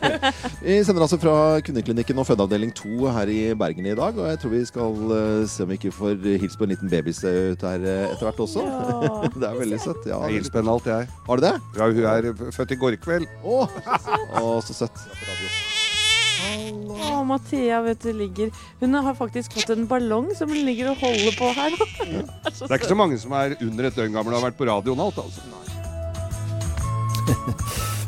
Vi 0.64 0.79
sender 0.87 1.07
altså 1.07 1.18
fra 1.22 1.37
Kvinneklinikken 1.80 2.18
og 2.20 2.26
fødeavdeling 2.28 2.72
2 2.76 3.08
her 3.14 3.30
i 3.32 3.38
Bergen 3.56 3.86
i 3.88 3.94
dag. 3.96 4.18
Og 4.18 4.26
jeg 4.28 4.38
tror 4.42 4.50
vi 4.52 4.58
skal 4.68 5.12
eh, 5.16 5.48
se 5.48 5.64
om 5.64 5.70
vi 5.70 5.78
ikke 5.78 5.92
får 5.96 6.26
hilst 6.42 6.58
på 6.60 6.66
en 6.66 6.72
liten 6.74 6.90
babys 6.92 7.22
ut 7.24 7.62
her 7.64 7.86
eh, 7.88 8.10
etter 8.10 8.26
hvert 8.26 8.42
også. 8.44 8.64
det 9.40 9.46
er 9.48 9.56
veldig 9.56 9.78
søtt. 9.80 10.04
Ja, 10.10 10.18
Jeg 10.28 10.42
hilser 10.42 10.52
på 10.52 10.60
henne 10.60 10.74
alt, 10.76 10.90
jeg. 10.90 11.08
Har 11.28 11.40
du 11.40 11.46
det? 11.46 11.54
Ja, 11.78 11.88
hun 11.88 12.04
er 12.12 12.52
født 12.52 12.74
i 12.76 12.78
går 12.82 12.98
kveld. 13.00 13.24
Å, 13.40 13.62
oh, 14.42 14.58
så 14.66 14.76
søtt. 14.82 15.00
Å, 17.00 17.22
Mathea, 17.24 17.80
vet 17.84 18.04
du, 18.04 18.10
ligger 18.16 18.52
Hun 18.80 18.96
har 19.00 19.16
faktisk 19.16 19.56
fått 19.56 19.72
en 19.72 19.86
ballong 19.88 20.28
som 20.36 20.52
hun 20.52 20.60
ligger 20.68 20.92
og 20.92 21.00
holder 21.00 21.32
på 21.38 21.52
her. 21.56 21.70
Det 21.80 22.20
er 22.20 22.58
Det 22.60 22.68
er 22.68 22.80
ikke 22.82 22.92
så 22.92 23.00
mange 23.06 23.20
som 23.22 23.32
er 23.40 23.56
under 23.56 23.88
et 23.88 23.96
døgn 23.96 24.20
gamle 24.20 24.36
og 24.36 24.42
har 24.42 24.50
vært 24.50 24.60
på 24.60 24.68
radioen 24.68 25.00
alt, 25.06 25.24
altså. 25.24 25.48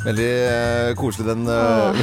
Veldig 0.03 0.29
uh, 0.51 0.95
koselig 0.99 1.27
den 1.29 1.43
uh, 1.47 1.95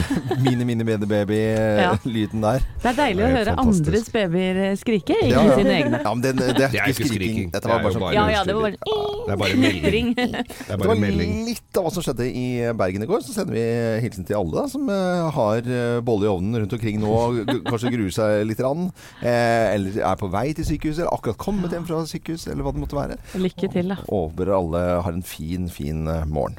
mini-mini-baby-lyden 0.45 2.41
der. 2.45 2.59
Det 2.79 2.87
er 2.93 2.95
deilig 2.95 3.19
å 3.19 3.25
Det 3.25 3.29
er 3.29 3.35
høre 3.35 3.53
fantastisk. 3.57 3.87
andres 3.89 4.05
babyer 4.13 4.59
skrike, 4.79 5.15
ikke 5.19 5.31
Ja, 5.33 5.41
ja. 5.43 5.55
sine 5.57 5.73
egne. 5.75 5.99
Ja, 6.05 6.11
men 6.15 6.21
det, 6.23 6.31
det 6.39 6.45
er 6.47 6.53
Det 6.55 6.63
er 6.63 6.71
ikke 6.71 6.93
ikke 6.93 7.09
skriking. 7.09 7.33
skriking. 7.33 7.49
Dette 7.55 7.67
var 7.67 7.75
Det 7.75 7.83
bare 7.89 7.95
sånn 7.97 8.15
Ja, 8.15 8.23
ja, 8.31 8.41
det 8.47 8.53
var 8.55 8.63
bare 8.63 8.77
Det 8.79 9.33
er 9.33 9.39
bare 9.43 9.57
melding. 9.65 10.07
Det 10.15 10.25
er 10.29 10.77
bare 10.79 10.89
var 10.93 11.01
melding. 11.03 11.33
litt 11.49 11.71
av 11.79 11.83
hva 11.85 11.91
som 11.97 12.03
skjedde 12.05 12.25
i 12.29 12.45
Bergen 12.79 13.03
i 13.03 13.09
går. 13.09 13.19
Så 13.27 13.31
sender 13.35 13.53
vi 13.57 13.65
hilsen 14.05 14.23
til 14.29 14.39
alle 14.39 14.53
da, 14.61 14.65
som 14.71 14.83
eh, 14.95 15.27
har 15.35 15.57
eh, 15.67 15.99
bolle 16.07 16.23
i 16.29 16.31
ovnen 16.31 16.55
rundt 16.63 16.73
omkring 16.79 16.97
nå. 17.03 17.09
og 17.11 17.31
Kanskje 17.67 17.91
gruer 17.97 18.13
seg 18.15 18.47
litt. 18.47 18.59
Rann, 18.63 18.89
eh, 19.23 19.75
eller 19.75 19.91
er 20.03 20.15
på 20.19 20.27
vei 20.33 20.49
til 20.57 20.65
sykehuset, 20.67 21.03
eller 21.05 21.13
akkurat 21.15 21.37
kommet 21.39 21.71
hjem 21.71 21.85
fra 21.87 22.01
sykehus, 22.09 22.43
eller 22.51 22.63
hva 22.65 22.73
det 22.75 22.81
måtte 22.83 22.97
være. 22.97 23.15
Lykke 23.39 23.69
til, 23.71 23.93
da. 23.93 23.99
Håper 24.09 24.51
alle 24.57 24.81
har 25.05 25.13
en 25.15 25.23
fin, 25.23 25.69
fin 25.71 26.03
eh, 26.11 26.25
morgen. 26.27 26.57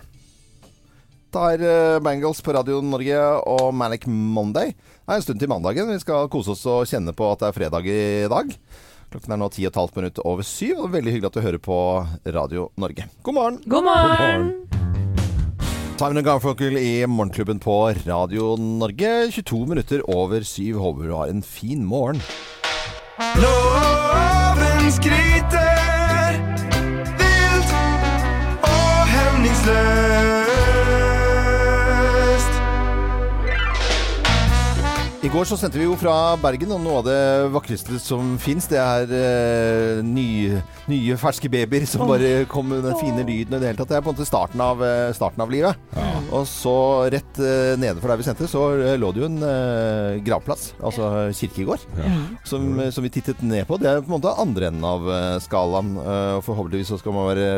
Det 1.31 1.41
er 1.55 1.63
eh, 1.63 2.01
Bangles 2.03 2.41
på 2.43 2.53
Radio 2.57 2.81
Norge 2.83 3.19
og 3.47 3.69
Manic 3.79 4.07
Monday. 4.11 4.73
Det 4.75 5.13
er 5.13 5.21
en 5.21 5.23
stund 5.23 5.39
til 5.39 5.51
mandagen. 5.53 5.93
Vi 5.93 6.03
skal 6.03 6.27
kose 6.33 6.57
oss 6.57 6.65
og 6.67 6.89
kjenne 6.91 7.15
på 7.15 7.29
at 7.31 7.43
det 7.43 7.51
er 7.51 7.55
fredag 7.55 7.87
i 7.87 8.01
dag. 8.31 8.51
Klokken 9.11 9.35
er 9.35 9.39
nå 9.39 9.47
ti 9.55 9.63
og 9.63 9.71
et 9.71 9.79
halvt 9.79 10.01
minutt 10.01 10.19
over 10.27 10.47
syv, 10.47 10.85
og 10.85 10.93
veldig 10.97 11.15
hyggelig 11.15 11.31
at 11.31 11.39
du 11.39 11.45
hører 11.45 11.63
på 11.63 11.79
Radio 12.35 12.67
Norge. 12.79 13.07
God 13.23 13.39
morgen! 13.39 13.61
God 13.71 13.87
morgen! 13.87 14.51
Simon 16.01 16.25
Garfunkel 16.25 16.79
i 16.81 17.07
Morgenklubben 17.07 17.63
på 17.63 17.79
Radio 18.07 18.57
Norge. 18.59 19.31
22 19.31 19.63
minutter 19.71 20.03
over 20.11 20.43
syv. 20.43 20.83
Håper 20.83 21.11
du 21.11 21.15
har 21.15 21.31
en 21.31 21.47
fin 21.47 21.87
morgen. 21.87 22.23
Loven 23.39 24.91
skryter 24.99 26.41
vilt 27.23 27.75
og 28.67 29.11
hemningsløst. 29.15 30.00
I 35.21 35.29
går 35.29 35.45
så 35.45 35.57
sendte 35.61 35.77
vi 35.77 35.85
jo 35.85 35.99
fra 36.01 36.33
Bergen, 36.41 36.71
og 36.73 36.79
noe 36.81 37.01
av 37.03 37.05
det 37.05 37.17
vakreste 37.53 37.99
som 38.01 38.39
fins, 38.41 38.65
det 38.71 38.79
er 38.81 39.11
eh, 39.13 39.99
nye, 40.01 40.63
nye, 40.89 41.17
ferske 41.21 41.51
babyer 41.53 41.85
som 41.85 42.07
bare 42.09 42.47
kom 42.49 42.71
med 42.73 42.87
den 42.87 42.97
fine 42.97 43.21
lyden 43.29 43.53
og 43.53 43.59
i 43.59 43.61
det 43.67 43.69
hele 43.75 43.81
tatt. 43.83 43.91
Det 43.91 43.99
er 43.99 44.07
på 44.07 44.15
en 44.15 44.17
måte 44.17 44.25
starten 44.25 44.63
av, 44.65 44.81
eh, 44.81 45.11
starten 45.13 45.45
av 45.45 45.53
livet. 45.53 45.77
Og 46.31 46.47
så 46.47 46.73
rett 47.11 47.41
uh, 47.43 47.75
nede 47.81 47.99
for 47.99 48.07
der 48.13 48.21
vi 48.21 48.25
sendte, 48.25 48.47
så 48.49 48.61
eh, 48.79 48.95
lå 49.03 49.11
det 49.13 49.21
jo 49.21 49.27
en 49.27 49.41
eh, 49.45 50.21
gravplass, 50.25 50.69
altså 50.79 51.09
kirkegård, 51.35 51.83
som, 52.47 52.69
eh, 52.81 52.89
som 52.95 53.03
vi 53.05 53.11
tittet 53.13 53.43
ned 53.45 53.67
på. 53.69 53.77
Det 53.83 53.91
er 53.91 54.01
på 54.05 54.13
en 54.13 54.15
måte 54.15 54.33
andre 54.41 54.69
enden 54.71 54.87
av 54.87 55.09
eh, 55.11 55.37
skalaen. 55.43 55.91
Eh, 56.01 56.37
og 56.39 56.45
forhåpentligvis 56.47 56.93
så 56.95 57.01
skal 57.03 57.17
man 57.17 57.29
være 57.33 57.49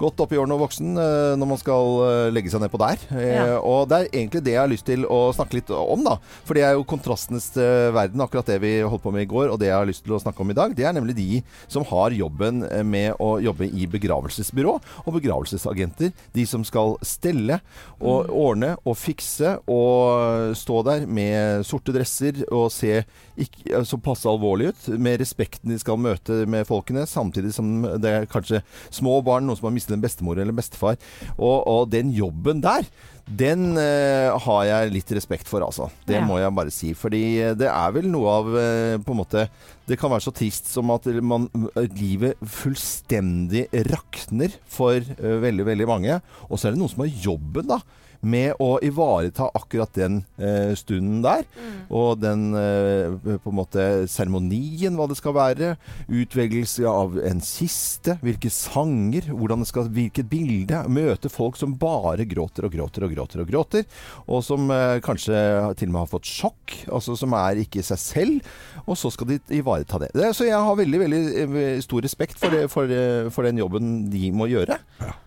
godt 0.00 0.22
opp 0.22 0.32
i 0.32 0.38
årene 0.40 0.54
og 0.56 0.62
voksen 0.68 0.94
eh, 1.02 1.32
når 1.42 1.50
man 1.52 1.60
skal 1.60 1.92
eh, 2.06 2.30
legge 2.36 2.54
seg 2.54 2.62
nedpå 2.64 2.80
der. 2.86 3.04
Eh, 3.10 3.28
Ja. 3.32 3.58
Og 3.58 3.88
det 3.90 3.98
er 3.98 4.10
egentlig 4.22 4.44
det 4.46 4.54
jeg 4.56 4.62
har 4.62 4.70
lyst 4.72 4.86
til 4.88 5.04
å 5.10 5.20
snakke 5.34 5.58
litt 5.58 5.74
om, 5.74 6.06
da. 6.06 6.16
For 6.46 6.56
det 6.56 6.64
er 6.68 6.78
jo 6.78 6.86
kontrastenes 7.02 7.56
eh, 7.56 7.90
verden, 7.94 8.20
akkurat 8.20 8.46
det 8.46 8.58
vi 8.62 8.80
holdt 8.82 9.02
på 9.02 9.12
med 9.12 9.26
i 9.26 9.30
går, 9.30 9.50
og 9.50 9.58
det 9.60 9.68
jeg 9.68 9.76
har 9.76 9.88
lyst 9.88 10.04
til 10.06 10.14
å 10.14 10.20
snakke 10.22 10.42
om 10.42 10.52
i 10.52 10.56
dag. 10.56 10.74
Det 10.76 10.86
er 10.86 10.94
nemlig 10.94 11.16
de 11.18 11.40
som 11.70 11.84
har 11.90 12.14
jobben 12.14 12.62
eh, 12.68 12.84
med 12.86 13.18
å 13.22 13.34
jobbe 13.42 13.66
i 13.66 13.88
begravelsesbyrå 13.90 14.76
og 15.04 15.16
begravelsesagenter. 15.18 16.12
De 16.32 16.46
som 16.46 16.64
skal 16.66 16.94
stelle 17.02 17.58
og 17.98 18.30
ordne 18.30 18.76
og 18.86 18.96
fikse 18.98 19.56
og 19.70 20.54
stå 20.58 20.82
der 20.86 21.06
med 21.06 21.66
sorte 21.66 21.94
dresser 21.94 22.44
og 22.50 22.70
se 22.72 23.02
ikke, 23.40 23.82
som 23.88 24.02
passe 24.02 24.28
alvorlig 24.28 24.72
ut, 24.72 24.90
med 25.00 25.20
respekten 25.22 25.72
de 25.72 25.80
skal 25.80 26.00
møte 26.00 26.42
med 26.50 26.68
folkene, 26.68 27.06
samtidig 27.08 27.54
som 27.56 27.80
det 28.02 28.12
er 28.12 28.28
kanskje 28.30 28.62
små 28.92 29.18
barn, 29.24 29.48
noen 29.48 29.58
som 29.58 29.70
har 29.70 29.74
mistet 29.74 29.96
en 29.96 30.04
bestemor 30.04 30.38
eller 30.38 30.52
en 30.52 30.60
bestefar. 30.60 31.00
Og, 31.38 31.56
og 31.66 31.90
den 31.92 32.12
jobben 32.14 32.62
der, 32.64 32.86
Den 33.32 33.76
eh, 33.80 34.28
har 34.44 34.64
jeg 34.68 34.90
litt 34.92 35.12
respekt 35.16 35.48
for, 35.48 35.64
altså. 35.64 35.86
Det 36.06 36.18
Ja. 36.18 36.24
må 36.26 36.36
jeg 36.40 36.52
bare 36.54 36.72
si. 36.74 36.90
Fordi 36.98 37.22
det 37.56 37.68
er 37.70 37.92
vel 37.94 38.08
noe 38.12 38.28
av 38.28 38.50
eh, 38.60 38.96
på 39.00 39.14
en 39.14 39.20
måte 39.22 39.46
Det 39.88 39.96
kan 39.98 40.10
være 40.12 40.24
så 40.26 40.32
trist 40.36 40.68
som 40.70 40.90
at 40.94 41.06
man, 41.24 41.48
livet 41.96 42.36
fullstendig 42.44 43.64
rakner 43.90 44.52
for 44.70 44.94
eh, 45.00 45.38
veldig, 45.42 45.64
veldig 45.66 45.88
mange. 45.90 46.20
Og 46.50 46.58
så 46.58 46.68
er 46.68 46.74
det 46.76 46.82
noen 46.82 46.92
som 46.92 47.02
har 47.06 47.14
jobben, 47.24 47.66
da. 47.72 47.80
Med 48.22 48.54
å 48.62 48.76
ivareta 48.84 49.48
akkurat 49.58 49.92
den 49.98 50.22
eh, 50.38 50.72
stunden 50.78 51.22
der. 51.24 51.46
Og 51.92 52.20
den 52.22 52.52
eh, 52.58 53.16
på 53.42 53.50
en 53.50 53.58
måte 53.58 53.86
seremonien, 54.10 54.94
hva 54.98 55.08
det 55.10 55.18
skal 55.18 55.36
være. 55.36 55.72
Utvelgelse 56.06 56.86
av 56.88 57.18
en 57.18 57.42
kiste. 57.42 58.16
Hvilke 58.22 58.52
sanger. 58.52 59.32
Hvordan 59.32 59.64
det 59.64 59.70
skal, 59.72 59.90
hvilket 59.92 60.30
bilde. 60.30 60.84
Møte 60.92 61.32
folk 61.32 61.58
som 61.60 61.76
bare 61.78 62.26
gråter 62.28 62.68
og 62.68 62.76
gråter 62.76 63.08
og 63.08 63.16
gråter. 63.16 63.42
Og 63.42 63.50
gråter 63.50 63.86
Og 64.26 64.44
som 64.46 64.70
eh, 64.70 65.00
kanskje 65.04 65.36
til 65.80 65.90
og 65.90 65.96
med 65.96 66.04
har 66.04 66.12
fått 66.14 66.30
sjokk. 66.30 66.78
Altså 66.92 67.16
som 67.18 67.34
er 67.38 67.62
ikke 67.64 67.84
seg 67.86 68.00
selv. 68.00 68.52
Og 68.86 68.98
så 68.98 69.10
skal 69.12 69.32
de 69.32 69.40
ivareta 69.54 70.00
det. 70.02 70.12
det 70.14 70.32
så 70.36 70.46
jeg 70.48 70.58
har 70.58 70.78
veldig 70.78 71.02
veldig 71.04 71.22
eh, 71.42 71.82
stor 71.84 72.04
respekt 72.04 72.38
for, 72.38 72.54
det, 72.54 72.68
for, 72.72 72.90
eh, 72.90 73.28
for 73.32 73.46
den 73.46 73.60
jobben 73.62 73.92
de 74.12 74.30
må 74.34 74.48
gjøre. 74.50 74.78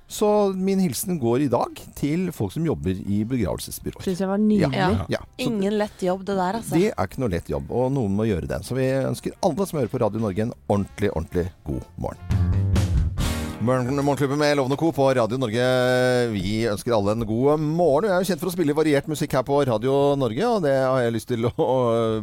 Så 0.08 0.54
min 0.54 0.80
hilsen 0.80 1.20
går 1.20 1.48
i 1.48 1.48
dag 1.50 1.80
til 1.98 2.28
folk 2.36 2.54
som 2.54 2.66
jobber 2.68 2.94
i 2.94 3.24
begravelsesbyråer. 3.26 4.06
Syns 4.06 4.22
jeg 4.22 4.30
var 4.30 4.42
nydelig. 4.42 4.78
Ja. 4.78 5.08
Ja. 5.10 5.22
Ingen 5.42 5.80
lett 5.80 6.06
jobb, 6.06 6.26
det 6.28 6.38
der, 6.38 6.62
altså. 6.62 6.78
det 6.78 6.92
er 6.94 7.10
ikke 7.10 7.24
noe 7.26 7.34
lett 7.34 7.50
jobb, 7.50 7.74
og 7.74 7.90
noen 7.96 8.14
må 8.18 8.30
gjøre 8.30 8.50
den. 8.52 8.66
Så 8.66 8.78
vi 8.78 8.86
ønsker 9.02 9.38
alle 9.46 9.66
som 9.66 9.82
hører 9.82 9.92
på 9.92 10.04
Radio 10.06 10.22
Norge 10.22 10.46
en 10.46 10.54
ordentlig, 10.68 11.10
ordentlig 11.16 11.50
god 11.66 11.82
morgen. 11.98 12.85
Morgen- 13.66 13.96
Morgenklubben 14.06 14.38
med 14.38 14.58
Lovende 14.58 14.76
Co. 14.78 14.92
på 14.92 15.08
Radio 15.16 15.38
Norge. 15.42 15.66
Vi 16.32 16.66
ønsker 16.70 16.94
alle 16.94 17.12
en 17.16 17.26
god 17.26 17.60
morgen. 17.60 18.10
Jeg 18.10 18.14
er 18.16 18.22
jo 18.24 18.28
kjent 18.30 18.42
for 18.44 18.52
å 18.52 18.54
spille 18.54 18.76
variert 18.78 19.08
musikk 19.10 19.34
her 19.34 19.46
på 19.48 19.58
Radio 19.66 19.96
Norge, 20.20 20.46
og 20.46 20.62
det 20.66 20.74
har 20.76 21.00
jeg 21.02 21.14
lyst 21.16 21.28
til 21.32 21.48
å 21.50 21.68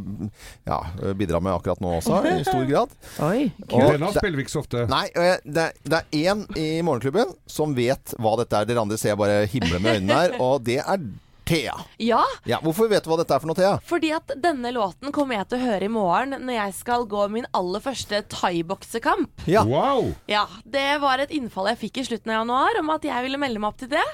ja, 0.70 0.78
bidra 1.18 1.40
med 1.42 1.56
akkurat 1.56 1.82
nå 1.82 1.96
også, 1.98 2.20
i 2.30 2.44
stor 2.46 2.64
grad. 2.68 2.94
Oi, 3.26 3.48
Og 3.72 3.80
Denne 3.96 4.12
det- 4.12 4.20
spiller 4.22 4.38
vi 4.38 4.44
ikke 4.46 4.54
så 4.54 4.62
ofte. 4.62 4.84
Nei, 4.92 5.08
det, 5.42 5.66
er- 5.66 5.74
det 5.82 5.98
er 5.98 6.20
én 6.22 6.46
i 6.56 6.68
Morgenklubben 6.86 7.34
som 7.50 7.74
vet 7.74 8.14
hva 8.22 8.36
dette 8.38 8.60
er. 8.62 8.68
Dere 8.70 8.84
andre 8.86 9.00
ser 9.00 9.14
jeg 9.16 9.18
bare 9.24 9.42
himle 9.50 9.80
med 9.82 9.98
øynene 9.98 10.20
her, 10.22 10.38
og 10.40 10.62
det 10.68 10.78
er 10.84 11.02
Thea. 11.48 11.74
Ja, 12.02 12.22
Ja, 12.48 12.58
hvorfor 12.62 12.88
vet 12.90 13.04
du 13.04 13.10
hva 13.12 13.18
dette 13.20 13.34
er 13.34 13.42
for 13.42 13.50
noe, 13.50 13.58
Thea? 13.58 13.76
fordi 13.86 14.12
at 14.14 14.30
denne 14.40 14.72
låten 14.74 15.12
kommer 15.14 15.38
jeg 15.38 15.50
til 15.50 15.58
å 15.60 15.66
høre 15.66 15.86
i 15.86 15.92
morgen 15.92 16.36
når 16.46 16.56
jeg 16.56 16.76
skal 16.78 17.06
gå 17.10 17.26
min 17.32 17.48
aller 17.56 17.82
første 17.82 18.22
thaiboksekamp. 18.32 19.44
Ja. 19.50 19.64
Wow! 19.68 20.12
Ja, 20.30 20.46
det 20.64 21.00
var 21.02 21.22
et 21.22 21.32
innfall 21.34 21.70
jeg 21.72 21.80
fikk 21.86 22.02
i 22.02 22.06
slutten 22.08 22.32
av 22.32 22.42
januar 22.42 22.80
om 22.80 22.92
at 22.94 23.06
jeg 23.06 23.26
ville 23.26 23.40
melde 23.40 23.62
meg 23.62 23.72
opp 23.72 23.80
til 23.82 23.92
det. 23.92 24.06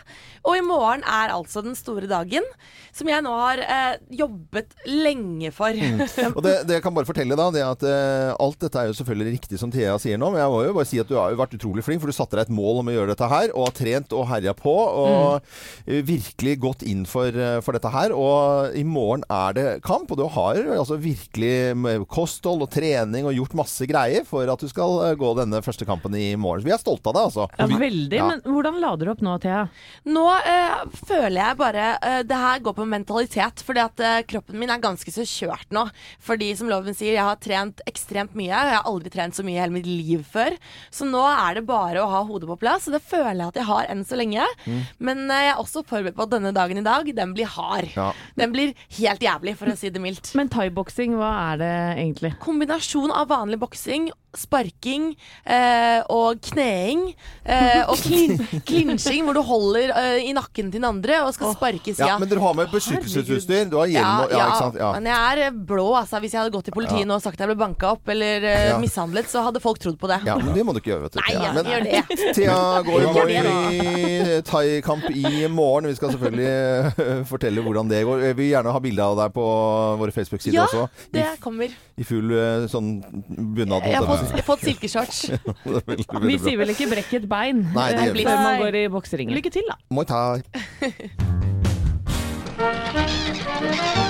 Og 0.48 0.58
i 0.58 0.64
morgen 0.64 1.04
er 1.04 1.34
altså 1.34 1.62
den 1.64 1.76
store 1.78 2.08
dagen 2.10 2.46
som 2.94 3.08
jeg 3.10 3.22
nå 3.24 3.32
har 3.36 3.60
eh, 3.62 3.98
jobbet 4.18 4.74
lenge 4.88 5.50
for. 5.54 5.74
Og 6.36 6.40
det, 6.44 6.54
det 6.68 6.78
jeg 6.78 6.84
kan 6.84 6.94
bare 6.96 7.08
fortelle 7.08 7.38
da, 7.38 7.48
det 7.54 7.64
at 7.64 7.84
eh, 7.86 8.32
alt 8.34 8.58
dette 8.62 8.80
er 8.80 8.90
jo 8.90 8.96
selvfølgelig 8.98 9.34
riktig 9.36 9.60
som 9.60 9.72
Thea 9.74 9.96
sier 10.02 10.20
nå, 10.20 10.30
men 10.32 10.42
jeg 10.42 10.52
må 10.52 10.62
jo 10.66 10.76
bare 10.76 10.88
si 10.88 11.00
at 11.02 11.10
du 11.10 11.16
har 11.18 11.32
jo 11.32 11.40
vært 11.40 11.56
utrolig 11.58 11.84
flink, 11.86 12.02
for 12.02 12.10
du 12.10 12.16
satte 12.16 12.38
deg 12.38 12.48
et 12.48 12.54
mål 12.54 12.82
om 12.82 12.90
å 12.90 12.96
gjøre 12.96 13.12
dette 13.12 13.30
her, 13.30 13.52
og 13.54 13.68
har 13.68 13.76
trent 13.76 14.14
og 14.16 14.28
herja 14.30 14.54
på, 14.58 14.74
og 14.74 15.38
mm. 15.86 16.02
virkelig 16.08 16.56
gått 16.64 16.84
inn 16.88 17.04
for, 17.08 17.17
eh, 17.26 17.58
for 17.64 17.76
dette 17.76 17.90
her. 17.92 18.14
Og 18.14 18.76
i 18.78 18.84
morgen 18.86 19.24
er 19.32 19.56
det 19.56 19.66
kamp, 19.86 20.10
og 20.12 20.20
du 20.20 20.26
har 20.34 20.60
altså 20.76 20.98
virkelig 21.00 22.06
kosthold 22.10 22.64
og 22.66 22.70
trening 22.72 23.28
og 23.28 23.36
gjort 23.36 23.56
masse 23.58 23.88
greier 23.88 24.26
for 24.28 24.48
at 24.48 24.62
du 24.62 24.70
skal 24.70 24.98
eh, 25.06 25.16
gå 25.18 25.32
denne 25.38 25.62
første 25.64 25.86
kampen 25.88 26.16
i 26.18 26.30
morgen. 26.40 26.66
Vi 26.66 26.74
er 26.74 26.80
stolte 26.82 27.10
av 27.10 27.18
deg, 27.18 27.28
altså. 27.30 27.48
Ja, 27.58 27.68
veldig. 27.84 28.18
Ja. 28.18 28.28
Men 28.32 28.44
hvordan 28.46 28.80
lader 28.82 29.08
du 29.08 29.14
opp 29.14 29.24
nå, 29.24 29.36
Thea? 29.42 29.64
Nå 30.08 30.24
øh, 30.36 30.76
føler 31.08 31.38
jeg 31.40 31.58
bare 31.58 31.86
øh, 31.96 32.20
Det 32.28 32.38
her 32.38 32.62
går 32.64 32.76
på 32.78 32.88
mentalitet, 32.88 33.64
fordi 33.66 33.84
at 33.84 34.04
øh, 34.04 34.18
kroppen 34.28 34.58
min 34.60 34.72
er 34.72 34.82
ganske 34.82 35.12
så 35.14 35.26
kjørt 35.28 35.68
nå. 35.74 35.86
Fordi 36.24 36.52
som 36.58 36.70
loven 36.70 36.96
sier, 36.96 37.16
jeg 37.16 37.26
har 37.26 37.40
trent 37.42 37.82
ekstremt 37.88 38.36
mye. 38.38 38.52
Jeg 38.52 38.78
har 38.78 38.88
aldri 38.88 39.12
trent 39.12 39.36
så 39.36 39.44
mye 39.46 39.58
i 39.58 39.62
hele 39.62 39.74
mitt 39.74 39.88
liv 39.88 40.24
før. 40.26 40.56
Så 40.94 41.06
nå 41.08 41.22
er 41.28 41.58
det 41.58 41.66
bare 41.68 42.02
å 42.02 42.10
ha 42.10 42.22
hodet 42.26 42.48
på 42.50 42.58
plass, 42.60 42.88
og 42.88 42.96
det 42.96 43.04
føler 43.04 43.42
jeg 43.42 43.52
at 43.52 43.60
jeg 43.60 43.68
har 43.68 43.88
enn 43.92 44.04
så 44.06 44.18
lenge. 44.18 44.46
Men 45.02 45.24
eh, 45.26 45.44
jeg 45.48 45.54
er 45.54 45.62
også 45.62 45.84
forberedt 45.88 46.16
på 46.18 46.26
at 46.26 46.34
denne 46.34 46.52
dagen 46.56 46.80
i 46.80 46.86
dag, 46.86 47.07
den 47.16 47.34
blir 47.36 47.48
hard. 47.50 47.90
Ja. 47.94 48.10
Den 48.38 48.54
blir 48.54 48.74
helt 48.98 49.22
jævlig, 49.24 49.56
for 49.60 49.72
å 49.72 49.76
si 49.78 49.90
det 49.94 50.02
mildt. 50.02 50.32
Men 50.38 50.50
thaiboksing, 50.52 51.16
hva 51.18 51.30
er 51.52 51.60
det 51.62 51.74
egentlig? 51.98 52.34
Kombinasjon 52.44 53.14
av 53.14 53.30
vanlig 53.32 53.60
boksing, 53.62 54.10
sparking 54.36 55.12
eh, 55.48 56.00
og 56.12 56.40
kneing. 56.50 57.14
Eh, 57.48 57.82
og 57.88 57.96
klin 58.02 58.36
klinsjing, 58.68 59.24
hvor 59.24 59.36
du 59.38 59.42
holder 59.46 59.92
eh, 59.96 60.26
i 60.28 60.32
nakken 60.36 60.68
til 60.72 60.78
den 60.80 60.88
andre 60.88 61.22
og 61.24 61.32
skal 61.36 61.54
sparke 61.56 61.94
sida. 61.94 62.06
Ja, 62.12 62.18
men 62.20 62.28
dere 62.30 62.42
har 62.44 62.54
med 62.58 62.70
beskyttelsesutstyr. 62.72 63.68
Du 63.72 63.78
har 63.80 63.88
hjelm 63.90 64.24
og 64.26 64.34
Ja, 64.34 64.44
ikke 64.50 64.60
sant? 64.60 64.78
Ja. 64.80 64.90
men 64.98 65.08
jeg 65.10 65.18
er 65.32 65.42
eh, 65.48 65.56
blå, 65.72 65.86
altså. 65.98 66.20
Hvis 66.22 66.34
jeg 66.36 66.42
hadde 66.42 66.54
gått 66.54 66.68
til 66.68 66.76
politiet 66.76 67.04
Ja. 67.04 67.08
nå 67.08 67.16
og 67.18 67.24
sagt 67.24 67.38
at 67.40 67.46
jeg 67.46 67.52
ble 67.54 67.58
banka 67.64 67.92
opp 67.96 68.08
eller 68.12 68.44
eh, 68.44 68.66
Ja. 68.72 68.78
mishandlet, 68.82 69.30
så 69.32 69.42
hadde 69.46 69.62
folk 69.64 69.80
trodd 69.82 69.98
på 70.00 70.10
det. 70.10 70.20
Ja, 70.28 70.36
men 70.36 70.52
det 70.54 70.64
må 70.66 70.74
du 70.76 70.80
ikke 70.82 70.92
gjøre, 70.92 71.08
vet 71.08 71.16
du. 71.16 71.20
Nei, 71.24 71.34
ja, 71.38 71.52
Men- 71.56 71.72
gjør 71.72 71.86
det. 71.88 72.02
Thea 72.38 72.58
går 72.84 73.32
i 73.32 73.38
det, 73.38 73.56
i 73.88 74.40
thaikamp 74.48 75.08
i 75.14 75.46
morgen. 75.48 75.88
Vi 75.88 75.96
skal 75.98 76.12
selvfølgelig 76.14 76.50
eh, 76.98 77.24
fortelle 77.28 77.64
hvordan 77.64 77.88
det 77.90 78.02
går. 78.06 78.26
Jeg 78.28 78.36
vil 78.38 78.50
gjerne 78.52 78.72
ha 78.76 78.82
bilde 78.84 79.02
av 79.08 79.16
deg 79.22 79.32
på 79.36 79.46
våre 80.02 80.14
Facebook-sider 80.14 80.58
Ja, 80.60 80.66
også. 80.68 80.86
I, 81.08 81.16
det 81.16 81.26
kommer. 81.42 81.72
I 81.98 82.06
full 82.06 82.32
eh, 82.36 82.66
sånn 82.70 82.92
bunad. 83.28 83.86
Jeg 83.88 83.96
jeg 83.98 84.04
jeg 84.34 84.44
fått 84.46 84.62
silkeshorts. 84.66 85.18
Vi 86.28 86.36
sier 86.42 86.58
vel 86.60 86.70
ikke 86.74 86.86
'brekk 86.90 87.10
et 87.20 87.26
bein' 87.30 87.62
Nei, 87.74 87.88
det 87.92 88.00
eh, 88.00 88.04
gjør 88.08 88.16
vi 88.18 88.24
før 88.28 88.38
man 88.42 88.54
går 88.64 88.74
i 88.82 88.84
bokseringen. 88.92 89.34
Lykke 89.38 89.50
til, 89.54 89.66
da. 89.70 89.76
Muay 89.90 90.06
thai. 90.08 90.36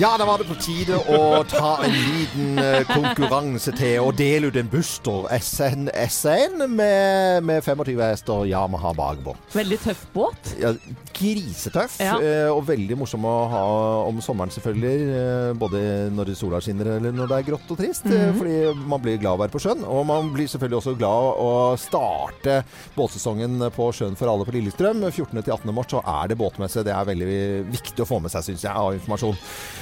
Ja, 0.00 0.14
da 0.16 0.24
var 0.24 0.38
det 0.40 0.46
på 0.48 0.54
tide 0.56 0.96
å 0.96 1.42
ta 1.44 1.74
en 1.84 1.92
liten 1.92 2.56
eh, 2.62 2.86
konkurranse 2.88 3.72
til 3.76 3.98
å 4.00 4.12
dele 4.16 4.48
ut 4.48 4.56
en 4.56 4.68
Buster 4.72 5.26
SN, 5.36 5.90
SN 6.08 6.62
med, 6.72 7.42
med 7.44 7.60
25 7.66 8.00
hester 8.00 8.46
Yamaha 8.48 8.94
bakpå. 8.96 9.34
Veldig 9.52 9.78
tøff 9.82 10.06
båt. 10.14 10.54
Ja, 10.62 10.70
grisetøff, 11.18 11.98
Ja. 12.00 12.14
eh, 12.16 12.48
og 12.48 12.62
veldig 12.70 12.96
morsom 12.96 13.26
å 13.28 13.34
ha 13.52 13.64
om 14.06 14.22
sommeren 14.24 14.54
selvfølgelig. 14.54 14.94
eh, 15.18 15.50
Både 15.60 15.82
når 16.16 16.32
sola 16.38 16.62
skinner 16.64 16.94
eller 16.94 17.12
når 17.18 17.28
det 17.34 17.36
er 17.42 17.48
grått 17.50 17.74
og 17.74 17.82
trist. 17.82 18.06
eh, 18.08 18.32
Fordi 18.38 18.56
man 18.88 19.04
blir 19.04 19.20
glad 19.20 19.34
av 19.34 19.40
å 19.40 19.42
være 19.44 19.52
på 19.58 19.60
sjøen. 19.66 19.84
Og 19.84 20.06
man 20.08 20.32
blir 20.32 20.48
selvfølgelig 20.48 20.80
også 20.80 20.96
glad 20.96 21.42
å 21.44 21.50
starte 21.76 22.62
båtsesongen 22.96 23.68
på 23.76 23.90
sjøen 23.92 24.16
for 24.16 24.32
alle 24.32 24.48
på 24.48 24.56
Lillestrøm. 24.56 25.04
14. 25.12 25.42
til 25.44 25.52
18. 25.58 25.74
mars 25.76 25.92
så 25.92 26.00
er 26.06 26.32
det 26.32 26.40
båtmesse. 26.40 26.86
Det 26.88 26.96
er 26.96 27.04
veldig 27.12 27.68
viktig 27.68 28.00
å 28.06 28.08
få 28.14 28.22
med 28.24 28.32
seg, 28.32 28.48
syns 28.48 28.64
jeg, 28.64 28.72
av 28.72 28.96
informasjon. 28.96 29.36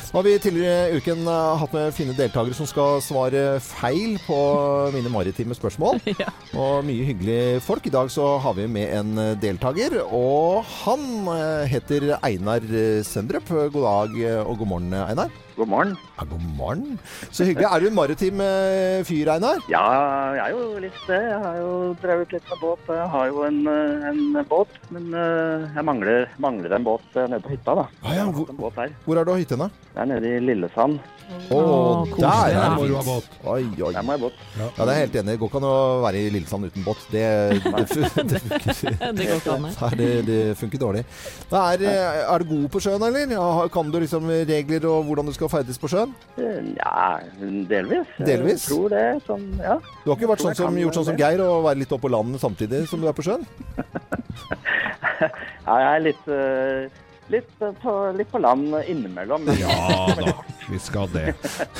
Nå 0.08 0.16
har 0.16 0.24
vi 0.24 0.38
tidligere 0.40 0.88
i 0.88 0.98
uken 1.02 1.26
eh, 1.28 1.58
hatt 1.60 1.74
med 1.76 1.92
fine 1.92 2.14
deltakere 2.16 2.56
som 2.56 2.64
skal 2.68 3.02
svare 3.04 3.58
feil 3.60 4.14
på 4.24 4.38
mine 4.94 5.10
maritime 5.12 5.52
spørsmål. 5.52 6.00
Og 6.62 6.86
mye 6.88 7.04
hyggelige 7.10 7.58
folk. 7.60 7.84
I 7.84 7.92
dag 7.92 8.08
så 8.08 8.30
har 8.40 8.56
vi 8.56 8.64
med 8.72 8.88
en 8.96 9.20
eh, 9.20 9.34
deltaker, 9.42 9.98
og 10.08 10.64
han 10.78 11.04
eh, 11.34 11.68
heter 11.68 12.14
Einar 12.22 12.64
Søndrup. 13.04 13.52
God 13.52 13.84
dag 13.84 14.16
og 14.46 14.56
god 14.62 14.72
morgen, 14.72 14.96
Einar. 14.96 15.28
God 15.58 15.68
morgen. 15.68 15.96
Ja, 16.16 16.24
god 16.30 16.42
morgen. 16.56 16.98
Så 17.34 17.44
hyggelig. 17.44 17.66
Er 17.66 17.80
du 17.82 17.86
en 17.88 17.96
maritim 17.96 18.40
eh, 18.44 19.00
fyr, 19.08 19.32
Einar? 19.32 19.58
Ja, 19.66 19.82
jeg 20.36 20.44
er 20.44 20.54
jo 20.54 20.78
litt 20.84 21.00
det. 21.08 21.18
Jeg 21.18 21.40
har 21.42 21.58
jo 21.58 21.72
drevet 21.98 22.36
litt 22.36 22.46
med 22.52 22.62
båt. 22.62 22.92
Jeg 22.94 23.08
har 23.16 23.26
jo 23.32 23.42
en, 23.48 23.58
eh, 23.66 24.06
en 24.12 24.38
båt, 24.46 24.78
men 24.94 25.10
eh, 25.10 25.66
jeg 25.74 25.86
mangler, 25.90 26.28
mangler 26.38 26.78
en 26.78 26.86
båt 26.86 27.18
nede 27.18 27.42
på 27.42 27.56
hytta, 27.56 27.74
da. 27.80 27.88
Ah, 28.06 28.14
ja, 28.20 28.30
hvor-. 28.30 28.54
Hvor 28.54 29.18
er 29.18 29.26
du 29.26 29.34
har 29.34 29.42
hytte 29.42 29.58
henne? 29.58 29.72
Det 29.94 30.04
er 30.04 30.12
nede 30.14 30.36
i 30.36 30.42
Lillesand. 30.46 31.00
Å, 31.28 31.58
koselig, 32.08 32.22
der 32.22 32.54
er 32.54 32.54
Der 32.56 32.70
må 32.72 32.84
du 32.88 32.94
ha 32.94 33.02
fint. 33.04 33.08
båt. 33.10 33.48
Oi, 33.52 33.64
oi. 33.84 33.90
Der 33.92 34.04
må 34.06 34.14
jeg 34.14 34.22
båt. 34.22 34.36
Ja, 34.56 34.68
det 34.78 34.84
er 34.86 34.92
jeg 34.94 35.02
helt 35.02 35.16
enig 35.18 35.26
i. 35.26 35.32
Det 35.32 35.40
går 35.42 35.50
ikke 35.50 35.60
an 35.60 35.66
å 35.68 35.74
være 36.06 36.22
i 36.22 36.30
Lillesand 36.32 36.68
uten 36.70 36.86
båt. 36.86 37.02
Det, 37.12 37.24
det, 37.66 37.72
det 38.30 38.40
funker 38.46 38.96
Det 39.18 39.26
går 39.28 39.42
ikke 39.42 39.56
an. 39.58 39.66
det. 40.00 40.08
Det, 40.28 40.38
funker 40.62 40.82
dårlig. 40.86 41.02
Er, 41.50 41.84
er 42.22 42.44
du 42.44 42.48
god 42.54 42.70
på 42.72 42.82
sjøen, 42.86 43.04
eller? 43.10 43.68
Kan 43.74 43.92
du 43.92 43.98
liksom 44.00 44.30
regler 44.48 44.88
og 44.88 45.04
hvordan 45.10 45.28
du 45.28 45.34
skal 45.36 45.47
ferdes 45.52 45.80
på 45.80 45.90
sjøen? 45.90 46.14
Ja, 46.38 47.18
delvis. 47.70 48.14
Delvis? 48.18 48.66
Jeg 48.68 48.72
tror 48.72 48.94
det. 48.94 49.04
Sånn, 49.26 49.48
ja. 49.60 49.76
Du 50.04 50.10
har 50.10 50.16
ikke 50.18 50.30
vært 50.32 50.44
sånn 50.46 50.58
som, 50.58 50.78
gjort 50.82 50.98
sånn 51.00 51.08
som. 51.10 51.18
Geir 51.18 51.42
og 51.44 51.66
være 51.66 51.82
litt 51.82 51.92
oppe 51.94 52.06
på 52.06 52.12
landet 52.14 52.42
samtidig 52.42 52.84
som 52.90 53.02
du 53.02 53.08
er 53.10 53.16
på 53.16 53.26
sjøen? 53.26 53.44
ja, 55.22 55.76
jeg 55.82 55.90
er 55.90 56.04
litt, 56.04 56.30
eh, 56.32 57.04
litt, 57.32 57.50
eh, 57.62 57.74
på, 57.82 57.94
litt 58.16 58.30
på 58.32 58.40
land 58.42 58.74
innimellom. 58.86 59.48
Ja 59.58 60.08
da, 60.18 60.34
vi 60.68 60.80
skal 60.82 61.10
det. 61.12 61.34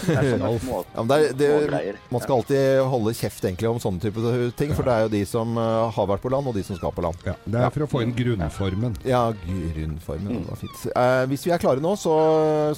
Det 0.06 0.38
små, 0.64 0.82
Ja, 0.94 1.04
det 1.08 1.18
er, 1.18 1.34
det, 1.38 1.96
man 2.12 2.24
skal 2.24 2.38
alltid 2.38 2.80
holde 2.92 3.14
kjeft 3.18 3.44
egentlig 3.44 3.70
om 3.70 3.80
sånne 3.82 4.02
type 4.02 4.36
ting, 4.58 4.74
for 4.76 4.88
det 4.88 4.94
er 4.94 5.06
jo 5.06 5.12
de 5.16 5.24
som 5.28 5.58
eh, 5.60 5.82
har 5.96 6.08
vært 6.12 6.24
på 6.24 6.32
land, 6.32 6.48
og 6.50 6.56
de 6.56 6.64
som 6.66 6.78
skal 6.78 6.94
på 6.94 7.04
land. 7.04 7.26
Ja, 7.26 7.36
det 7.44 7.64
er 7.64 7.74
for 7.74 7.86
å 7.88 7.90
få 7.90 8.04
inn 8.04 8.14
grunnformen. 8.16 8.96
Ja, 9.08 9.28
grunnformen. 9.44 10.40
Det 10.42 10.48
var 10.52 10.62
fint. 10.62 10.88
Eh, 10.92 11.24
hvis 11.32 11.46
vi 11.48 11.54
er 11.54 11.62
klare 11.62 11.84
nå, 11.84 11.94
så 12.00 12.16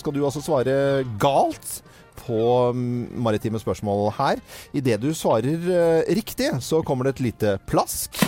skal 0.00 0.16
du 0.16 0.22
altså 0.24 0.42
svare 0.44 0.74
galt 1.20 1.80
på 2.20 2.40
mm, 2.74 3.20
maritime 3.22 3.60
spørsmål 3.60 4.10
her. 4.18 4.42
Idet 4.76 5.00
du 5.02 5.10
svarer 5.16 5.70
eh, 5.76 6.14
riktig, 6.16 6.52
så 6.64 6.82
kommer 6.86 7.08
det 7.08 7.16
et 7.16 7.24
lite 7.30 7.56
plask. 7.70 8.20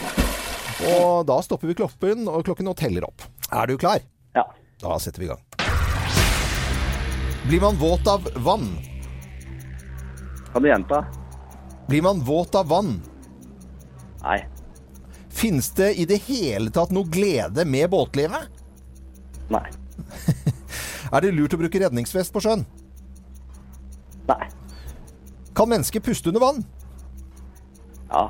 Og 0.97 1.27
da 1.29 1.39
stopper 1.45 1.71
vi 1.71 1.79
klokken 1.79 2.27
og, 2.27 2.43
klokken 2.47 2.73
og 2.73 2.79
teller 2.79 3.07
opp. 3.07 3.27
Er 3.53 3.69
du 3.71 3.77
klar? 3.79 4.03
Da 4.83 4.99
setter 4.99 5.21
vi 5.21 5.27
i 5.27 5.29
gang. 5.29 5.41
Blir 7.49 7.61
man 7.61 7.77
våt 7.77 8.07
av 8.07 8.29
vann? 8.37 8.79
Kan 10.53 10.63
du 10.63 10.69
gjenta? 10.69 11.07
Blir 11.89 12.03
man 12.03 12.21
våt 12.21 12.55
av 12.55 12.69
vann? 12.69 13.03
Nei. 14.23 14.45
Finnes 15.29 15.71
det 15.71 15.95
i 15.95 16.05
det 16.05 16.17
hele 16.27 16.71
tatt 16.71 16.91
noe 16.91 17.07
glede 17.09 17.65
med 17.65 17.91
båtlivet? 17.91 18.51
Nei. 19.51 19.67
Er 21.13 21.21
det 21.23 21.33
lurt 21.37 21.55
å 21.55 21.61
bruke 21.61 21.81
redningsvest 21.83 22.35
på 22.35 22.43
sjøen? 22.43 22.67
Nei. 24.29 24.47
Kan 25.55 25.71
mennesker 25.71 26.03
puste 26.03 26.31
under 26.31 26.43
vann? 26.43 26.63
Ja. 28.09 28.29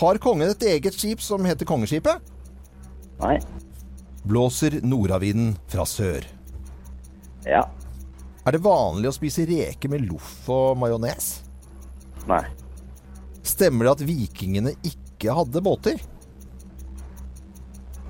Har 0.00 0.18
kongen 0.22 0.48
et 0.48 0.64
eget 0.66 0.96
skip 0.96 1.22
som 1.22 1.44
heter 1.46 1.68
Kongeskipet? 1.68 2.20
Nei. 3.20 3.36
Blåser 4.22 4.78
nordavinden 4.86 5.56
fra 5.70 5.86
sør? 5.88 6.26
Ja. 7.46 7.64
Er 8.46 8.54
det 8.54 8.62
vanlig 8.62 9.10
å 9.10 9.14
spise 9.14 9.46
reker 9.46 9.90
med 9.90 10.06
loff 10.06 10.46
og 10.50 10.76
majones? 10.78 11.40
Nei. 12.30 12.42
Stemmer 13.42 13.88
det 13.88 13.94
at 13.96 14.04
vikingene 14.06 14.74
ikke 14.86 15.34
hadde 15.34 15.62
båter? 15.64 16.02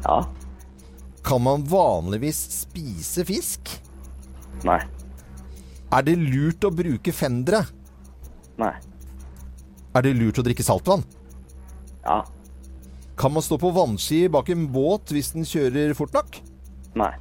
Ja. 0.05 0.19
Kan 1.25 1.45
man 1.47 1.65
vanligvis 1.69 2.41
spise 2.63 3.25
fisk? 3.29 3.73
Nei. 4.67 4.81
Er 5.93 6.05
det 6.05 6.17
lurt 6.21 6.65
å 6.65 6.73
bruke 6.75 7.13
fendere? 7.15 7.63
Nei. 8.61 8.73
Er 9.93 10.05
det 10.05 10.15
lurt 10.17 10.41
å 10.41 10.45
drikke 10.45 10.65
saltvann? 10.65 11.05
Ja. 12.05 12.23
Kan 13.23 13.33
man 13.33 13.43
stå 13.43 13.55
på 13.59 13.71
vannski 13.71 14.25
bak 14.35 14.49
en 14.51 14.65
båt 14.75 15.13
hvis 15.15 15.29
den 15.31 15.45
kjører 15.47 15.93
fort 15.95 16.11
nok? 16.17 16.41
Nei. 16.99 17.13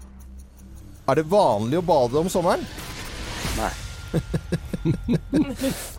Er 1.06 1.20
det 1.20 1.28
vanlig 1.30 1.78
å 1.78 1.84
bade 1.86 2.18
om 2.18 2.30
sommeren? 2.32 2.64
Nei. 3.60 3.70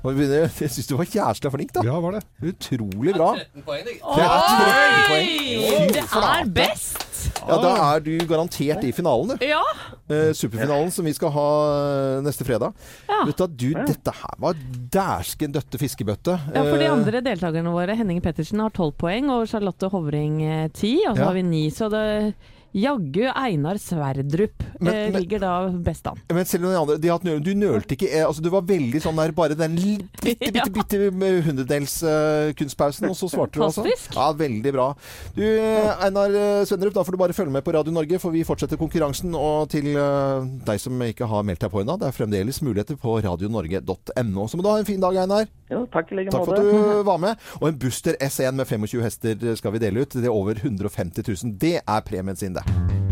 Jeg 0.03 0.27
jeg 0.27 0.71
syns 0.75 0.89
du 0.91 0.97
var 0.99 1.07
jævla 1.07 1.51
flink, 1.55 1.71
da. 1.77 1.85
Ja, 1.87 2.01
var 2.03 2.17
det. 2.17 2.25
Utrolig 2.43 3.15
bra. 3.15 3.31
Oi! 3.39 3.79
Det 3.87 3.95
er 3.95 4.43
13 4.51 5.07
poeng. 5.07 5.31
Fy 5.39 5.95
Det 5.95 6.05
er 6.19 6.51
best! 6.59 7.12
Ja, 7.49 7.57
da 7.63 7.73
er 7.95 8.01
du 8.05 8.13
garantert 8.29 8.85
i 8.85 8.93
finalen, 8.93 9.35
du. 9.37 9.45
Ja. 9.47 9.61
Eh, 10.09 10.33
superfinalen 10.37 10.91
som 10.95 11.05
vi 11.07 11.13
skal 11.17 11.31
ha 11.35 11.47
eh, 11.73 12.23
neste 12.27 12.45
fredag. 12.49 12.73
Ja. 13.09 13.23
Vet 13.29 13.37
du, 13.43 13.47
du, 13.49 13.69
dette 13.87 14.13
her 14.19 14.39
var 14.43 14.55
dæsken 14.93 15.53
døtte 15.55 15.79
fiskebøtte. 15.81 16.39
Ja, 16.55 16.63
for 16.67 16.79
de 16.79 16.87
Eh, 16.89 16.93
andre 16.93 17.21
deltakerne 17.25 17.73
våre, 17.73 17.95
Henning 17.97 18.21
Pettersen 18.25 18.61
har 18.61 18.71
tolv 18.71 18.95
poeng, 19.01 19.31
og 19.31 19.47
Charlotte 19.49 19.89
Hovring 19.93 20.43
eh, 20.43 20.69
ti, 20.75 20.97
og 21.09 21.17
så 21.17 21.21
Ja. 21.23 21.29
har 21.31 21.35
vi 21.35 21.43
ni. 21.43 21.71
Så 21.71 21.89
det 21.91 22.35
Jaggu 22.75 23.27
Einar 23.37 23.77
Sverdrup 23.79 24.63
Men- 24.81 24.95
eh, 24.95 25.11
ligger 25.21 25.39
da 25.43 25.69
best 25.71 26.07
an. 26.09 26.17
Men 26.33 26.45
selv 26.49 26.65
om 26.67 26.71
de 26.73 26.79
andre 26.81 26.99
de 26.99 27.09
har 27.09 27.19
hatt 27.19 27.45
Du 27.45 27.53
nølte 27.55 27.97
ikke. 27.97 28.09
eh, 28.11 28.25
Altså, 28.27 28.41
du 28.43 28.49
var 28.51 28.63
veldig 28.63 29.01
sånn 29.03 29.17
der 29.17 29.33
bare 29.33 29.55
den 29.55 29.75
bitte, 29.77 30.09
bitte, 30.23 30.53
bitte, 30.57 30.71
bitte 30.73 31.11
med 31.13 31.43
hundredels 31.45 32.03
uh, 32.03 32.53
kunstpausen, 32.57 33.09
og 33.11 33.17
så 33.17 33.29
svarte 33.29 33.59
du 33.61 33.65
altså. 33.67 33.85
Ja, 34.15 34.33
veldig 34.33 34.73
bra. 34.73 34.95
Du, 35.37 35.43
eh, 35.43 36.05
Einar 36.07 36.31
eh, 36.33 36.65
Svendrup, 36.65 36.95
da 36.95 37.03
får 37.05 37.13
du 37.13 37.19
bare 37.19 37.33
følge 37.37 37.53
med 37.53 37.65
på 37.65 37.75
Radio 37.75 37.93
Norge, 37.93 38.19
for 38.19 38.31
vi 38.33 38.43
fortsetter 38.45 38.79
konkurransen. 38.81 39.35
Og 39.37 39.69
til 39.69 39.93
uh, 39.97 40.41
deg 40.65 40.81
som 40.81 40.97
ikke 41.03 41.29
har 41.29 41.43
meldt 41.45 41.61
deg 41.61 41.71
på 41.71 41.83
ennå, 41.85 41.99
det 42.01 42.09
er 42.09 42.17
fremdeles 42.17 42.63
muligheter 42.65 42.97
på 42.97 43.21
radionorge.no. 43.25 44.49
Så 44.49 44.57
må 44.57 44.63
du 44.65 44.71
ha 44.73 44.79
en 44.79 44.89
fin 44.89 45.01
dag, 45.03 45.17
Einar. 45.17 45.47
Jo, 45.73 45.87
takk 45.93 46.13
i 46.13 46.19
like 46.21 46.35
Takk 46.35 46.45
for 46.45 46.59
at 46.59 46.67
du 46.69 47.07
var 47.09 47.23
med. 47.23 47.47
Og 47.63 47.71
en 47.71 47.79
Buster 47.81 48.19
S1 48.21 48.59
med 48.59 48.69
25 48.69 49.05
hester 49.07 49.47
skal 49.57 49.77
vi 49.77 49.83
dele 49.83 50.05
ut. 50.05 50.19
Det 50.19 50.29
er 50.29 50.35
over 50.35 50.61
150 50.61 51.25
000. 51.45 51.57
Det 51.61 51.79
er 51.81 52.05
premien 52.09 52.37
sin, 52.37 52.59
det. 52.59 53.12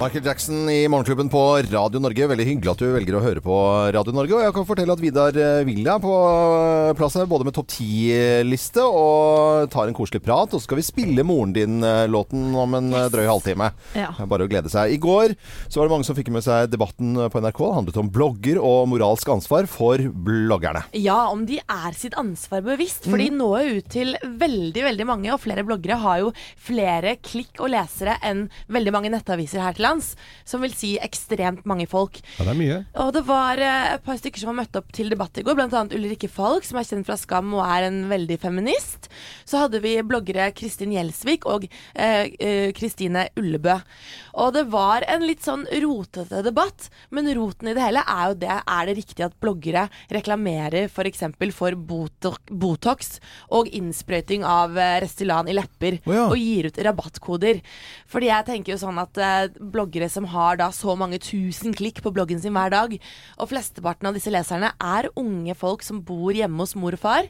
Michael 0.00 0.24
Jackson 0.26 0.68
i 0.70 0.88
Morgenklubben 0.90 1.28
på 1.30 1.40
Radio 1.70 2.00
Norge. 2.02 2.26
Veldig 2.26 2.44
hyggelig 2.48 2.70
at 2.72 2.80
du 2.82 2.88
velger 2.92 3.14
å 3.14 3.20
høre 3.22 3.40
på 3.40 3.54
Radio 3.94 4.12
Norge. 4.12 4.34
Og 4.34 4.42
jeg 4.42 4.54
kan 4.56 4.64
fortelle 4.66 4.92
at 4.96 5.00
Vidar 5.00 5.36
eh, 5.38 5.60
Villa 5.64 5.94
er 5.94 6.02
på 6.02 6.14
eh, 6.18 6.88
plass 6.98 7.14
her, 7.16 7.28
både 7.30 7.46
med 7.46 7.54
topp 7.54 7.70
10-liste 7.70 8.82
og 8.84 9.70
tar 9.72 9.86
en 9.88 9.94
koselig 9.96 10.20
prat. 10.26 10.50
Og 10.50 10.58
så 10.58 10.66
skal 10.66 10.80
vi 10.80 10.84
spille 10.84 11.24
Moren 11.24 11.54
din-låten 11.54 12.50
om 12.58 12.74
en 12.80 12.88
eh, 12.90 13.06
drøy 13.14 13.22
halvtime. 13.30 13.68
Ja. 13.94 14.10
Bare 14.28 14.48
å 14.48 14.50
glede 14.50 14.72
seg. 14.72 14.96
I 14.96 14.98
går 15.00 15.36
så 15.70 15.78
var 15.78 15.86
det 15.86 15.94
mange 15.94 16.08
som 16.10 16.18
fikk 16.18 16.32
med 16.34 16.44
seg 16.44 16.74
debatten 16.74 17.14
på 17.30 17.44
NRK. 17.46 17.62
Det 17.62 17.78
handlet 17.78 18.02
om 18.02 18.10
blogger 18.18 18.60
og 18.66 18.90
moralsk 18.92 19.30
ansvar 19.36 19.70
for 19.70 20.02
bloggerne. 20.26 20.82
Ja, 20.98 21.20
om 21.30 21.46
de 21.48 21.60
er 21.62 21.96
sitt 21.96 22.18
ansvar 22.20 22.66
bevisst. 22.66 23.06
For 23.06 23.20
de 23.22 23.30
Mm. 23.30 23.38
når 23.40 23.70
ut 23.78 23.88
til 23.94 24.12
veldig 24.42 24.84
veldig 24.90 25.06
mange, 25.08 25.30
og 25.32 25.40
flere 25.46 25.64
bloggere 25.66 25.96
har 26.02 26.20
jo 26.26 26.34
flere 26.60 27.14
klikk 27.24 27.62
og 27.62 27.70
lesere 27.72 28.18
enn 28.26 28.44
veldig 28.68 28.92
mange 28.98 29.14
nettaviser 29.14 29.62
her 29.64 29.72
til 29.78 29.83
lands. 29.84 30.14
Som 30.48 30.64
vil 30.64 30.74
si 30.76 30.94
ekstremt 31.02 31.64
mange 31.68 31.86
folk. 31.90 32.20
Ja, 32.38 32.46
det 32.46 32.52
er 32.54 32.58
mye. 32.58 32.78
Og 33.04 33.12
det 33.16 33.24
var 33.28 33.60
eh, 33.60 33.94
et 33.94 34.04
par 34.04 34.18
stykker 34.20 34.42
som 34.42 34.52
har 34.52 34.62
møtt 34.62 34.78
opp 34.78 34.90
til 34.94 35.12
debatt 35.12 35.38
i 35.40 35.44
går, 35.46 35.56
bl.a. 35.58 35.84
Ulrikke 35.94 36.30
Falk, 36.32 36.66
som 36.66 36.80
er 36.80 36.88
kjent 36.88 37.08
fra 37.08 37.16
Skam 37.20 37.52
og 37.56 37.64
er 37.66 37.88
en 37.88 38.04
veldig 38.10 38.38
feminist. 38.42 39.08
Så 39.48 39.62
hadde 39.62 39.80
vi 39.84 39.96
bloggere 40.06 40.50
Kristin 40.56 40.94
Gjelsvik 40.94 41.46
og 41.50 41.66
Kristine 42.76 43.26
eh, 43.28 43.40
Ullebø. 43.40 43.78
Og 44.42 44.54
det 44.56 44.64
var 44.72 45.06
en 45.08 45.24
litt 45.26 45.44
sånn 45.46 45.64
rotete 45.84 46.42
debatt, 46.44 46.88
men 47.14 47.30
roten 47.36 47.70
i 47.70 47.76
det 47.76 47.84
hele 47.84 48.02
er 48.02 48.32
jo 48.32 48.38
det 48.42 48.50
Er 48.50 48.88
det 48.88 48.96
riktig 48.98 49.24
at 49.26 49.36
bloggere 49.40 49.86
reklamerer 50.12 50.88
f.eks. 50.88 51.22
For, 51.34 51.52
for 51.54 51.76
botox, 51.78 53.18
og 53.54 53.68
innsprøyting 53.74 54.44
av 54.46 54.76
Restylan 55.02 55.48
i 55.50 55.56
lepper, 55.56 56.00
oh 56.08 56.14
ja. 56.14 56.26
og 56.28 56.38
gir 56.40 56.68
ut 56.70 56.80
rabattkoder? 56.86 57.60
Fordi 58.10 58.30
jeg 58.30 58.48
tenker 58.48 58.74
jo 58.74 58.80
sånn 58.80 59.00
at 59.02 59.20
eh, 59.20 59.52
bloggere 59.74 60.08
som 60.12 60.28
har 60.30 60.60
da 60.60 60.70
så 60.74 60.94
mange 60.98 61.20
tusen 61.22 61.74
klikk 61.76 62.00
på 62.04 62.14
bloggen 62.14 62.40
sin 62.42 62.54
hver 62.54 62.72
dag, 62.74 62.96
og 63.36 63.50
flesteparten 63.50 64.10
av 64.10 64.16
disse 64.16 64.32
leserne 64.32 64.72
er 64.78 65.10
unge 65.20 65.58
folk 65.58 65.84
som 65.86 66.02
bor 66.06 66.32
hjemme 66.34 66.62
hos 66.62 66.76
mor 66.78 66.96
og 66.96 67.02
far, 67.02 67.28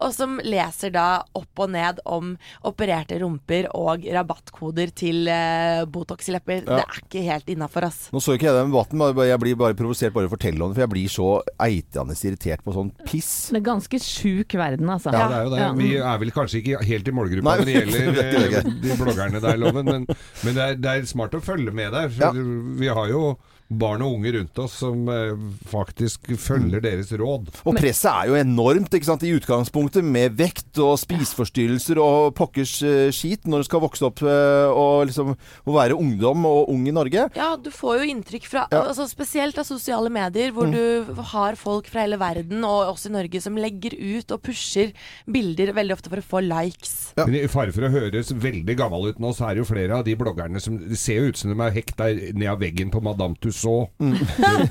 og 0.00 0.14
som 0.16 0.38
leser 0.44 0.92
da 0.94 1.06
opp 1.36 1.62
og 1.62 1.72
ned 1.74 2.00
om 2.08 2.32
opererte 2.66 3.18
rumper 3.20 3.68
og 3.76 4.06
rabattkoder 4.08 4.92
til 4.96 5.28
uh, 5.28 5.84
Botox 5.90 6.30
i 6.30 6.34
lepper. 6.36 6.64
Ja. 6.64 6.80
Det 6.80 6.84
er 6.84 7.02
ikke 7.04 7.24
helt 7.26 7.52
innafor, 7.52 7.86
ass. 7.90 8.00
Nå 8.14 8.22
så 8.24 8.36
ikke 8.36 8.48
jeg 8.48 8.56
den 8.56 8.72
debatten, 8.72 9.00
men 9.00 9.28
jeg 9.28 9.42
blir 9.42 9.58
bare 9.60 9.78
provosert 9.78 10.14
bare 10.16 10.30
å 10.30 10.32
fortelle 10.32 10.64
om 10.64 10.72
det, 10.72 10.78
for 10.78 10.86
jeg 10.86 10.94
blir 10.94 11.12
så 11.12 11.28
eitende 11.66 12.16
irritert 12.16 12.64
på 12.64 12.74
sånn 12.76 12.92
piss. 13.04 13.32
Det 13.52 13.60
er 13.60 13.66
ganske 13.70 14.02
sjuk 14.04 14.56
verden, 14.60 14.90
altså. 14.92 15.14
Ja, 15.14 15.28
det 15.30 15.38
er 15.38 15.46
jo 15.46 15.54
det. 15.54 15.62
Ja. 15.62 15.70
Vi 15.80 15.92
er 16.00 16.24
vel 16.24 16.34
kanskje 16.34 16.60
ikke 16.62 16.82
helt 16.86 17.08
i 17.08 17.16
målgruppa 17.16 17.46
Nei, 17.50 17.56
når 17.60 17.70
det 17.70 17.76
gjelder 17.80 18.58
eh, 18.60 18.74
de 18.84 18.98
bloggerne 19.00 19.44
der, 19.44 19.60
Loven, 19.60 19.88
men, 19.88 20.08
men 20.08 20.56
det, 20.56 20.66
er, 20.66 20.80
det 20.80 20.92
er 20.92 21.08
smart 21.10 21.36
å 21.36 21.42
følge 21.44 21.74
med 21.74 21.92
der. 21.96 22.12
For 22.12 22.30
Ja. 22.30 22.32
Vi 22.80 22.88
har 22.88 23.08
jo 23.10 23.22
barn 23.70 24.02
og 24.02 24.16
unge 24.18 24.32
rundt 24.34 24.58
oss 24.58 24.72
som 24.82 25.04
eh, 25.12 25.34
faktisk 25.70 26.32
følger 26.42 26.82
deres 26.82 27.12
råd. 27.14 27.50
Og 27.64 27.76
presset 27.78 28.10
er 28.10 28.30
jo 28.30 28.38
enormt 28.40 28.90
ikke 28.96 29.06
sant, 29.06 29.22
i 29.22 29.30
utgangspunktet, 29.36 30.02
med 30.04 30.34
vekt 30.38 30.78
og 30.82 30.96
spiseforstyrrelser 31.00 32.00
og 32.02 32.32
pokkers 32.38 32.72
eh, 32.82 33.10
skit 33.14 33.46
når 33.46 33.62
du 33.62 33.68
skal 33.68 33.82
vokse 33.84 34.06
opp 34.08 34.22
eh, 34.26 34.70
og 34.70 35.06
liksom 35.10 35.32
og 35.36 35.72
være 35.76 35.94
ungdom 35.98 36.44
og 36.48 36.72
ung 36.72 36.86
i 36.90 36.94
Norge. 36.94 37.28
Ja, 37.38 37.52
du 37.60 37.70
får 37.74 38.00
jo 38.00 38.08
inntrykk 38.14 38.48
fra 38.50 38.66
Ja. 38.72 38.82
altså 38.90 39.06
Spesielt 39.10 39.58
av 39.58 39.66
sosiale 39.68 40.10
medier, 40.12 40.50
hvor 40.54 40.66
Mm. 40.70 40.74
du 40.74 41.22
har 41.32 41.56
folk 41.58 41.86
fra 41.90 42.02
hele 42.04 42.18
verden, 42.20 42.62
og 42.64 42.90
også 42.94 43.08
i 43.08 43.12
Norge, 43.14 43.40
som 43.42 43.56
legger 43.58 43.94
ut 43.96 44.30
og 44.34 44.42
pusher 44.42 44.92
bilder 45.26 45.72
veldig 45.76 45.94
ofte 45.96 46.10
for 46.12 46.20
å 46.20 46.26
få 46.26 46.42
likes. 46.44 47.12
Ja. 47.16 47.24
Men 47.26 47.34
i 47.40 47.46
fare 47.50 47.72
for 47.72 47.86
å 47.86 47.90
høres 47.90 48.30
veldig 48.32 48.76
gammel 48.78 49.08
ut 49.10 49.18
nå, 49.22 49.32
så 49.34 49.48
er 49.48 49.54
det 49.56 49.62
jo 49.64 49.68
flere 49.72 49.98
av 49.98 50.04
de 50.06 50.14
bloggerne 50.20 50.60
som 50.62 50.78
ser 50.94 51.20
jo 51.22 51.30
ut 51.32 51.36
som 51.40 51.50
de 51.52 51.58
er 51.64 51.74
hekta 51.74 52.10
ned 52.34 52.48
av 52.50 52.60
veggen 52.60 52.90
på 52.92 53.02
Madame 53.02 53.34
Tussauds. 53.40 53.59
Mm. 54.00 54.14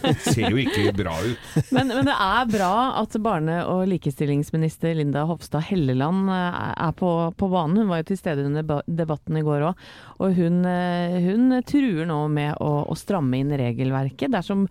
Det 0.03 0.13
ser 0.23 0.49
jo 0.49 0.59
ikke 0.61 0.93
bra 0.97 1.15
ut. 1.23 1.49
Men, 1.75 1.91
men 1.91 2.07
det 2.07 2.15
er 2.15 2.49
bra 2.51 2.73
at 3.01 3.17
barne- 3.23 3.61
og 3.69 3.85
likestillingsminister 3.91 4.95
Linda 4.97 5.25
Hofstad 5.29 5.67
Helleland 5.69 6.31
eh, 6.33 6.61
er 6.87 6.95
på, 6.97 7.11
på 7.37 7.51
banen. 7.51 7.83
Hun 7.83 7.91
var 7.91 8.03
jo 8.03 8.09
til 8.11 8.21
stede 8.21 8.47
under 8.49 8.83
debatten 8.87 9.39
i 9.39 9.45
går 9.45 9.67
òg. 9.71 9.83
Og 10.19 10.39
hun, 10.39 10.63
eh, 10.67 11.19
hun 11.27 11.59
truer 11.67 12.09
nå 12.09 12.21
med 12.33 12.57
å, 12.63 12.71
å 12.89 12.97
stramme 12.99 13.39
inn 13.39 13.53
regelverket 13.59 14.33
dersom 14.33 14.67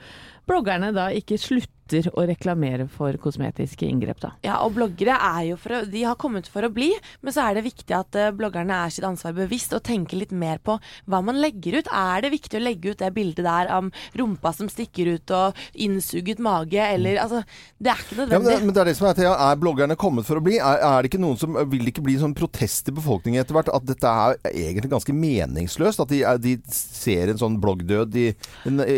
bloggerne 0.49 0.92
da 0.96 1.11
ikke 1.14 1.38
slutter 1.40 1.74
å 1.88 2.20
reklamere 2.28 2.84
for 2.92 3.16
kosmetiske 3.16 3.86
inngrep. 3.88 4.18
da. 4.20 4.30
Ja, 4.44 4.59
og 4.61 4.74
bloggere 4.76 5.14
er 5.24 5.46
jo 5.46 5.55
for 5.57 5.72
å, 5.72 5.78
de 5.88 6.03
har 6.05 6.18
kommet 6.20 6.44
for 6.53 6.66
å 6.66 6.68
bli, 6.68 6.90
men 7.24 7.32
så 7.32 7.46
er 7.49 7.57
det 7.57 7.62
viktig 7.64 7.94
at 7.96 8.18
eh, 8.20 8.26
bloggerne 8.36 8.76
er 8.84 8.92
sitt 8.92 9.07
ansvar 9.09 9.32
bevisst 9.32 9.72
og 9.72 9.80
tenker 9.88 10.20
litt 10.20 10.34
mer 10.36 10.61
på 10.61 10.74
hva 11.09 11.20
man 11.24 11.38
legger 11.40 11.78
ut. 11.80 11.88
Er 11.88 12.26
det 12.26 12.32
viktig 12.34 12.59
å 12.61 12.64
legge 12.66 12.92
ut 12.92 13.01
det 13.01 13.09
bildet 13.16 13.40
der 13.46 13.70
om 13.78 13.88
rumpa 14.20 14.53
som 14.53 14.68
stikker 14.68 15.14
ut 15.14 15.32
og 15.32 15.57
innsuget 15.80 16.42
mage, 16.44 16.76
eller 16.76 17.22
altså 17.22 17.40
Det 17.78 17.88
er 17.94 18.03
ikke 18.05 18.18
nødvendig. 18.20 18.36
Ja, 18.36 18.42
men, 18.44 18.51
det, 18.53 18.66
men 18.68 18.76
det 18.76 18.82
er 18.84 18.90
det 18.90 18.96
som 19.01 19.09
er 19.09 19.16
til, 19.22 19.30
Er 19.32 19.57
bloggerne 19.64 19.96
kommet 20.05 20.28
for 20.28 20.42
å 20.42 20.44
bli? 20.44 20.59
Er, 20.61 20.84
er 20.90 21.01
det 21.07 21.12
ikke 21.12 21.22
noen 21.24 21.40
som 21.40 21.57
Vil 21.72 21.86
det 21.86 21.94
ikke 21.94 22.05
bli 22.05 22.18
sånn 22.20 22.36
protest 22.36 22.92
i 22.92 22.96
befolkningen 22.99 23.40
etter 23.46 23.57
hvert? 23.57 23.72
At 23.72 23.88
dette 23.88 24.12
er 24.26 24.36
egentlig 24.53 24.92
ganske 24.92 25.16
meningsløst? 25.16 26.05
At 26.05 26.12
de, 26.12 26.20
er- 26.28 26.42
de 26.44 26.59
ser 26.68 27.32
en 27.32 27.40
sånn 27.40 27.57
bloggdød 27.64 28.20
i, 28.20 28.28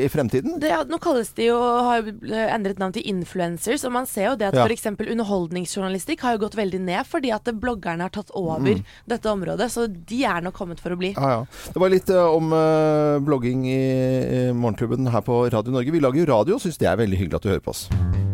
i 0.00 0.10
fremtiden? 0.10 0.58
Det, 0.58 0.74
ja, 0.74 0.82
nå 0.90 0.98
kalles 1.02 1.30
det 1.38 1.39
de 1.40 1.48
jo 1.48 1.56
har 1.58 2.02
jo 2.04 2.12
endret 2.36 2.78
navn 2.82 2.92
til 2.94 3.06
influencers, 3.08 3.84
og 3.88 3.94
man 3.96 4.06
ser 4.10 4.28
jo 4.30 4.36
det 4.40 4.50
at 4.50 4.58
Ja. 4.58 4.66
for 4.66 4.74
f.eks. 4.76 4.86
underholdningsjournalistikk 5.14 6.20
har 6.26 6.36
jo 6.36 6.42
gått 6.44 6.56
veldig 6.58 6.80
ned 6.84 7.06
fordi 7.08 7.32
at 7.34 7.48
bloggerne 7.60 8.04
har 8.06 8.12
tatt 8.14 8.30
over 8.36 8.60
Mm. 8.60 8.84
dette 9.08 9.26
området, 9.30 9.70
så 9.72 9.86
de 9.88 10.22
er 10.24 10.40
nok 10.44 10.54
kommet 10.54 10.80
for 10.80 10.92
å 10.92 10.98
bli. 11.00 11.14
Ja, 11.16 11.30
ja. 11.40 11.44
Det 11.72 11.80
var 11.80 11.88
litt 11.90 12.10
uh, 12.10 12.28
om 12.36 12.52
uh, 12.52 13.18
blogging 13.24 13.64
i, 13.66 13.80
i 13.80 14.52
Morgenklubben 14.52 15.08
her 15.10 15.24
på 15.24 15.42
Radio 15.52 15.72
Norge. 15.72 15.90
Vi 15.90 16.00
lager 16.00 16.20
jo 16.24 16.30
radio, 16.34 16.54
og 16.54 16.60
syns 16.60 16.78
det 16.78 16.88
er 16.92 16.96
veldig 17.00 17.18
hyggelig 17.18 17.40
at 17.40 17.42
du 17.42 17.48
hører 17.54 17.64
på 17.64 17.74
oss. 17.74 18.29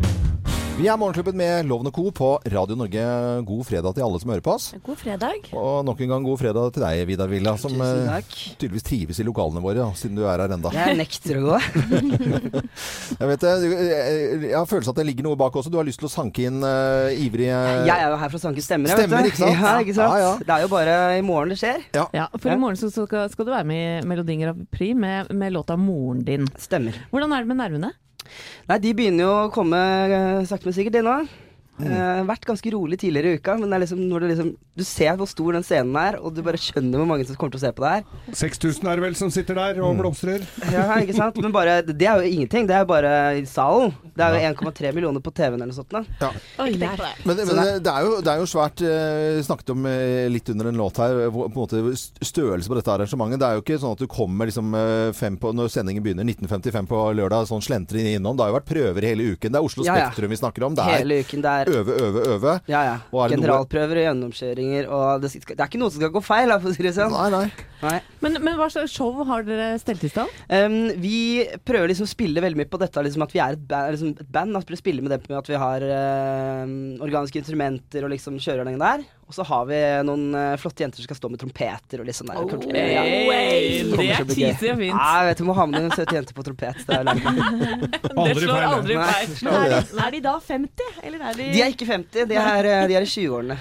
Vi 0.77 0.85
er 0.85 0.93
Morgenklubben 1.01 1.33
med 1.39 1.65
Loven 1.65 1.87
og 1.89 1.93
Co. 1.95 2.03
på 2.13 2.27
Radio 2.53 2.75
Norge. 2.77 3.01
God 3.47 3.63
fredag 3.65 3.95
til 3.97 4.03
alle 4.05 4.19
som 4.21 4.29
hører 4.29 4.43
på 4.45 4.51
oss. 4.53 4.67
God 4.85 4.99
fredag. 5.01 5.47
Og 5.57 5.79
nok 5.87 6.03
en 6.05 6.11
gang 6.11 6.25
god 6.27 6.37
fredag 6.37 6.67
til 6.75 6.83
deg, 6.85 6.99
Vidar 7.09 7.31
Villa, 7.31 7.55
som 7.57 7.73
eh, 7.81 8.19
tydeligvis 8.61 8.85
trives 8.85 9.17
i 9.17 9.25
lokalene 9.25 9.63
våre, 9.63 9.79
da, 9.81 9.87
siden 9.97 10.19
du 10.19 10.27
er 10.29 10.37
her 10.43 10.53
enda. 10.53 10.69
Jeg 10.75 10.99
nekter 10.99 11.39
å 11.41 11.47
gå. 11.47 11.57
Jeg 13.17 13.31
vet 13.31 13.41
det. 13.47 13.55
du- 13.63 14.45
Jeg 14.45 14.53
har 14.53 14.69
følelsen 14.69 14.93
at 14.93 15.01
det 15.01 15.07
ligger 15.09 15.25
noe 15.31 15.39
bak 15.41 15.57
også. 15.57 15.73
Du 15.73 15.79
har 15.81 15.89
lyst 15.89 15.97
til 16.03 16.11
å 16.11 16.13
sanke 16.13 16.45
inn 16.45 16.61
eh, 16.61 17.17
ivrige 17.25 17.57
Jeg 17.89 17.97
er 17.97 18.11
jo 18.13 18.21
her 18.21 18.29
for 18.29 18.37
å 18.37 18.45
sanke 18.45 18.61
stemmer. 18.61 18.93
jeg, 18.93 19.01
Stemmer, 19.01 19.17
vet 19.17 19.33
du. 19.33 19.33
ikke 19.33 19.41
sant? 19.41 19.61
Ja, 19.65 19.75
ikke 19.81 19.97
sant? 19.97 20.13
Ja, 20.13 20.25
ja. 20.27 20.33
Det 20.45 20.57
er 20.59 20.67
jo 20.67 20.73
bare 20.77 20.97
i 21.17 21.25
morgen 21.25 21.55
det 21.57 21.61
skjer. 21.63 21.87
Ja, 22.13 22.29
for 22.37 22.53
i 22.53 22.59
morgen 22.61 22.77
så 22.77 22.93
skal, 22.93 23.31
skal 23.33 23.49
du 23.49 23.55
være 23.57 23.65
med 23.65 23.85
i 24.05 24.07
Melodi 24.13 24.37
Grand 24.45 24.67
Prix 24.69 24.93
med, 24.93 25.33
med 25.33 25.57
låta 25.57 25.73
'Moren 25.73 26.21
din'. 26.27 26.45
Stemmer. 26.61 26.93
Hvordan 27.09 27.33
er 27.33 27.41
det 27.41 27.55
med 27.55 27.65
nervene? 27.65 27.95
Nei, 28.67 28.79
de 28.83 28.93
begynner 28.97 29.27
jo 29.27 29.35
å 29.45 29.51
komme 29.53 29.81
eh, 29.81 30.45
sakte, 30.49 30.69
men 30.69 30.77
sikkert, 30.77 30.97
de 30.97 31.05
nå. 31.05 31.19
Mm. 31.77 31.91
Eh, 31.93 32.21
vært 32.25 32.45
ganske 32.49 32.71
rolig 32.73 32.97
tidligere 32.97 33.35
i 33.35 33.37
uka, 33.37 33.53
men 33.59 33.69
det 33.69 33.77
er 33.77 33.83
liksom 33.83 33.99
når 34.09 34.23
du 34.23 34.27
liksom 34.31 34.47
Du 34.77 34.83
ser 34.85 35.15
hvor 35.17 35.29
stor 35.29 35.53
den 35.53 35.65
scenen 35.65 35.95
er, 35.97 36.19
og 36.21 36.33
du 36.33 36.43
bare 36.45 36.59
skjønner 36.61 37.01
hvor 37.01 37.07
mange 37.09 37.25
som 37.25 37.37
kommer 37.37 37.55
til 37.55 37.61
å 37.61 37.65
se 37.65 37.71
på 37.73 37.81
det 37.81 37.93
her. 37.95 38.03
6000 38.37 38.89
er 38.89 38.99
det 38.99 39.03
vel 39.07 39.15
som 39.17 39.31
sitter 39.33 39.57
der 39.57 39.79
og 39.81 39.97
blomstrer? 39.97 40.43
Ja, 40.69 40.85
ikke 41.01 41.15
sant? 41.17 41.39
Men 41.41 41.53
bare, 41.55 41.79
det 41.81 42.05
er 42.05 42.21
jo 42.21 42.29
ingenting. 42.29 42.67
Det 42.69 42.75
er 42.77 42.83
jo 42.83 42.89
bare 42.91 43.13
i 43.39 43.41
salen. 43.49 43.95
Det 44.13 44.25
er 44.25 44.35
jo 44.37 44.51
1,3 44.53 44.91
millioner 44.93 45.23
på 45.25 45.33
TV-en 45.33 45.57
eller 45.57 45.71
noe 45.71 45.77
sånt. 45.79 45.93
Da. 45.93 46.03
Ja. 46.21 46.29
Det. 46.77 46.91
Men, 47.25 47.41
men 47.41 47.61
det, 47.81 47.89
er 47.89 48.05
jo, 48.05 48.19
det 48.21 48.31
er 48.33 48.41
jo 48.41 48.47
svært 48.49 48.81
Vi 48.83 49.43
Snakket 49.47 49.73
om 49.73 49.85
eh, 49.89 50.27
litt 50.29 50.49
under 50.53 50.69
en 50.69 50.77
låt 50.77 51.01
her, 51.01 51.23
på 51.33 51.47
en 51.47 51.55
måte 51.55 51.81
størrelse 51.97 52.69
på 52.69 52.77
dette 52.77 52.93
arrangementet. 52.93 53.41
Det 53.41 53.49
er 53.49 53.57
jo 53.57 53.65
ikke 53.65 53.79
sånn 53.81 53.95
at 53.97 54.03
du 54.03 54.07
kommer 54.11 54.49
liksom 54.49 54.77
eh, 54.77 55.09
fem 55.17 55.37
på, 55.41 55.53
når 55.57 55.73
sendingen 55.73 56.05
begynner 56.05 56.27
1955 56.27 56.89
på 56.91 57.01
lørdag, 57.17 57.49
sånn 57.49 57.65
slentrer 57.65 58.13
innom. 58.13 58.37
Det 58.37 58.45
har 58.45 58.53
jo 58.53 58.57
vært 58.59 58.69
prøver 58.69 59.09
hele 59.09 59.31
uken. 59.33 59.53
Det 59.53 59.61
er 59.61 59.69
Oslo 59.71 59.85
Ja, 59.87 59.97
ja. 59.97 60.09
Spektrum 60.11 60.33
vi 60.33 60.39
snakker 60.41 60.67
om. 60.69 60.77
Det 60.77 60.85
er 60.85 61.01
Hele 61.01 61.21
uken. 61.23 61.45
Det 61.45 61.53
er 61.53 61.66
øve, 61.67 61.95
øve, 62.07 62.25
øve. 62.33 62.53
ja, 62.71 62.81
ja. 62.87 62.95
Og 63.11 63.23
er 63.23 63.29
det 63.33 63.37
noe- 63.37 63.43
generalprøver 63.43 64.01
og 64.01 64.05
gjennomkjøringer, 64.07 64.89
og 64.89 65.21
det, 65.23 65.31
skal, 65.33 65.55
det 65.55 65.63
er 65.65 65.71
ikke 65.71 65.81
noe 65.81 65.93
som 65.93 66.01
skal 66.03 66.13
gå 66.15 66.23
feil, 66.25 66.53
for 66.57 66.71
å 66.71 66.75
si 66.77 66.85
det 66.85 66.93
sånn. 66.97 67.15
Nei, 67.15 67.29
nei. 67.33 67.67
Nei. 67.83 67.97
Men, 68.25 68.39
men 68.41 68.57
hva 68.57 68.69
slags 68.73 68.95
show 68.95 69.21
har 69.29 69.45
dere 69.45 69.69
stelt 69.81 70.05
i 70.07 70.09
stand? 70.09 70.31
Um, 70.49 70.77
vi 71.03 71.45
prøver 71.67 71.91
liksom 71.91 72.07
å 72.07 72.13
spille 72.13 72.41
veldig 72.43 72.61
mye 72.61 72.71
på 72.71 72.79
dette 72.81 73.03
liksom 73.05 73.25
at 73.27 73.35
vi 73.35 73.43
er 73.43 73.57
et 73.57 73.67
band. 73.69 73.93
Liksom 73.93 74.15
et 74.15 74.31
band 74.33 74.57
at 74.57 74.71
vi 74.73 74.79
spiller 74.79 75.05
med 75.05 75.13
det 75.13 75.21
med 75.27 75.37
at 75.41 75.51
vi 75.51 75.61
har 75.61 75.85
uh, 75.85 76.65
organiske 77.05 77.43
instrumenter 77.43 78.07
og 78.07 78.13
liksom 78.15 78.39
den 78.41 78.81
der. 78.81 79.05
Og 79.27 79.35
så 79.35 79.43
har 79.43 79.65
vi 79.67 79.77
noen 80.07 80.29
uh, 80.31 80.55
flotte 80.59 80.85
jenter 80.85 81.01
som 81.01 81.07
skal 81.09 81.17
stå 81.19 81.29
med 81.33 81.41
trompeter 81.41 81.99
og 81.99 82.07
litt 82.07 82.15
sånn 82.15 82.29
der. 82.31 82.39
Oh, 82.39 82.47
kommer 82.47 82.77
ja. 82.79 83.01
Hey, 83.03 83.81
Det 83.83 84.05
er 84.15 84.27
bli 84.29 84.45
og 84.47 84.61
fint. 84.61 84.85
Ja, 84.87 85.07
jeg 85.19 85.27
vet 85.27 85.41
du 85.41 85.47
må 85.49 85.55
ha 85.57 85.65
med 85.67 85.87
en 85.89 85.95
søt 85.95 86.13
jente 86.15 86.35
på 86.37 86.45
trompet. 86.47 86.79
Det 86.87 86.95
er. 86.95 87.03
Det 88.27 88.35
slår 88.39 88.67
aldri 88.69 88.95
feil. 88.97 89.35
aldri 89.51 89.67
Er 89.67 90.07
er 90.07 90.15
de 90.15 90.21
da 90.23 90.35
50, 90.47 91.01
eller 91.03 91.25
er 91.27 91.37
de 91.41 91.49
De 91.51 91.63
er 91.65 91.75
ikke 91.75 91.89
50, 91.89 92.29
de 92.31 92.39
er, 92.39 92.69
uh, 92.71 92.85
de 92.87 92.97
er 92.97 93.07
i 93.07 93.11
20-årene. 93.11 93.59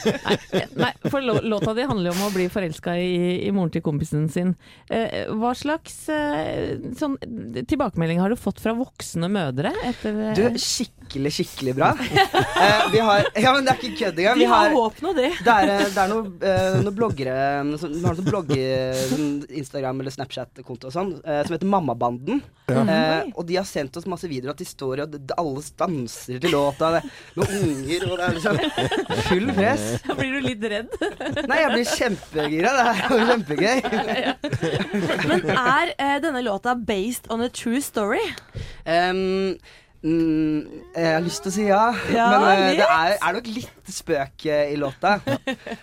Nei, 0.82 0.92
for 1.06 1.22
låta 1.22 1.74
di 1.76 1.86
handler 1.86 2.10
jo 2.10 2.16
om 2.16 2.26
å 2.26 2.32
bli 2.34 2.48
forelska 2.52 2.96
i, 2.98 3.46
i 3.46 3.54
moren 3.54 3.70
til 3.74 3.84
kompisen 3.86 4.26
sin. 4.32 4.54
Eh, 4.90 5.30
hva 5.38 5.52
slags 5.54 6.02
eh, 6.12 6.78
sånn, 6.98 7.16
tilbakemelding 7.70 8.20
har 8.22 8.32
du 8.32 8.38
fått 8.38 8.60
fra 8.62 8.74
voksne 8.76 9.30
mødre 9.30 9.72
etter 9.86 10.18
eh, 10.30 10.34
Du, 10.38 10.42
skikkelig, 10.58 10.99
skikkelig 11.10 11.32
skikkelig 11.34 11.74
bra. 11.74 11.90
Eh, 12.60 12.90
vi 12.92 12.98
har 13.00 13.24
Ja, 13.40 13.54
men 13.56 13.64
det 13.64 13.72
er 13.72 13.78
ikke 13.80 13.96
kødd 13.96 14.18
engang. 14.20 14.34
Vi, 14.36 14.40
Vi 14.44 14.48
har 14.50 14.66
har 14.68 14.74
håp 14.74 14.98
nå, 15.00 15.12
det. 15.16 15.30
Det 15.40 15.52
er, 15.52 15.70
eh, 15.72 15.84
det 15.94 16.00
er 16.02 16.10
noen 16.10 16.26
eh, 16.44 16.74
noen 16.84 16.96
bloggere 16.98 17.36
som- 17.80 17.94
Vi 17.94 18.02
har 18.04 18.18
noen 18.18 18.26
blogger, 18.26 18.98
sånn 19.08 19.30
Instagram- 19.48 20.02
eller 20.02 20.12
Snapchat-konto 20.12 20.90
og 20.90 20.92
sånn, 20.92 21.14
eh, 21.24 21.40
som 21.46 21.54
heter 21.56 21.70
Mammabanden. 21.72 22.42
Ja. 22.68 22.82
Eh, 22.84 23.30
og 23.32 23.46
de 23.48 23.56
har 23.56 23.64
sendt 23.64 23.96
oss 23.96 24.04
masse 24.06 24.28
videoer 24.28 24.52
at 24.52 24.60
de 24.60 24.66
står 24.68 25.00
og 25.06 25.16
alle 25.40 25.64
danser 25.80 26.36
til 26.44 26.52
låta. 26.52 26.90
Det, 26.98 27.02
med 27.40 27.56
unger, 27.62 28.04
og 28.10 28.14
det 28.20 28.28
er 28.28 28.36
liksom 28.36 28.60
full 29.30 29.48
press. 29.56 29.88
Blir 30.20 30.36
du 30.36 30.40
litt 30.50 30.68
redd? 30.74 30.92
Nei, 31.48 31.60
jeg 31.64 31.72
blir 31.72 31.88
kjempegira. 31.96 32.76
Det 32.76 32.84
er 32.84 32.94
kjempegøy. 33.32 33.76
Men 35.32 35.48
er 35.56 35.94
eh, 35.96 36.16
denne 36.28 36.44
låta 36.44 36.76
based 36.76 37.30
on 37.32 37.40
a 37.40 37.48
true 37.48 37.80
story? 37.80 38.22
Um, 38.84 39.56
mm, 40.02 40.58
jeg 40.96 41.12
har 41.14 41.24
lyst 41.24 41.44
til 41.44 41.52
å 41.52 41.54
si 41.54 41.66
ja, 41.68 41.84
Ja, 42.14 42.28
men 42.34 42.46
uh, 42.46 42.70
det 42.78 42.86
er, 42.86 43.16
er 43.18 43.36
nok 43.36 43.50
litt 43.52 43.79
spøk 43.94 44.46
eh, 44.50 44.72
i 44.74 44.76
låta. 44.80 45.16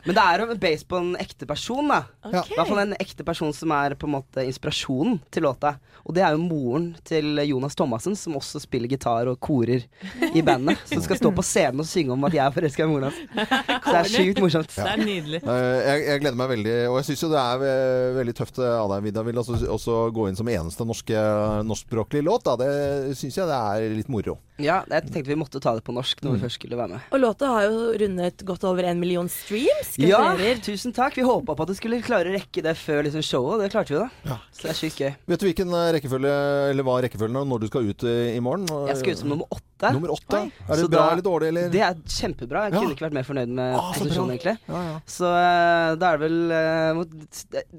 Men 0.05 0.15
det 0.17 0.23
er 0.23 0.43
jo 0.43 0.55
based 0.59 0.87
på 0.89 0.99
en 1.01 1.13
ekte 1.19 1.47
person, 1.49 1.87
da. 1.91 2.03
Okay. 2.23 2.53
I 2.53 2.57
hvert 2.57 2.71
fall 2.71 2.81
en 2.83 2.95
ekte 2.99 3.25
person 3.27 3.53
som 3.55 3.73
er 3.75 3.95
på 3.99 4.07
en 4.09 4.15
måte 4.17 4.43
inspirasjonen 4.47 5.19
til 5.33 5.45
låta. 5.47 5.75
Og 6.07 6.15
det 6.15 6.23
er 6.23 6.35
jo 6.37 6.39
moren 6.39 6.85
til 7.03 7.41
Jonas 7.43 7.75
Thomassen, 7.75 8.15
som 8.15 8.37
også 8.39 8.61
spiller 8.63 8.87
gitar 8.87 9.27
og 9.27 9.39
korer 9.43 9.83
i 10.31 10.43
bandet. 10.45 10.79
Som 10.87 11.01
skal 11.03 11.19
stå 11.19 11.33
på 11.35 11.43
scenen 11.43 11.83
og 11.83 11.89
synge 11.89 12.15
om 12.15 12.23
at 12.29 12.37
jeg 12.37 12.45
er 12.45 12.55
forelska 12.55 12.85
i 12.85 12.91
moren 12.93 13.09
hans. 13.09 13.19
Så 13.27 13.91
det 13.91 13.99
er 13.99 14.11
sjukt 14.13 14.39
morsomt. 14.45 14.71
Det 14.71 14.87
er 14.87 15.03
nydelig. 15.03 15.41
Eh, 15.43 15.65
Jeg, 15.87 16.05
jeg 16.07 16.23
gleder 16.23 16.39
meg 16.39 16.51
veldig, 16.53 16.75
og 16.93 16.99
jeg 17.01 17.09
syns 17.09 17.25
jo 17.25 17.31
det 17.33 17.43
er 17.43 17.67
eh, 17.67 18.15
veldig 18.21 18.35
tøft 18.39 18.61
av 18.63 18.91
deg, 18.93 19.03
Vidar, 19.09 19.27
vil 19.27 19.41
altså, 19.43 19.59
også 19.75 19.99
gå 20.15 20.29
inn 20.31 20.39
som 20.39 20.47
eneste 20.51 20.87
norske, 20.87 21.23
norskspråklige 21.67 22.23
låt. 22.27 22.47
Da. 22.47 22.55
Det 22.63 23.17
syns 23.19 23.41
jeg 23.41 23.49
det 23.51 23.57
er 23.59 23.97
litt 23.99 24.11
moro. 24.11 24.37
Ja, 24.59 24.79
jeg 24.89 25.05
tenkte 25.11 25.29
vi 25.29 25.37
måtte 25.37 25.59
ta 25.61 25.75
det 25.77 25.83
på 25.85 25.93
norsk 25.93 26.21
når 26.25 26.33
vi 26.37 26.41
først 26.45 26.57
skulle 26.59 26.77
være 26.79 26.95
med. 26.95 26.99
Og 27.13 27.19
låta 27.21 27.49
har 27.53 27.67
jo 27.67 27.91
rundet 28.01 28.43
godt 28.47 28.63
over 28.65 28.87
en 28.89 28.99
million 28.99 29.29
streams. 29.29 29.93
Ja, 30.01 30.33
tusen 30.65 30.93
takk. 30.97 31.15
Vi 31.17 31.25
håpa 31.27 31.53
på 31.55 31.65
at 31.67 31.69
du 31.69 31.75
skulle 31.77 31.99
klare 32.05 32.31
å 32.31 32.35
rekke 32.37 32.63
det 32.65 32.73
før 32.79 33.03
liksom 33.05 33.21
showet, 33.25 33.53
og 33.57 33.61
det 33.65 33.71
klarte 33.73 33.93
vi 33.93 34.01
da. 34.01 34.39
Så 34.57 34.65
det 34.67 34.73
er 34.73 34.79
sykt 34.81 35.01
gøy. 35.03 35.11
Vet 35.29 35.39
du 35.43 35.47
hvilken 35.49 35.73
eh, 35.77 35.91
rekkefølge, 35.97 36.33
eller 36.71 36.87
hva 36.87 36.97
rekkefølgen 37.05 37.37
er 37.41 37.49
når 37.51 37.63
du 37.65 37.67
skal 37.69 37.85
ut 37.91 38.07
eh, 38.09 38.33
i 38.37 38.41
morgen? 38.41 38.65
Jeg 38.89 38.97
skal 39.03 39.13
ut 39.17 39.21
som 39.23 39.29
nummer 39.35 39.51
åtte. 39.53 39.91
Nummer 39.93 40.09
åtte? 40.15 40.39
Oi. 40.41 40.49
Er 40.65 40.71
det 40.73 40.79
Så 40.81 40.89
bra 40.89 41.01
da- 41.03 41.11
eller 41.13 41.25
dårlig, 41.27 41.47
eller? 41.51 41.67
Det 41.69 41.81
er 41.85 41.99
kjempebra. 42.09 42.63
Jeg 42.65 42.73
Ja. 42.73 42.79
kunne 42.81 42.95
ikke 42.95 43.05
vært 43.05 43.13
mer 43.19 43.27
fornøyd 43.27 43.51
med 43.59 43.75
Ah, 43.77 43.91
posisjonen, 43.93 44.31
egentlig. 44.33 44.55
Ja, 44.67 44.81
ja. 44.87 44.95
Så 45.05 45.27
eh, 45.29 45.95
da 46.01 46.09
er 46.13 46.17
det 46.17 46.23
vel 46.25 46.39
uh, 46.49 46.93
mot, 46.97 47.09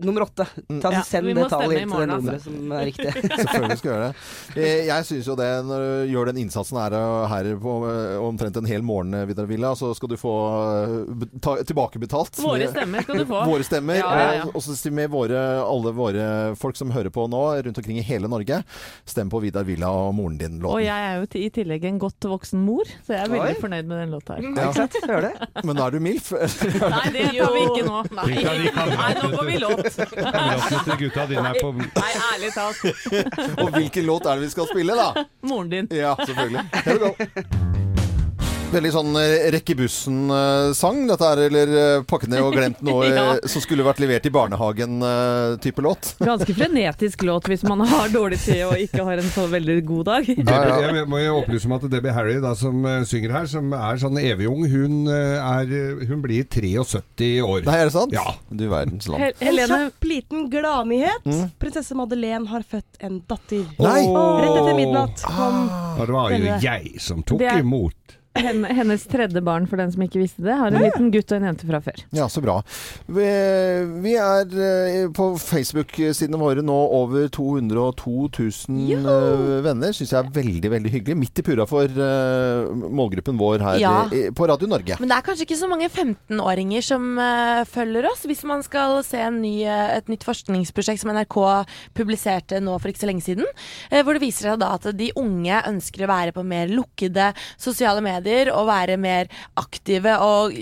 nummer 0.07 0.23
åtte. 0.29 0.47
Ta, 0.79 0.93
Ja, 0.95 1.03
send 1.03 1.27
det 1.35 1.49
tallet 1.51 1.81
inn 1.83 1.91
til 1.91 2.05
det 2.05 2.09
nummeret 2.13 2.39
altså. 2.39 2.39
som 2.47 2.73
er 2.79 2.85
riktig. 2.87 3.11
Selvfølgelig 3.43 3.79
skal 3.81 3.91
jeg 3.91 3.99
gjøre 3.99 4.13
det. 4.55 4.63
Eh, 4.63 4.85
Jeg 4.93 5.05
syns 5.11 5.27
jo 5.27 5.35
det, 5.43 5.51
når 5.67 5.79
du 5.89 6.13
gjør 6.15 6.31
den 6.31 6.37
innsatsen 6.45 6.68
her, 6.77 6.95
her 7.31 7.49
på 7.63 7.75
eh, 7.89 8.17
omtrent 8.21 8.57
en 8.61 8.69
hel 8.69 8.83
morgen, 8.83 9.15
eh, 9.15 9.25
Vidar 9.31 9.49
Villa, 9.49 9.73
så 9.77 9.95
skal 9.97 10.13
du 10.13 10.17
få 10.21 10.35
eh, 10.85 11.27
ta, 11.41 11.57
tilbakebetalt. 11.65 12.39
Våre 12.43 12.69
stemmer 12.71 13.07
skal 13.07 13.23
du 13.23 13.27
få. 13.31 13.43
Våre 13.53 13.65
stemmer. 13.67 14.01
Ja, 14.03 14.11
ja, 14.21 14.35
ja. 14.43 14.47
Og 14.53 14.63
så 14.63 14.77
så 14.77 14.93
med 14.93 15.11
våre, 15.13 15.41
alle 15.63 15.93
våre 15.97 16.27
folk 16.59 16.77
som 16.77 16.93
hører 16.95 17.13
på 17.15 17.27
nå, 17.31 17.43
rundt 17.65 17.81
omkring 17.81 17.99
i 18.01 18.05
hele 18.05 18.29
Norge, 18.31 18.61
stem 19.09 19.31
på 19.33 19.41
Vidar 19.43 19.65
Villa 19.69 19.91
og 19.91 20.13
moren 20.19 20.39
din-låten. 20.41 20.77
Og 20.77 20.85
jeg 20.85 21.09
er 21.09 21.21
jo 21.23 21.27
til- 21.27 21.47
i 21.49 21.51
tillegg 21.55 21.85
en 21.89 21.99
godt 22.03 22.27
voksen 22.29 22.61
mor, 22.61 22.85
så 23.07 23.15
jeg 23.15 23.25
er 23.25 23.33
veldig 23.33 23.55
Oi. 23.55 23.61
fornøyd 23.63 23.87
med 23.89 24.03
den 24.03 24.11
låta 24.13 24.37
her. 24.37 24.43
Ja. 24.43 24.69
Ikke 24.69 24.75
sant? 24.83 24.97
Hører 25.09 25.29
det? 25.29 25.65
Men 25.65 25.79
er 25.79 25.95
du 25.95 25.99
MILF? 26.03 26.33
Nei, 26.35 27.05
det 27.15 27.27
tar 27.33 27.55
vi 27.55 27.63
ikke 27.65 27.85
nå. 27.87 28.03
Nei, 28.19 28.27
Nei 28.43 29.13
nå 29.23 29.31
får 29.37 29.47
vi 29.49 29.59
låt. 29.63 29.89
Kameratene 30.13 30.83
til 30.85 31.01
gutta 31.05 31.27
dine 31.31 31.53
er 31.53 31.61
på 31.63 31.73
Nei, 31.79 32.13
ærlig 32.33 32.51
talt. 32.57 32.83
og 33.63 33.71
hvilken 33.77 34.09
låt 34.09 34.27
er 34.27 34.39
det 34.39 34.49
vi 34.49 34.53
skal 34.53 34.69
spille, 34.71 34.97
da? 34.99 35.25
Moren 35.49 35.71
din. 35.73 35.89
Ja, 35.95 36.15
selvfølgelig. 36.19 36.58
Here 36.85 36.93
we 36.95 36.99
go. 36.99 37.17
Veldig 38.69 38.91
sånn 38.93 39.15
rekke 39.55 39.73
bussen-sang, 39.79 40.99
dette 41.09 41.25
er, 41.25 41.41
eller 41.47 41.71
eh, 41.73 42.03
pakket 42.09 42.29
ned 42.35 42.43
og 42.45 42.53
glemt 42.53 42.83
noe 42.85 43.07
eh, 43.09 43.15
Ja. 43.17 43.23
som 43.49 43.63
skulle 43.65 43.85
vært 43.87 44.03
levert 44.03 44.27
i 44.29 44.33
barnehagen-type 44.35 45.85
låt. 45.87 46.11
Ganske 46.29 46.53
frenetisk 46.53 47.25
låt 47.25 47.49
hvis 47.49 47.65
man 47.65 47.81
har 47.89 48.11
dårlig 48.13 48.37
tid 48.43 48.67
og 48.67 48.75
ikke 48.77 49.07
har 49.09 49.23
en 49.23 49.31
så 49.33 49.47
veldig 49.49 49.77
god 49.89 50.05
dag. 50.11 50.29
Ja, 50.37 50.59
ja. 50.69 50.77
Jeg 50.99 51.09
må 51.09 51.21
jo 51.23 51.39
opplyse 51.41 51.65
om 51.71 51.75
at 51.79 51.87
Debbie 51.89 52.13
Harry, 52.13 52.37
da, 52.45 52.53
som 52.61 52.85
eh, 52.85 53.07
synger 53.09 53.33
her, 53.39 53.49
som 53.49 53.73
er 53.73 54.03
sånn 54.05 54.21
evigung, 54.21 54.67
hun, 54.69 54.99
eh, 55.17 55.39
er, 55.41 56.05
hun 56.13 56.21
blir 56.27 56.45
73 56.53 57.31
år. 57.49 57.65
Nei, 57.71 57.79
er 57.81 57.89
det 57.89 57.97
sant? 57.97 58.13
Ja. 58.15 58.37
Du 58.53 58.67
verdens 58.69 59.09
land. 59.09 59.25
Hel 59.25 59.33
En 59.39 59.49
Helene, 59.49 59.81
kjapp 59.89 60.09
liten 60.13 60.45
gladnyhet. 60.53 61.25
Mm. 61.25 61.47
Prinsesse 61.65 61.97
Madeleine 61.97 62.45
har 62.53 62.69
født 62.69 63.01
en 63.01 63.23
datter. 63.33 63.65
Nei! 63.81 64.05
Rett 64.05 64.61
etter 64.61 64.77
midnatt 64.77 65.25
kom 65.25 65.59
Og 65.97 66.05
det 66.05 66.15
var 66.21 66.37
jo 66.37 66.55
jeg 66.69 66.95
som 67.09 67.25
tok 67.25 67.47
er- 67.49 67.65
imot. 67.65 68.18
Henne, 68.39 68.71
hennes 68.75 69.05
tredje 69.11 69.41
barn, 69.45 69.67
for 69.69 69.81
den 69.81 69.91
som 69.93 70.03
ikke 70.05 70.21
visste 70.23 70.45
det, 70.47 70.55
har 70.55 70.71
en 70.71 70.83
liten 70.85 71.11
gutt 71.15 71.33
og 71.33 71.41
en 71.41 71.49
jente 71.51 71.67
fra 71.69 71.81
før. 71.85 72.03
Ja, 72.15 72.29
så 72.31 72.43
bra. 72.45 72.59
Vi, 73.11 73.27
vi 74.05 74.15
er 74.21 74.53
eh, 74.69 75.09
på 75.15 75.31
Facebook-sidene 75.43 76.39
våre 76.41 76.63
nå 76.65 76.77
over 76.99 77.29
202 77.35 78.15
000 78.39 78.99
eh, 78.99 79.55
venner. 79.67 79.95
Syns 79.97 80.13
jeg 80.15 80.21
er 80.21 80.31
veldig, 80.35 80.73
veldig 80.77 80.93
hyggelig. 80.95 81.19
Midt 81.25 81.43
i 81.43 81.47
purra 81.47 81.67
for 81.69 81.89
uh, 81.99 82.69
målgruppen 82.73 83.39
vår 83.41 83.65
her 83.65 83.81
Ja. 83.83 83.95
i, 84.15 84.29
på 84.35 84.49
Radio 84.51 84.71
Norge. 84.71 84.99
Men 85.01 85.11
det 85.11 85.19
er 85.19 85.27
kanskje 85.27 85.47
ikke 85.49 85.61
så 85.61 85.71
mange 85.71 85.89
15-åringer 85.91 86.85
som 86.85 87.09
uh, 87.19 87.65
følger 87.69 88.09
oss. 88.11 88.25
Hvis 88.29 88.45
man 88.49 88.63
skal 88.67 89.01
se 89.07 89.21
en 89.25 89.41
ny, 89.43 89.57
et 89.69 90.11
nytt 90.11 90.27
forskningsprosjekt 90.29 91.03
som 91.03 91.13
NRK 91.17 91.39
publiserte 91.99 92.63
nå 92.63 92.77
for 92.79 92.93
ikke 92.93 93.05
så 93.05 93.11
lenge 93.11 93.27
siden, 93.27 93.49
uh, 93.49 94.01
hvor 94.03 94.15
det 94.17 94.25
viser 94.25 94.53
seg 94.53 94.63
da 94.63 94.75
at 94.79 94.91
de 94.99 95.11
unge 95.19 95.63
ønsker 95.69 96.05
å 96.07 96.13
være 96.13 96.37
på 96.37 96.45
mer 96.47 96.71
lukkede 96.71 97.33
sosiale 97.61 98.03
medier 98.05 98.28
og 98.55 98.67
være 98.69 98.97
mer 99.01 99.29
aktive, 99.61 100.15
og 100.25 100.55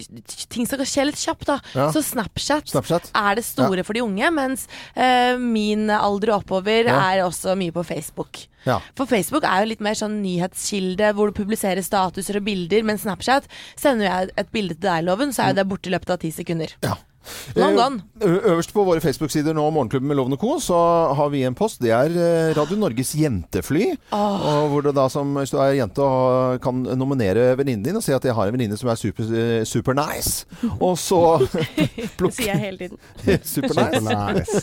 ting 0.52 0.66
skal 0.68 0.84
skje 0.88 1.06
litt 1.10 1.20
kjapt, 1.20 1.46
da. 1.50 1.58
Ja. 1.76 1.88
Så 1.94 2.02
Snapchat, 2.06 2.68
Snapchat. 2.72 3.10
er 3.14 3.38
det 3.38 3.44
store 3.46 3.84
for 3.86 3.96
de 3.96 4.04
unge, 4.06 4.30
mens 4.34 4.66
eh, 4.94 5.36
min 5.40 5.88
alder 5.90 6.34
og 6.34 6.42
oppover 6.44 6.86
Ja. 6.90 6.98
er 7.12 7.24
også 7.26 7.56
mye 7.58 7.72
på 7.74 7.84
Facebook. 7.86 8.46
Ja. 8.66 8.80
For 8.98 9.06
Facebook 9.06 9.44
er 9.46 9.62
jo 9.62 9.70
litt 9.70 9.80
mer 9.84 9.94
sånn 9.94 10.20
nyhetskilde 10.24 11.12
hvor 11.14 11.30
du 11.30 11.36
publiserer 11.38 11.82
statuser 11.86 12.40
og 12.40 12.46
bilder, 12.48 12.82
men 12.86 12.98
Snapchat 12.98 13.44
sender 13.78 14.08
jeg 14.08 14.30
et 14.36 14.50
bilde 14.54 14.74
til 14.74 14.88
deg, 14.88 15.04
Loven, 15.06 15.30
så 15.32 15.44
er 15.44 15.52
jo 15.54 15.60
det 15.60 15.68
borte 15.70 15.86
i 15.90 15.94
løpet 15.94 16.10
av 16.16 16.18
ti 16.24 16.32
sekunder. 16.34 16.72
Long 17.56 17.76
gone. 17.76 18.02
Eh, 18.20 18.38
Øverst 18.52 18.72
på 18.74 18.84
våre 18.86 19.00
Facebook-sider 19.02 19.54
nå, 19.56 19.64
Morgenklubben 19.74 20.08
med 20.10 20.16
Lovende 20.18 20.38
Co., 20.40 20.56
så 20.62 20.78
har 21.18 21.28
vi 21.32 21.42
en 21.48 21.54
post. 21.58 21.80
Det 21.82 21.90
er 21.94 22.12
eh, 22.16 22.54
Radio 22.56 22.76
Norges 22.80 23.14
jentefly. 23.18 23.92
Og 24.16 24.68
hvor 24.72 24.82
du 24.86 24.90
da 24.96 25.08
som 25.12 25.34
hvis 25.36 25.52
du 25.52 25.58
er 25.62 25.74
jente 25.80 26.02
og 26.04 26.60
kan 26.64 26.82
nominere 26.96 27.52
venninnen 27.58 27.84
din 27.86 27.96
og 27.98 28.04
si 28.04 28.14
at 28.16 28.24
jeg 28.24 28.34
har 28.36 28.48
en 28.50 28.54
venninne 28.56 28.78
som 28.78 28.88
er 28.92 28.98
super, 29.00 29.28
eh, 29.36 29.64
super 29.68 29.96
nice. 29.98 30.46
Og 30.80 30.96
så 31.00 31.20
Det 32.20 32.32
sier 32.34 32.52
jeg 32.54 32.58
hele 32.62 32.78
tiden. 32.78 32.98
Super 33.46 33.74
nice. 34.00 34.62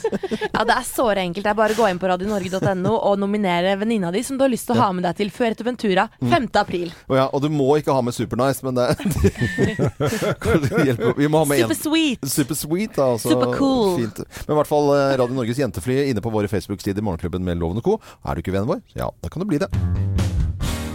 Ja, 0.53 0.64
det 0.68 0.74
er 0.76 0.86
såre 0.88 1.22
enkelt. 1.24 1.43
Det 1.45 1.51
er 1.51 1.57
bare 1.57 1.76
å 1.76 1.78
gå 1.78 1.88
inn 1.91 1.99
på 2.01 2.09
radionorge.no 2.09 2.93
og 2.97 3.20
nominere 3.22 3.76
venninna 3.80 4.11
di 4.14 4.22
som 4.26 4.38
du 4.39 4.43
har 4.45 4.51
lyst 4.51 4.68
til 4.70 4.76
å 4.78 4.82
ha 4.82 4.89
med 4.95 5.05
deg 5.05 5.18
til 5.20 5.32
Fuerteventura 5.34 6.07
5. 6.22 6.47
april. 6.61 6.91
Og, 7.09 7.16
ja, 7.20 7.28
og 7.30 7.43
du 7.43 7.49
må 7.53 7.68
ikke 7.80 7.93
ha 7.95 8.01
med 8.05 8.16
super 8.16 8.39
nice, 8.39 8.64
men 8.66 8.78
det, 8.78 8.88
det 9.93 10.86
hjelper. 10.88 11.14
Vi 11.18 11.28
må 11.32 11.43
ha 11.43 11.45
med 11.49 11.59
en- 11.64 11.70
Super 11.70 11.80
sweet. 11.82 12.28
Super 12.30 12.53
sweet, 12.58 12.95
da. 12.95 13.12
Altså, 13.16 13.34
Super 13.34 13.56
cool. 13.58 13.97
Fint. 14.01 14.24
Men 14.47 14.56
i 14.56 14.60
hvert 14.60 14.72
fall 14.72 14.91
eh, 14.95 15.14
Radio 15.22 15.38
Norges 15.38 15.62
jentefly 15.62 15.99
inne 16.12 16.24
på 16.24 16.34
våre 16.34 16.49
Facebook-sider, 16.51 17.06
Morgenklubben 17.06 17.45
med 17.45 17.62
Loven 17.62 17.82
og 17.82 17.88
Co. 17.88 17.99
Er 18.26 18.36
du 18.36 18.43
ikke 18.43 18.56
vennen 18.56 18.72
vår? 18.72 18.84
Ja, 18.97 19.12
da 19.24 19.32
kan 19.34 19.43
du 19.43 19.49
bli 19.49 19.62
det. 19.64 19.72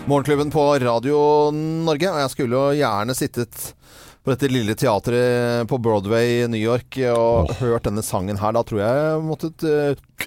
Morgenklubben 0.08 0.50
på 0.54 0.62
Radio 0.80 1.18
Norge. 1.52 2.08
Og 2.14 2.22
jeg 2.22 2.32
skulle 2.32 2.56
jo 2.56 2.78
gjerne 2.78 3.16
sittet 3.16 3.72
på 4.28 4.34
dette 4.34 4.50
lille 4.52 4.74
teatret 4.76 5.68
på 5.68 5.78
Broadway 5.80 6.42
i 6.42 6.48
New 6.50 6.60
York 6.60 6.98
og 7.14 7.52
hørt 7.62 7.86
denne 7.88 8.04
sangen 8.04 8.38
her. 8.40 8.54
Da 8.56 8.64
tror 8.66 8.82
jeg 8.82 8.98
jeg 8.98 9.22
måtte 9.24 9.50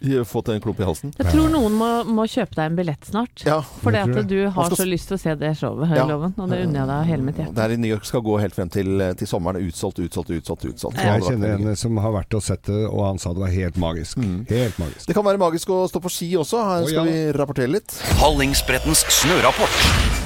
uh, 0.02 0.24
fått 0.26 0.50
en 0.54 0.62
klump 0.64 0.82
i 0.82 0.88
halsen. 0.88 1.14
Jeg 1.20 1.30
tror 1.30 1.52
noen 1.54 1.76
må, 1.78 1.90
må 2.08 2.26
kjøpe 2.30 2.58
deg 2.58 2.72
en 2.72 2.80
billett 2.80 3.10
snart. 3.12 3.44
Ja, 3.46 3.60
Fordi 3.84 4.02
at 4.02 4.30
du 4.30 4.38
har 4.48 4.72
skal 4.72 4.80
så 4.80 4.88
lyst 4.90 5.12
til 5.12 5.20
å 5.20 5.22
se 5.22 5.36
det 5.42 5.54
showet, 5.60 5.92
Ja. 5.92 6.08
Loven. 6.08 6.34
Og 6.38 6.50
det 6.50 6.62
unner 6.64 6.82
jeg 6.82 6.88
deg 6.88 6.96
av 6.96 7.10
hele 7.12 7.28
mitt 7.28 7.42
hjerte. 7.42 7.56
Det 7.58 7.66
her 7.66 7.76
i 7.76 7.80
New 7.82 7.92
York 7.92 8.08
skal 8.08 8.24
gå 8.26 8.40
helt 8.42 8.58
frem 8.58 8.72
til, 8.74 9.06
til 9.20 9.30
sommeren. 9.30 9.62
Utsolgt, 9.68 10.02
utsolgt, 10.02 10.34
utsolgt. 10.34 10.66
utsolgt. 10.72 11.02
Jeg 11.02 11.28
kjenner 11.28 11.58
en 11.58 11.78
som 11.80 12.00
har 12.02 12.16
vært 12.16 12.40
og 12.40 12.46
sett 12.46 12.66
det, 12.72 12.82
og 12.88 13.06
han 13.06 13.22
sa 13.22 13.36
det 13.36 13.44
var 13.44 13.54
helt 13.54 13.78
magisk. 13.82 14.22
Helt 14.50 14.82
magisk. 14.82 15.06
Det 15.10 15.18
kan 15.18 15.28
være 15.28 15.42
magisk 15.42 15.70
å 15.76 15.84
stå 15.92 16.02
på 16.02 16.14
ski 16.14 16.32
også. 16.40 16.64
Her 16.66 16.88
skal 16.88 17.02
skal 17.02 17.08
ja. 17.08 17.32
vi 17.32 17.38
rapportere 17.38 17.72
litt. 17.78 17.96
Hallingsbrettens 18.22 19.06
snørapport. 19.22 20.21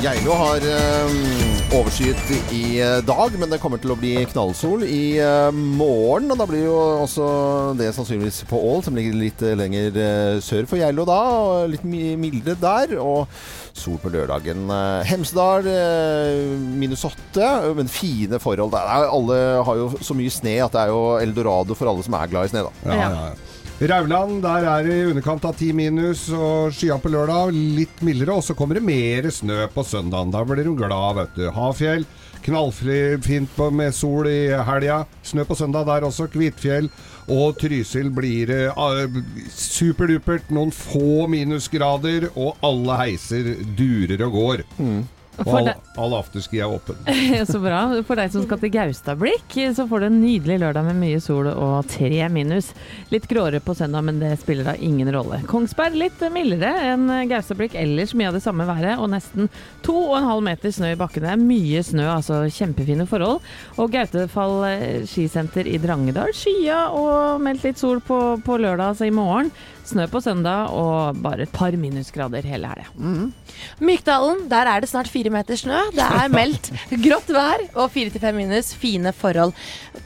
Geilo 0.00 0.32
har 0.32 0.64
eh, 0.64 1.10
overskyet 1.76 2.30
i 2.56 2.78
eh, 2.80 3.02
dag, 3.04 3.34
men 3.36 3.50
det 3.52 3.58
kommer 3.60 3.76
til 3.82 3.92
å 3.92 3.96
bli 4.00 4.14
knallsol 4.30 4.86
i 4.86 5.18
eh, 5.20 5.50
morgen. 5.52 6.30
Og 6.32 6.40
da 6.40 6.46
blir 6.48 6.62
jo 6.64 6.78
også 7.02 7.26
det 7.76 7.90
sannsynligvis 7.92 8.38
på 8.48 8.56
Ål, 8.70 8.80
som 8.86 8.96
ligger 8.96 9.18
litt 9.20 9.44
eh, 9.44 9.52
lenger 9.60 9.98
eh, 10.00 10.38
sør 10.40 10.64
for 10.70 10.80
Geilo 10.80 11.04
da. 11.08 11.18
Og 11.42 11.74
litt 11.74 11.84
mildere 11.84 12.56
der. 12.62 12.96
Og 12.96 13.28
sol 13.76 14.00
på 14.00 14.14
lørdagen. 14.14 14.64
Eh, 14.72 15.12
Hemsedal 15.12 15.68
minus 16.80 17.04
åtte, 17.10 17.52
men 17.76 17.92
fine 17.92 18.40
forhold. 18.40 18.72
Det 18.72 18.80
er, 18.80 19.12
alle 19.12 19.40
har 19.68 19.84
jo 19.84 19.92
så 20.00 20.16
mye 20.16 20.32
sne 20.32 20.56
at 20.64 20.72
det 20.78 20.86
er 20.86 20.94
jo 20.96 21.04
eldorado 21.20 21.76
for 21.76 21.92
alle 21.92 22.08
som 22.08 22.16
er 22.16 22.32
glad 22.32 22.48
i 22.48 22.54
sne, 22.54 22.64
da. 22.70 22.76
Ja, 22.88 23.00
ja, 23.04 23.24
ja. 23.28 23.49
Rauland, 23.80 24.42
der 24.44 24.66
er 24.68 24.82
det 24.84 24.92
i 24.92 25.04
underkant 25.08 25.44
av 25.48 25.54
10 25.56 25.70
minus 25.72 26.26
og 26.36 26.74
skya 26.76 26.98
på 27.00 27.08
lørdag. 27.14 27.54
Litt 27.78 28.02
mildere, 28.04 28.34
og 28.36 28.44
så 28.44 28.52
kommer 28.52 28.76
det 28.76 28.82
mer 28.84 29.30
snø 29.32 29.62
på 29.72 29.80
søndagen. 29.88 30.34
Da 30.34 30.42
blir 30.44 30.68
hun 30.68 30.76
glad, 30.76 31.16
vet 31.16 31.38
du. 31.38 31.46
Havfjell, 31.56 32.04
knallfint 32.44 33.62
med 33.72 33.96
sol 33.96 34.28
i 34.28 34.50
helga. 34.68 34.98
Snø 35.24 35.46
på 35.48 35.56
søndag 35.56 35.88
der 35.88 36.04
også. 36.10 36.28
Kvitfjell 36.28 36.90
og 37.32 37.56
Trysil 37.62 38.10
blir 38.12 38.52
det 38.52 38.66
uh, 38.76 39.16
superdupert. 39.48 40.52
Noen 40.52 40.74
få 40.76 41.24
minusgrader, 41.32 42.28
og 42.36 42.60
alle 42.60 43.00
heiser 43.00 43.54
durer 43.80 44.26
og 44.28 44.36
går. 44.36 44.66
Og 45.44 45.56
all, 45.60 45.70
all 46.00 46.16
afterski 46.18 46.60
er 46.60 46.70
åpen. 46.70 46.98
Så 47.50 47.60
bra. 47.62 47.80
For 48.06 48.18
deg 48.18 48.32
som 48.34 48.44
skal 48.44 48.60
til 48.62 48.72
Gaustablikk, 48.74 49.56
så 49.76 49.86
får 49.88 50.02
du 50.02 50.08
en 50.10 50.20
nydelig 50.20 50.58
lørdag 50.62 50.86
med 50.90 50.98
mye 51.00 51.20
sol 51.22 51.48
og 51.52 51.88
tre 51.90 52.26
minus. 52.32 52.70
Litt 53.12 53.28
gråere 53.30 53.62
på 53.64 53.74
søndag, 53.76 54.04
men 54.06 54.20
det 54.22 54.34
spiller 54.42 54.68
da 54.70 54.76
ingen 54.76 55.10
rolle. 55.14 55.40
Kongsberg 55.50 55.96
litt 55.98 56.22
mildere 56.34 56.72
enn 56.92 57.08
Gaustablikk, 57.30 57.76
ellers 57.78 58.14
mye 58.16 58.30
av 58.30 58.38
det 58.38 58.44
samme 58.44 58.68
været, 58.68 58.98
og 59.00 59.10
nesten 59.14 59.50
to 59.86 59.96
og 60.10 60.18
en 60.20 60.28
halv 60.28 60.46
meter 60.50 60.74
snø 60.74 60.92
i 60.94 61.00
bakken. 61.00 61.24
Det 61.26 61.32
er 61.34 61.42
mye 61.42 61.82
snø, 61.86 62.06
altså 62.12 62.42
kjempefine 62.52 63.08
forhold. 63.10 63.40
Og 63.80 63.92
Gautefall 63.94 64.56
eh, 64.68 65.02
skisenter 65.08 65.68
i 65.68 65.78
Drangedal, 65.82 66.34
skya 66.36 66.86
og 66.96 67.42
meldt 67.44 67.66
litt 67.66 67.80
sol 67.80 68.02
på, 68.04 68.20
på 68.44 68.60
lørdag, 68.60 68.92
altså 68.92 69.08
i 69.08 69.14
morgen. 69.14 69.52
Snø 69.90 70.04
på 70.06 70.20
søndag 70.22 70.70
og 70.70 71.18
bare 71.24 71.42
et 71.48 71.50
par 71.50 71.74
minusgrader 71.74 72.46
hele 72.46 72.68
helga. 72.70 72.84
Mykdalen, 73.82 74.44
der 74.50 74.68
er 74.70 74.82
det 74.84 74.90
snart 74.90 75.08
fire 75.10 75.32
meter 75.34 75.58
snø. 75.58 75.80
Det 75.96 76.04
er 76.04 76.30
meldt 76.38 76.68
grått 77.02 77.32
vær 77.34 77.64
og 77.74 77.88
fire 77.90 78.12
til 78.14 78.22
fem 78.22 78.38
minus. 78.38 78.70
Fine 78.78 79.10
forhold. 79.16 79.54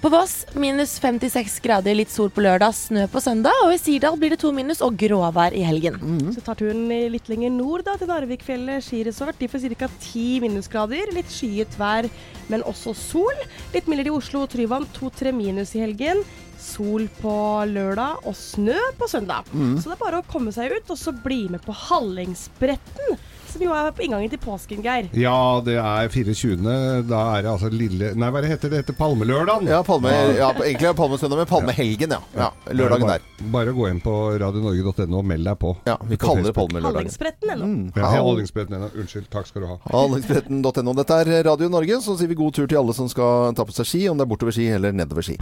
På 0.01 0.09
Voss 0.13 0.47
minus 0.57 0.95
56 1.03 1.59
grader, 1.65 1.97
litt 1.99 2.13
sol 2.13 2.31
på 2.33 2.45
lørdag, 2.45 2.73
snø 2.77 3.05
på 3.13 3.21
søndag. 3.21 3.61
Og 3.67 3.75
i 3.75 3.81
Sirdal 3.83 4.17
blir 4.21 4.33
det 4.33 4.41
to 4.41 4.55
minus 4.57 4.81
og 4.85 4.97
gråvær 5.01 5.57
i 5.57 5.67
helgen. 5.67 6.01
Så 6.33 6.45
tar 6.47 6.57
turen 6.61 6.87
litt 7.13 7.29
lenger 7.29 7.53
nord 7.53 7.85
da, 7.85 7.99
til 8.01 8.09
Narvikfjellet 8.09 8.85
skiresort. 8.87 9.37
De 9.41 9.51
får 9.53 9.69
ca. 9.77 9.91
ti 10.01 10.41
minusgrader. 10.45 11.13
Litt 11.13 11.33
skyet 11.33 11.77
vær, 11.81 12.09
men 12.49 12.65
også 12.65 12.97
sol. 12.97 13.45
Litt 13.77 13.91
mildere 13.91 14.15
i 14.15 14.17
Oslo 14.17 14.47
og 14.47 14.53
Tryvann, 14.55 14.89
2-3 14.97 15.35
minus 15.37 15.77
i 15.77 15.85
helgen. 15.85 16.25
Sol 16.61 17.07
på 17.21 17.37
lørdag 17.71 18.27
og 18.27 18.37
snø 18.39 18.79
på 18.99 19.09
søndag. 19.11 19.49
Mm. 19.53 19.79
Så 19.81 19.91
det 19.91 19.97
er 19.99 20.03
bare 20.05 20.23
å 20.23 20.27
komme 20.31 20.55
seg 20.55 20.75
ut 20.75 20.93
og 20.95 21.01
så 21.01 21.15
bli 21.25 21.47
med 21.53 21.65
på 21.65 21.75
Hallingsbretten. 21.87 23.17
Som 23.55 23.63
jo 23.63 23.71
er 23.71 23.93
på 23.95 24.03
inngangen 24.03 24.31
til 24.33 24.41
påsken, 24.43 24.81
Geir. 24.83 25.07
Ja, 25.15 25.61
det 25.63 25.77
er 25.79 26.09
24. 26.11 26.73
Da 27.07 27.21
er 27.37 27.45
det 27.45 27.51
altså 27.53 27.69
lille 27.71 28.09
Nei, 28.19 28.31
hva 28.35 28.43
heter 28.43 28.67
det? 28.67 28.71
Det 28.73 28.81
heter 28.81 28.97
Palmelørdagen. 28.99 29.71
Ja, 29.71 29.79
palme, 29.87 30.11
ja 30.35 30.49
egentlig 30.57 30.89
er 30.89 30.97
palmesøndag, 30.99 31.39
men 31.45 31.47
palmehelgen, 31.47 32.17
ja. 32.17 32.19
ja. 32.35 32.49
Lørdagen 32.75 33.07
bare, 33.07 33.21
der. 33.23 33.47
Bare 33.55 33.77
gå 33.77 33.87
inn 33.93 34.03
på 34.03 34.17
radionorge.no 34.43 35.21
og 35.21 35.29
meld 35.31 35.47
deg 35.47 35.61
på. 35.63 35.71
Ja, 35.87 35.95
vi 36.03 36.19
På 36.19 36.33
kaller 36.33 36.51
det 36.51 36.57
palmelørdagen. 36.59 36.99
Hallingsbretten 37.05 37.55
ennå. 37.55 37.71
Mm. 37.71 37.87
Ja, 37.95 38.11
Hallingsbretten. 38.17 38.89
Unnskyld. 38.91 39.31
Takk 39.31 39.53
skal 39.53 39.63
du 39.63 39.71
ha. 39.71 39.79
Hallingsbretten.no. 39.87 40.99
Dette 40.99 41.23
er 41.23 41.35
Radio 41.53 41.71
Norge, 41.71 42.03
så 42.03 42.19
sier 42.19 42.35
vi 42.35 42.41
god 42.43 42.59
tur 42.59 42.67
til 42.67 42.83
alle 42.83 42.99
som 42.99 43.07
skal 43.13 43.55
ta 43.55 43.63
på 43.63 43.77
seg 43.77 43.87
ski, 43.87 44.07
om 44.11 44.19
det 44.19 44.27
er 44.27 44.35
bortover 44.35 44.59
ski 44.59 44.73
eller 44.75 44.97
nedover 44.99 45.31
ski. 45.31 45.39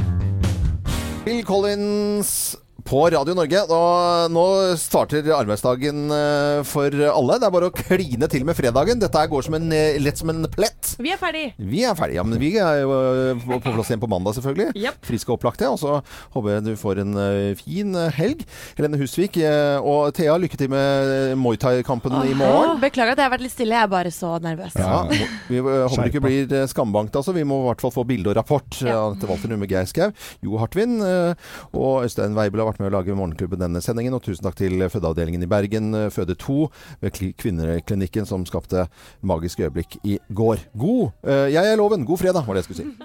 Bill 1.25 1.45
Collins 1.45 2.57
på 2.87 3.03
Radio 3.13 3.35
Norge. 3.37 3.63
Og 3.73 4.33
nå 4.33 4.45
starter 4.81 5.27
arbeidsdagen 5.37 6.13
eh, 6.13 6.61
for 6.69 6.93
alle. 6.93 7.39
Det 7.41 7.49
er 7.49 7.55
bare 7.55 7.71
å 7.71 7.75
kline 7.75 8.29
til 8.33 8.47
med 8.49 8.59
fredagen. 8.59 9.01
Dette 9.03 9.21
her 9.21 9.31
går 9.31 9.47
som 9.47 9.57
en, 9.59 9.69
eh, 9.75 9.99
lett 10.03 10.21
som 10.21 10.33
en 10.33 10.45
plett. 10.51 10.95
Vi 11.03 11.13
er 11.15 11.21
ferdig. 11.21 11.45
Vi 11.59 11.85
er 11.87 11.97
ferdige, 11.99 12.21
ja, 12.21 12.27
men 12.27 12.41
vi 12.43 12.53
er 12.61 12.83
jo 12.83 12.93
eh, 13.33 13.47
på 13.47 13.61
plass 13.65 13.93
igjen 13.93 14.03
på 14.03 14.11
mandag, 14.11 14.37
selvfølgelig. 14.39 14.75
Yep. 14.79 15.01
Friske 15.09 15.33
og 15.33 15.39
opplagte. 15.39 15.71
Og 15.73 15.81
så 15.83 16.01
håper 16.35 16.57
jeg 16.57 16.67
du 16.67 16.73
får 16.81 17.03
en 17.05 17.21
fin 17.59 17.97
helg. 18.17 18.45
Helene 18.79 19.01
Husvik 19.01 19.39
og 19.43 20.13
Thea, 20.17 20.35
lykke 20.41 20.59
til 20.59 20.71
med 20.73 21.37
Muay 21.41 21.59
Thai-kampen 21.61 22.15
i 22.27 22.37
morgen. 22.39 22.79
Beklager 22.83 23.15
at 23.15 23.23
jeg 23.23 23.29
har 23.29 23.35
vært 23.35 23.47
litt 23.47 23.55
stille, 23.55 23.77
jeg 23.77 23.89
er 23.89 23.93
bare 23.93 24.13
så 24.15 24.35
nervøs. 24.43 24.77
Ja, 24.79 25.03
vi 25.49 25.61
håper 25.63 26.09
du 26.09 26.11
ikke 26.11 26.25
blir 26.25 26.57
skambankt, 26.71 27.17
altså. 27.19 27.35
Vi 27.37 27.45
må 27.49 27.63
i 27.63 27.69
hvert 27.71 27.85
fall 27.85 27.95
få 27.95 28.07
bilde 28.09 28.33
og 28.33 28.39
rapport 28.39 28.81
ja. 28.83 28.99
til 29.19 29.31
Walter 29.31 29.53
Numme 29.53 29.69
Geirskau, 29.71 30.11
Jo 30.45 30.61
Hartvin 30.61 30.99
og 31.03 32.05
Øystein 32.07 32.37
Weibel 32.37 32.63
har 32.63 32.72
vært 32.72 32.72
med 32.81 32.93
å 32.93 32.95
lage 32.97 33.15
Morgenklubben 33.17 33.59
denne 33.59 33.81
sendingen. 33.83 34.15
Og 34.15 34.23
tusen 34.23 34.45
takk 34.47 34.55
til 34.57 34.79
fødeavdelingen 34.89 35.43
i 35.43 35.47
Bergen, 35.51 35.95
eh, 35.95 36.09
Føde 36.11 36.35
2 36.39 36.71
ved 37.03 37.13
Kli- 37.13 37.35
Kvinneklinikken, 37.37 38.27
som 38.27 38.45
skapte 38.47 38.87
magiske 39.23 39.67
øyeblikk 39.69 39.99
i 40.05 40.19
går. 40.33 40.59
God! 40.77 41.13
eh, 41.25 41.51
Jeg 41.53 41.65
er 41.73 41.77
Loven. 41.77 42.05
God 42.07 42.19
fredag, 42.19 42.47
var 42.47 42.55
det 42.55 42.65
jeg 42.65 42.75
skulle 42.77 42.85
si. 42.85 42.97